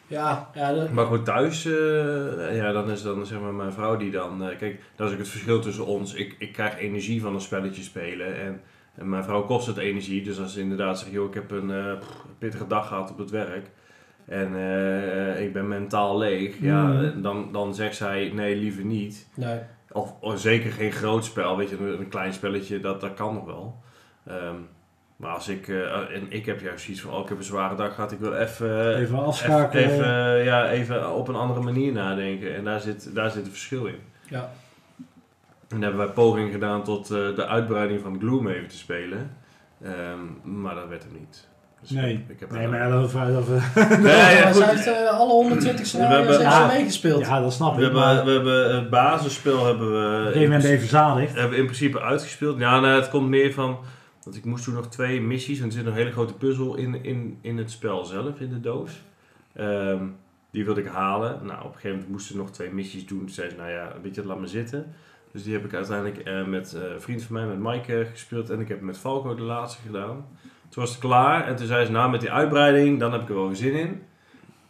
[0.07, 3.97] Ja, ja dat- Maar goed, thuis, eh, ja, dan is dan zeg maar mijn vrouw
[3.97, 4.43] die dan...
[4.45, 6.15] eh, kijk, dat is ook het verschil tussen ons.
[6.15, 8.61] Ik, ik krijg energie van een spelletje spelen en,
[8.95, 10.23] en mijn vrouw kost het energie.
[10.23, 11.93] Dus als ze inderdaad zegt, joh, ik heb een eh,
[12.39, 13.71] pittige dag gehad op het werk...
[14.27, 16.61] En eh, ik ben mentaal leeg.
[16.61, 19.29] Ja, eh, dan, dan zegt zij nee, liever niet.
[19.37, 19.59] nee.
[19.93, 23.35] Of, of zeker geen groot spel, weet je, een, een klein spelletje, dat, dat kan
[23.35, 23.81] nog wel.
[24.27, 24.55] Ehm,
[25.17, 27.75] maar als ik, eh, en ik heb juist zoiets van, oh, ik heb een zware
[27.77, 29.85] dag gehad, ik wil even, Even even, afschakelen.
[29.91, 32.55] even, ja, even op een andere manier nadenken.
[32.57, 33.99] En daar zit, daar zit een verschil in.
[34.29, 34.51] Ja.
[35.69, 39.37] En daar hebben wij poging gedaan tot eh, de uitbreiding van Gloomhaven te spelen.
[39.85, 40.19] Ehm,
[40.63, 41.49] maar dat werd hem niet.
[41.81, 42.13] Dus Nee.
[42.13, 43.11] ik, ik heb Nee, maar dat...
[43.11, 43.27] zij
[44.69, 46.69] heeft eh, alle 120 scenario's hebben- heeft ze Ah.
[46.69, 47.27] meegespeeld.
[47.27, 47.93] ja, dat snap we, ik.
[47.93, 50.07] Maar hebben, we hebben het basisspel hebben we...
[50.09, 51.33] op een gegeven moment even verzadigd.
[51.33, 52.59] hebben we in principe uitgespeeld.
[52.59, 53.79] Ja, nou, het komt meer van.
[54.31, 55.59] Want ik moest toen nog twee missies.
[55.61, 58.61] En er zit een hele grote puzzel in, in, in het spel zelf, in de
[58.61, 59.03] doos.
[59.53, 60.07] Ehm,
[60.51, 61.47] die wilde ik halen.
[61.47, 63.19] Nou, op een gegeven moment moesten nog twee missies doen.
[63.19, 64.95] Toen zei ze, nou ja, weet je, laat me zitten.
[65.33, 68.11] Dus die heb ik uiteindelijk eh, met eh, een vriend van mij, met Mike, eh,
[68.11, 68.51] gespeeld.
[68.51, 70.27] En ik heb met Falco de laatste gedaan.
[70.69, 71.47] Toen was het klaar.
[71.47, 74.03] En toen zei ze, nou, met die uitbreiding, dan heb ik er wel zin in.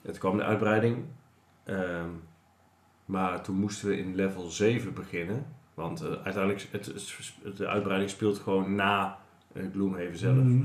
[0.02, 1.04] Het kwam de uitbreiding.
[1.64, 2.08] Ehm,
[3.04, 5.46] maar toen moesten we in level 7 beginnen.
[5.74, 9.18] Want uiteindelijk, het, het- de uitbreiding speelt gewoon na
[9.72, 10.34] Gloomhaven zelf.
[10.36, 10.62] Mhm.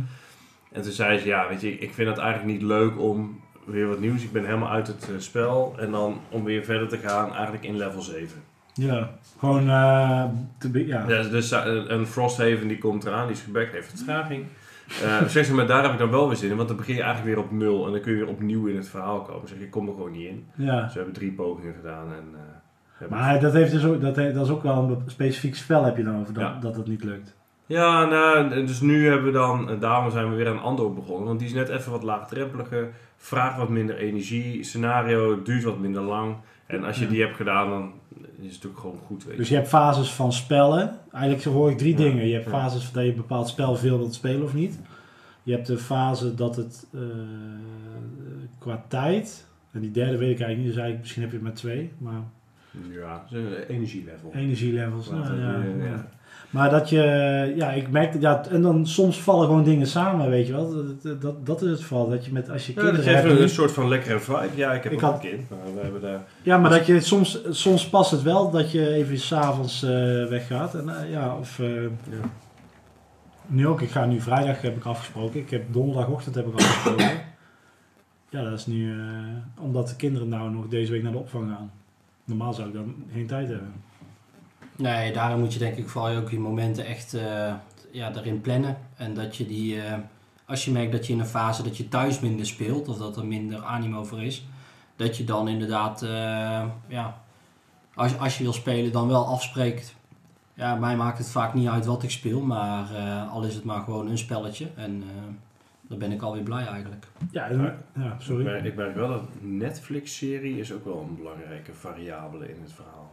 [0.71, 3.87] En toen zei ze, ja, weet je, ik vind het eigenlijk niet leuk om weer
[3.87, 4.23] wat nieuws.
[4.23, 5.75] Ik ben helemaal uit het eh, spel.
[5.79, 8.41] En dan om weer verder te gaan, eigenlijk in level 7.
[8.73, 9.09] Ja,
[9.39, 9.69] gewoon...
[9.69, 10.23] eh,
[10.57, 11.05] te ja.
[11.07, 14.45] Ja, dus eh, een Frosthaven die komt eraan, die is gebackt, heeft vertraging.
[15.03, 16.95] Eh zeg ze, maar daar heb ik dan wel weer zin in, want dan begin
[16.95, 17.85] je eigenlijk weer op nul.
[17.85, 19.47] En dan kun je weer opnieuw in het verhaal komen.
[19.47, 20.45] Zeg, ik kom er gewoon niet in.
[20.55, 20.81] ja.
[20.81, 22.07] Dus we hebben drie pogingen gedaan.
[22.07, 22.23] En,
[22.99, 25.83] eh, Maar dat, heeft dus ook, dat, he- dat is ook wel een specifiek spel
[25.83, 26.59] heb je dan over dat, Ja.
[26.59, 27.34] dat het niet lukt.
[27.65, 31.27] Ja, nou, dus nu hebben we dan, eh, daarom zijn we weer aan Andor begonnen.
[31.27, 36.01] Want die is net even wat laagdrempeliger, vraagt wat minder energie, scenario duurt wat minder
[36.01, 36.35] lang.
[36.65, 37.09] En als je Ja.
[37.09, 37.91] die hebt gedaan, dan
[38.41, 39.37] is het ook gewoon goed, weet je.
[39.39, 40.99] Dus je hebt fases van spellen.
[41.11, 41.97] Eigenlijk hoor ik drie Ja.
[41.97, 42.27] dingen.
[42.27, 42.51] Je hebt Ja.
[42.51, 44.79] fases dat je een bepaald spel veel wilt spelen of niet.
[45.43, 46.99] Je hebt de fase dat het eh,
[48.59, 49.45] qua tijd.
[49.71, 51.91] En die derde weet ik eigenlijk niet, dus eigenlijk, misschien heb je het met twee.
[51.97, 52.21] Maar
[52.91, 53.25] Ja,
[53.67, 54.31] energielevel.
[54.33, 55.09] energielevels.
[55.09, 56.07] Nou, ja, eh, ja.
[56.55, 60.47] Maar dat je, ja, ik merk, ja, en dan soms vallen gewoon dingen samen, weet
[60.47, 60.73] je wel.
[60.73, 62.09] Dat, dat, dat, dat is het geval.
[62.09, 63.29] Dat je met, als je Ja, dat kinderen hebt.
[63.31, 64.49] een, een soort van lekkere vibe.
[64.55, 66.23] Ja, ik heb Ik ook had- een kind, maar we hebben daar...
[66.43, 69.89] Ja, maar dat je soms, soms past het wel dat je even s'avonds eh
[70.27, 70.75] weggaat.
[70.75, 71.89] En, eh, ja, of, eh, Ja.
[73.45, 75.39] nu ook, ik ga nu vrijdag heb ik afgesproken.
[75.39, 77.11] Ik heb donderdagochtend heb ik afgesproken.
[78.29, 78.93] ja, dat is nu
[79.59, 81.71] omdat de kinderen nou nog deze week naar de opvang gaan.
[82.25, 83.73] Normaal zou ik dan geen tijd hebben.
[84.77, 87.53] Nee, daarom moet je denk ik vooral ook je momenten echt eh,
[87.91, 88.77] ja, daarin plannen.
[88.95, 89.97] En dat je die, eh,
[90.45, 93.17] als je merkt dat je in een fase dat je thuis minder speelt, of dat
[93.17, 94.45] er minder animo voor is,
[94.95, 96.09] dat je dan inderdaad, eh,
[96.87, 97.21] ja,
[97.93, 99.95] als, als je wil spelen, dan wel afspreekt.
[100.53, 103.63] Ja, mij maakt het vaak niet uit wat ik speel, maar eh, al is het
[103.63, 104.67] maar gewoon een spelletje.
[104.75, 105.23] En eh,
[105.87, 107.07] Dan ben ik alweer blij eigenlijk.
[107.31, 108.43] Ja, en- ja Ik sorry.
[108.43, 113.11] merk, ik merk wel dat Netflix-serie is ook wel een belangrijke variabele in het verhaal.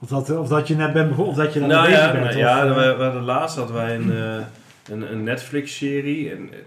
[0.00, 2.12] Of dat, of dat je net bent begonnen, of dat je dan nou bezig ja,
[2.12, 2.24] bent.
[2.24, 4.44] nou, of, ja we, we hadden laatst hadden wij een, eh,
[4.90, 6.30] een, een Netflix-serie.
[6.30, 6.58] En, eh,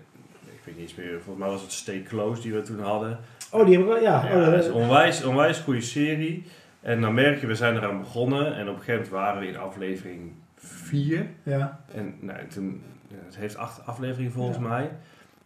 [0.45, 3.19] ik weet niet eens meer, volgens mij was het Stay Close die we toen hadden.
[3.51, 4.25] Oh, die hebben we, ja.
[4.29, 6.43] Ja, oh, dat is een onwijs, onwijs goede serie.
[6.81, 8.55] En dan merk je, we zijn eraan begonnen.
[8.55, 11.25] En op een gegeven moment waren we in aflevering 4.
[11.43, 11.79] ja.
[11.93, 12.81] En nou, toen,
[13.25, 14.63] het heeft acht afleveringen volgens Ja.
[14.67, 14.89] mij.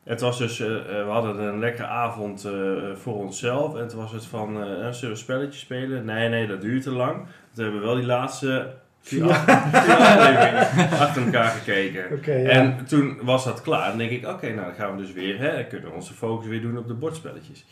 [0.03, 2.47] Het was dus, eh, we hadden een lekkere avond
[2.95, 3.75] voor onszelf.
[3.75, 6.05] En toen was het van, eh, zullen we een spelletje spelen?
[6.05, 7.25] Nee, nee, dat duurt te lang.
[7.54, 9.43] Toen hebben we wel die laatste vier, Ja.
[10.99, 12.04] achter elkaar gekeken.
[12.43, 12.49] Ja.
[12.49, 13.89] En toen was dat klaar.
[13.89, 16.14] Dan denk ik, oké, nou dan gaan we dus weer, hè, dan kunnen we onze
[16.14, 17.66] focus weer doen op de bordspelletjes.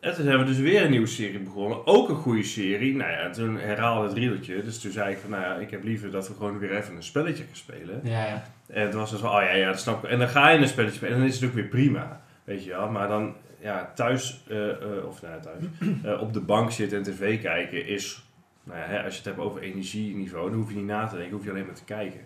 [0.00, 1.86] En toen hebben we dus weer een nieuwe serie begonnen.
[1.86, 2.96] Ook een goede serie.
[2.96, 4.62] Nou ja, toen herhaalde het riedeltje.
[4.62, 6.96] Dus toen zei ik van, nou ja, ik heb liever dat we gewoon weer even
[6.96, 8.00] een spelletje gaan spelen.
[8.02, 8.42] Ja, ja.
[8.66, 10.10] En het was dus van, oh ja, ja, dat snap ik.
[10.10, 12.20] En dan ga je een spelletje spelen en dan is het ook weer prima.
[12.44, 12.88] Weet je wel.
[12.90, 14.76] Maar dan, ja, thuis, eh, eh,
[15.08, 15.64] of nou ja, thuis,
[16.14, 18.22] eh, op de bank zitten en tv kijken is,
[18.68, 21.16] nou ja, hè, als je het hebt over energieniveau, dan hoef je niet na te
[21.16, 22.20] denken, hoef je alleen maar te kijken.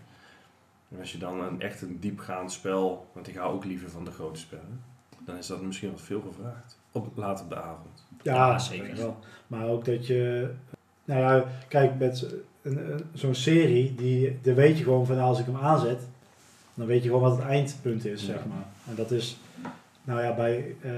[0.91, 4.05] En als je dan een echt een diepgaand spel, want ik hou ook liever van
[4.05, 4.81] de grote spellen,
[5.25, 6.79] dan is dat misschien wat veel gevraagd.
[6.93, 8.07] Op, laat op de avond.
[8.23, 8.97] Ja, Ja, zeker.
[8.97, 9.19] wel.
[9.47, 10.51] Maar ook dat je...
[11.05, 12.27] Nou ja, kijk, met
[12.63, 16.09] een- een- zo'n serie, die, daar weet je gewoon van als ik hem aanzet,
[16.75, 18.27] dan weet je gewoon wat het eindpunt is, Ja.
[18.27, 18.67] zeg maar.
[18.89, 19.41] En dat is...
[20.05, 20.91] Nou ja, bij, eh,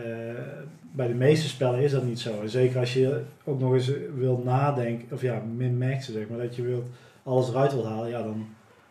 [0.93, 2.41] bij de meeste spellen is dat niet zo.
[2.41, 6.57] En zeker als je ook nog eens wilt nadenken, of ja, min-maxen zeg maar, dat
[6.57, 6.87] je wilt,
[7.23, 8.47] alles eruit wilt halen, ja, dan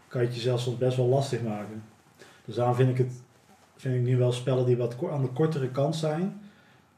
[0.07, 1.83] kan je het jezelf soms best wel lastig maken.
[2.45, 3.11] Dus daarom vind ik het,
[3.75, 6.41] vind ik nu wel spellen die wat aan de kortere kant zijn,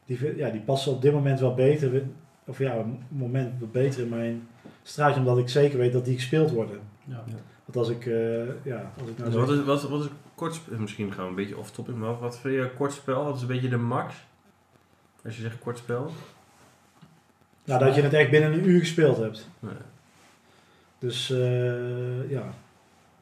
[0.04, 2.02] die, ja, die passen op dit moment wel beter,
[2.44, 4.48] of ja, een moment wat beter in mijn
[4.82, 6.78] straatje, omdat ik zeker weet dat die gespeeld worden.
[7.04, 7.24] Ja.
[7.64, 10.08] Want als ik, eh, ja, als ik nou Dus zeg- wat is, wat, wat is
[10.36, 10.78] een kort spel?
[10.78, 13.24] Misschien gaan we een beetje off-topic, maar wat vind je een kort spel?
[13.24, 14.14] Wat is een beetje de max?
[15.24, 16.12] Als je zegt kort spel?
[17.64, 19.48] nou, dat je het echt binnen een uur gespeeld hebt.
[19.58, 19.72] Nee.
[20.98, 22.54] Dus eh, ja,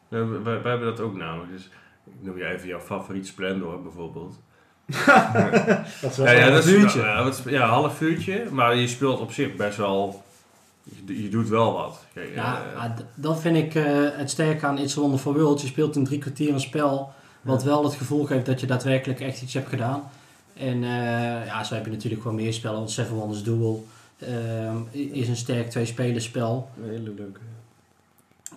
[0.09, 1.53] Ja, wij, wij hebben dat ook namelijk.
[1.53, 1.71] Dus
[2.05, 4.41] ik noem je even jouw favoriet Splendor bijvoorbeeld.
[6.01, 7.01] dat is wel Ja, ja, een is uurtje.
[7.45, 8.51] Ja, een half uurtje.
[8.51, 10.25] Maar je speelt op zich best wel...
[11.07, 12.05] Je, je doet wel wat.
[12.15, 15.61] Kijk, Ja, eh, ah, dat vind ik eh, het sterke aan It's a Wonderful World.
[15.61, 17.13] Je speelt in drie kwartier een spel
[17.43, 20.03] wat wel het gevoel geeft dat je daadwerkelijk echt iets hebt gedaan.
[20.55, 22.77] En eh, ja, zo heb je natuurlijk gewoon meer spellen.
[22.79, 23.87] Want Seven Wonders Duel
[24.19, 26.69] ehm, is een sterk twee-spelers spel.
[26.83, 27.41] een hele leuke.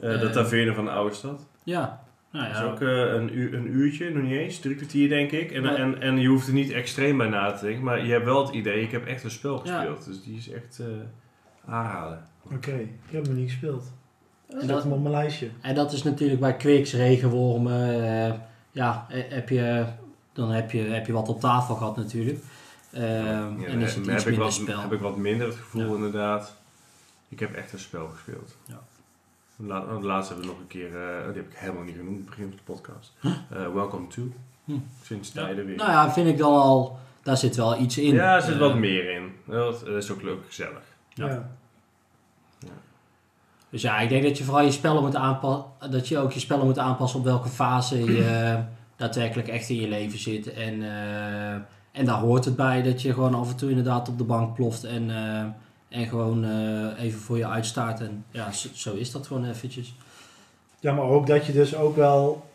[0.02, 1.46] Eh, de Taverne van de Oude Stad.
[1.64, 2.02] Ja,
[2.32, 2.66] nou Dat is ja.
[2.66, 4.60] ook eh, een, uur, een uurtje, nog niet eens.
[4.60, 5.52] Drie kwartier denk ik.
[5.52, 7.84] En, en, en je hoeft er niet extreem bij na te denken.
[7.84, 9.76] Maar je hebt wel het idee, ik heb echt een spel Ja.
[9.78, 10.06] gespeeld.
[10.06, 10.86] Dus die is echt eh
[11.68, 12.26] aanraden.
[12.54, 13.92] Oké, ik heb hem niet gespeeld.
[14.50, 15.50] En Zet dat, hem op mijn lijstje.
[15.62, 18.04] en dat is natuurlijk bij Quicks, regenwormen.
[18.30, 18.34] eh,
[18.72, 19.86] ja, eh, heb je,
[20.34, 22.40] dan heb je, heb je wat op tafel gehad natuurlijk.
[22.92, 23.04] Ehm,
[23.60, 24.82] Ja, en is het dan iets heb ik, minder wat, spel.
[24.82, 25.96] heb ik wat minder het gevoel Ja.
[25.96, 26.56] inderdaad.
[27.30, 28.56] Ik heb echt een spel gespeeld.
[28.66, 28.80] Ja.
[29.56, 31.96] La, oh, de laatste hebben we nog een keer, eh, die heb ik helemaal niet
[31.96, 33.14] genoemd, begin van de podcast.
[33.22, 34.22] Eh, Welcome to.
[34.66, 34.74] Hm.
[35.04, 35.42] Sinds Ja.
[35.44, 35.76] tijden weer.
[35.76, 38.14] Nou ja, vind ik dan al, daar zit wel iets in.
[38.14, 39.32] ja, er zit wat meer in.
[39.46, 40.82] Dat, dat is ook leuk, gezellig.
[41.14, 41.50] Ja.
[43.70, 46.40] Dus ja, ik denk dat je vooral je spellen moet aanpassen, dat je ook je
[46.40, 48.60] spellen moet aanpassen op welke fase je eh,
[48.96, 50.54] daadwerkelijk echt in je leven zit.
[50.54, 51.52] En, eh,
[51.92, 54.54] en daar hoort het bij dat je gewoon af en toe inderdaad op de bank
[54.56, 56.46] ploft en, eh, en gewoon
[56.98, 58.00] even voor je uitstaat.
[58.00, 59.96] En ja, zo, is dat gewoon eventjes.
[60.80, 62.46] Ja, maar ook dat je dus ook wel...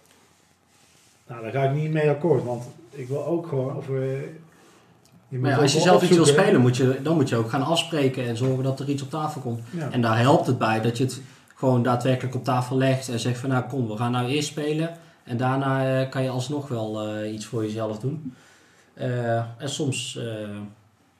[1.26, 3.76] Nou, daar ga ik niet mee akkoord, want ik wil ook gewoon...
[3.76, 3.86] Of,
[5.32, 7.50] je Maar ja, als je zelf iets wil spelen, moet je, dan moet je ook
[7.50, 9.60] gaan afspreken en zorgen dat er iets op tafel komt.
[9.70, 9.90] Ja.
[9.90, 11.20] En daar helpt het bij dat je het
[11.54, 14.96] gewoon daadwerkelijk op tafel legt en zegt van nou kom, we gaan nou eerst spelen
[15.24, 18.34] en daarna eh, kan je alsnog wel eh, iets voor jezelf doen.
[18.94, 20.18] Eh, en soms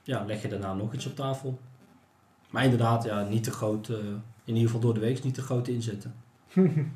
[0.02, 1.58] ja, leg je daarna nog iets op tafel.
[2.50, 5.68] Maar inderdaad, ja, niet te groot, in ieder geval door de week niet te groot
[5.68, 6.14] inzetten.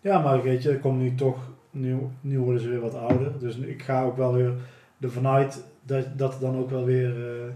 [0.00, 1.38] Ja, maar weet je, er komt nu toch,
[1.70, 3.38] nu, nu worden ze weer wat ouder.
[3.38, 4.54] Dus ik ga ook wel weer
[5.00, 7.46] ervan uit dat, dat dan ook wel weer, eh,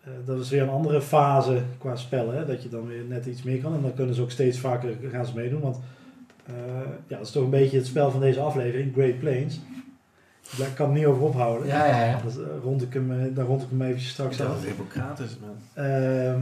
[0.00, 2.36] eh, dat is weer een andere fase qua spellen.
[2.36, 2.46] Hè?
[2.46, 3.74] Dat je dan weer net iets meer kan.
[3.74, 5.60] En dan kunnen ze ook steeds vaker gaan ze meedoen.
[5.60, 5.80] Want
[6.46, 6.54] eh,
[7.06, 9.60] ja, dat is toch een beetje het spel van deze aflevering, Great Plains.
[10.56, 11.66] Daar kan ik niet over ophouden.
[11.66, 12.20] Ja, ja, ja.
[12.24, 14.54] Dat, eh, rond ik hem, daar rond ik hem eventjes straks Dat af.
[14.54, 15.84] het Hippocrates, man.
[15.84, 16.40] Ehm,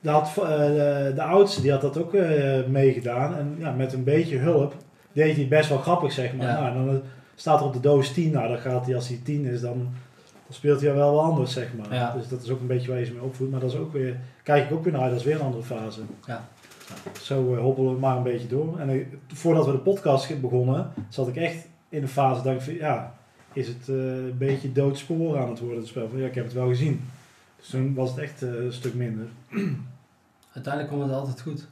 [0.00, 3.36] daar had, eh, de, de oudste die had dat ook eh, meegedaan.
[3.36, 4.74] En ja, met een beetje hulp
[5.12, 6.46] deed hij best wel grappig, zeg maar.
[6.46, 6.60] Ja.
[6.60, 7.02] Nou, dan
[7.40, 8.30] staat er op de doos 10.
[8.30, 9.78] Nou, dan gaat hij als hij 10 is, dan,
[10.22, 11.94] dan speelt hij wel wel anders, zeg maar.
[11.94, 12.12] Ja.
[12.12, 13.50] Dus dat is ook een beetje waar je ze mee opvoedt.
[13.50, 15.62] Maar dat is ook weer, kijk ik ook weer naar dat is weer een andere
[15.62, 16.00] fase.
[16.26, 16.48] Ja.
[17.20, 18.78] Zo eh, hobbelen we maar een beetje door.
[18.78, 22.60] En eh, voordat we de podcast begonnen, zat ik echt in de fase dat ik
[22.60, 23.18] van, ja,
[23.52, 26.08] is het eh, een beetje doodsporen aan het worden, het spel.
[26.08, 27.00] Van, ja, ik heb het wel gezien.
[27.56, 29.26] Dus toen was het echt eh, een stuk minder.
[30.52, 31.68] Uiteindelijk komt het altijd goed.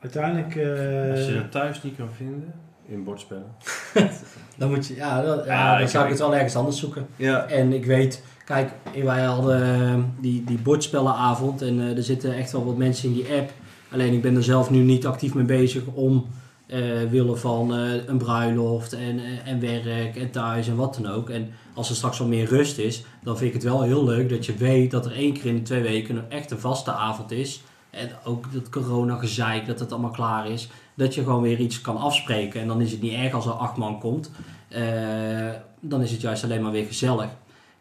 [0.00, 2.52] Uiteindelijk, eh, Als je het thuis niet kan vinden,
[2.86, 3.54] in bordspellen.
[4.56, 6.78] Dan moet je, ja, dan, ja, Ja, dan ik- zou ik het wel ergens anders
[6.78, 7.06] zoeken.
[7.16, 7.44] Ja.
[7.46, 8.70] En ik weet, kijk,
[9.04, 13.14] wij hadden eh, die, die bordspellenavond en eh, er zitten echt wel wat mensen in
[13.14, 13.50] die app.
[13.92, 16.26] Alleen ik ben er zelf nu niet actief mee bezig om
[16.66, 16.80] eh
[17.10, 21.30] willen van eh, een bruiloft en, en werk en thuis en wat dan ook.
[21.30, 24.28] En als er straks wat meer rust is, dan vind ik het wel heel leuk
[24.28, 26.92] dat je weet dat er één keer in de twee weken een echt een vaste
[26.92, 27.62] avond is.
[27.90, 30.68] En ook dat corona gezeik, dat het allemaal klaar is.
[30.94, 32.60] Dat je gewoon weer iets kan afspreken.
[32.60, 34.30] En dan is het niet erg als er acht man komt.
[34.68, 37.28] Eh, dan is het juist alleen maar weer gezellig.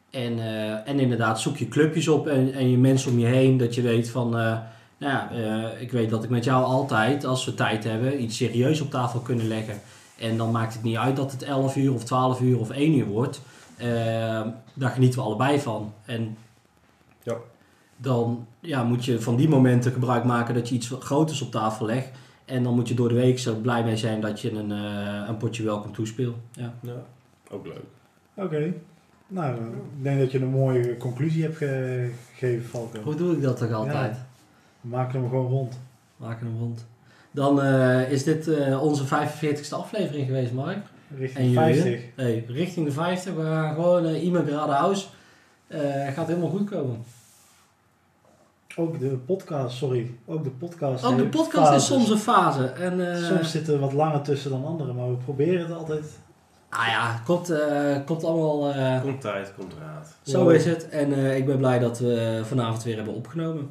[0.10, 3.58] En, eh, en inderdaad, zoek je clubjes op en, en je mensen om je heen.
[3.58, 4.58] Dat je weet van, eh,
[4.98, 5.30] nou ja,
[5.80, 9.20] ik weet dat ik met jou altijd, als we tijd hebben, iets serieus op tafel
[9.20, 9.82] kunnen leggen.
[10.18, 12.98] En dan maakt het niet uit dat het 11 uur of 12 uur of 1
[12.98, 13.42] uur wordt.
[14.74, 15.94] Daar genieten we allebei van.
[16.06, 16.38] En
[17.24, 17.36] Ja.
[17.98, 21.86] dan ja, moet je van die momenten gebruik maken dat je iets groters op tafel
[21.86, 22.10] legt.
[22.46, 25.26] En dan moet je door de week zo blij mee zijn dat je een, eh,
[25.28, 26.36] een potje welkom toespeelt.
[26.52, 26.74] Ja.
[26.82, 27.04] ja.
[27.52, 27.84] Ook leuk.
[28.34, 28.74] Oké.
[29.28, 33.00] Nou, ik denk dat je een mooie conclusie hebt ge- gegeven, Falco.
[33.02, 34.18] Hoe doe ik dat toch altijd?
[34.82, 35.80] We maken hem gewoon rond.
[36.18, 36.86] Maken hem rond.
[37.32, 40.78] Dan eh, is dit eh, onze 45ste aflevering geweest, Mark.
[41.10, 41.74] En Richting Julian?
[41.74, 42.02] 50.
[42.16, 43.34] Hey, richting de 50.
[43.34, 44.48] We gaan gewoon uh, iemand.
[45.68, 47.04] Eh gaat helemaal goed komen.
[48.82, 50.12] Ook de podcast, sorry.
[50.26, 51.04] Ook de podcast.
[51.06, 52.64] Ook de podcast is soms een fase.
[52.66, 56.20] En, eh, Soms zitten er wat langer tussen dan anderen, maar we proberen het altijd.
[56.70, 58.70] Ah ja, komt, eh, komt allemaal...
[58.74, 60.16] eh, Komt tijd, komt raad.
[60.22, 60.90] zo is het.
[60.90, 63.70] En eh, ik ben blij dat we vanavond weer hebben opgenomen.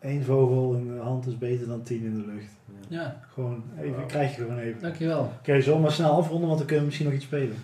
[0.00, 2.52] Eén vogel in de hand is beter dan tien in de lucht.
[2.88, 4.06] Ja, Gewoon even, Wow.
[4.08, 4.80] krijg je gewoon even.
[4.80, 5.32] dankjewel.
[5.38, 7.56] Oké, zullen we maar snel afronden, want dan kunnen we misschien nog iets spelen.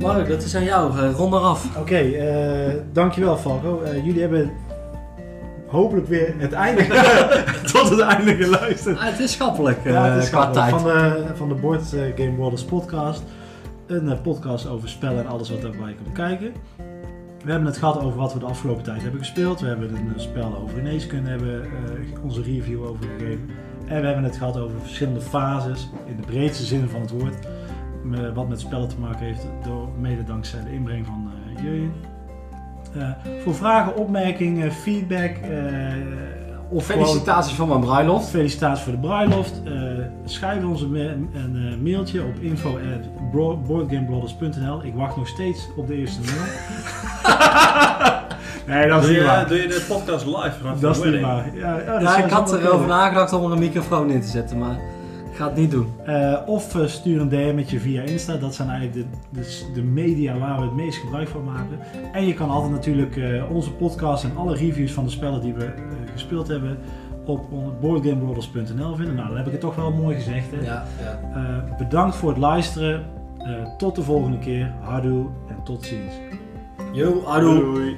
[0.00, 0.98] Mark, dat is aan jou.
[0.98, 1.76] Eh, rond eraf.
[1.76, 3.82] Oké, eh, dankjewel Falco.
[3.82, 4.50] Eh, jullie hebben
[5.66, 6.82] hopelijk weer het einde,
[7.72, 8.98] tot het einde geluisterd.
[8.98, 10.70] Ah, het is schappelijk eh, Ja, het is qua tijd.
[10.70, 11.82] Van de, van de Board
[12.16, 13.22] Game Brothers podcast.
[13.86, 16.52] Een podcast over spellen en alles wat daarbij komt kijken.
[17.44, 19.60] We hebben het gehad over wat we de afgelopen tijd hebben gespeeld.
[19.60, 23.50] We hebben een spel over geneeskunde hebben eh, onze review over gegeven.
[23.86, 27.34] En we hebben het gehad over verschillende fases, in de breedste zin van het woord.
[28.08, 31.92] Me- wat met spellen te maken heeft, door, mede dankzij de inbreng van eh Jurjen.
[32.96, 33.08] Eh,
[33.42, 35.48] voor vragen, opmerkingen, feedback eh,
[36.70, 38.28] of gewoon- Felicitaties van mijn bruiloft.
[38.28, 39.62] Felicitaties voor de bruiloft.
[39.64, 39.72] Eh,
[40.24, 46.42] schrijf ons een, een mailtje op info.boardgamebrothers.nl Ik wacht nog steeds op de eerste mail.
[48.66, 49.48] nee, dat is Doe niet je, waar.
[49.48, 51.56] doe je de podcast live vanaf Dat is niet waar.
[51.56, 54.58] Ja, ja, Ja, ik had wel erover nagedacht om er een microfoon in te zetten,
[54.58, 54.76] maar
[55.38, 55.86] ga het niet doen.
[56.04, 58.36] Eh, of eh, stuur een DM'tje via Insta.
[58.36, 61.78] Dat zijn eigenlijk de, de, de media waar we het meest gebruik van maken.
[62.12, 65.54] En je kan altijd natuurlijk eh, onze podcast en alle reviews van de spellen die
[65.54, 65.72] we eh,
[66.12, 66.78] gespeeld hebben
[67.28, 69.14] op boardgamebrothers.nl vinden.
[69.14, 70.50] Nou, dan heb ik het toch wel mooi gezegd.
[70.50, 70.60] Hè?
[70.64, 71.20] Ja, ja.
[71.34, 73.04] Eh, bedankt voor het luisteren.
[73.38, 74.72] Eh, tot de volgende keer.
[74.80, 76.14] Houdoe en tot ziens.
[76.92, 77.60] Yo, adoe.
[77.60, 77.96] Doei.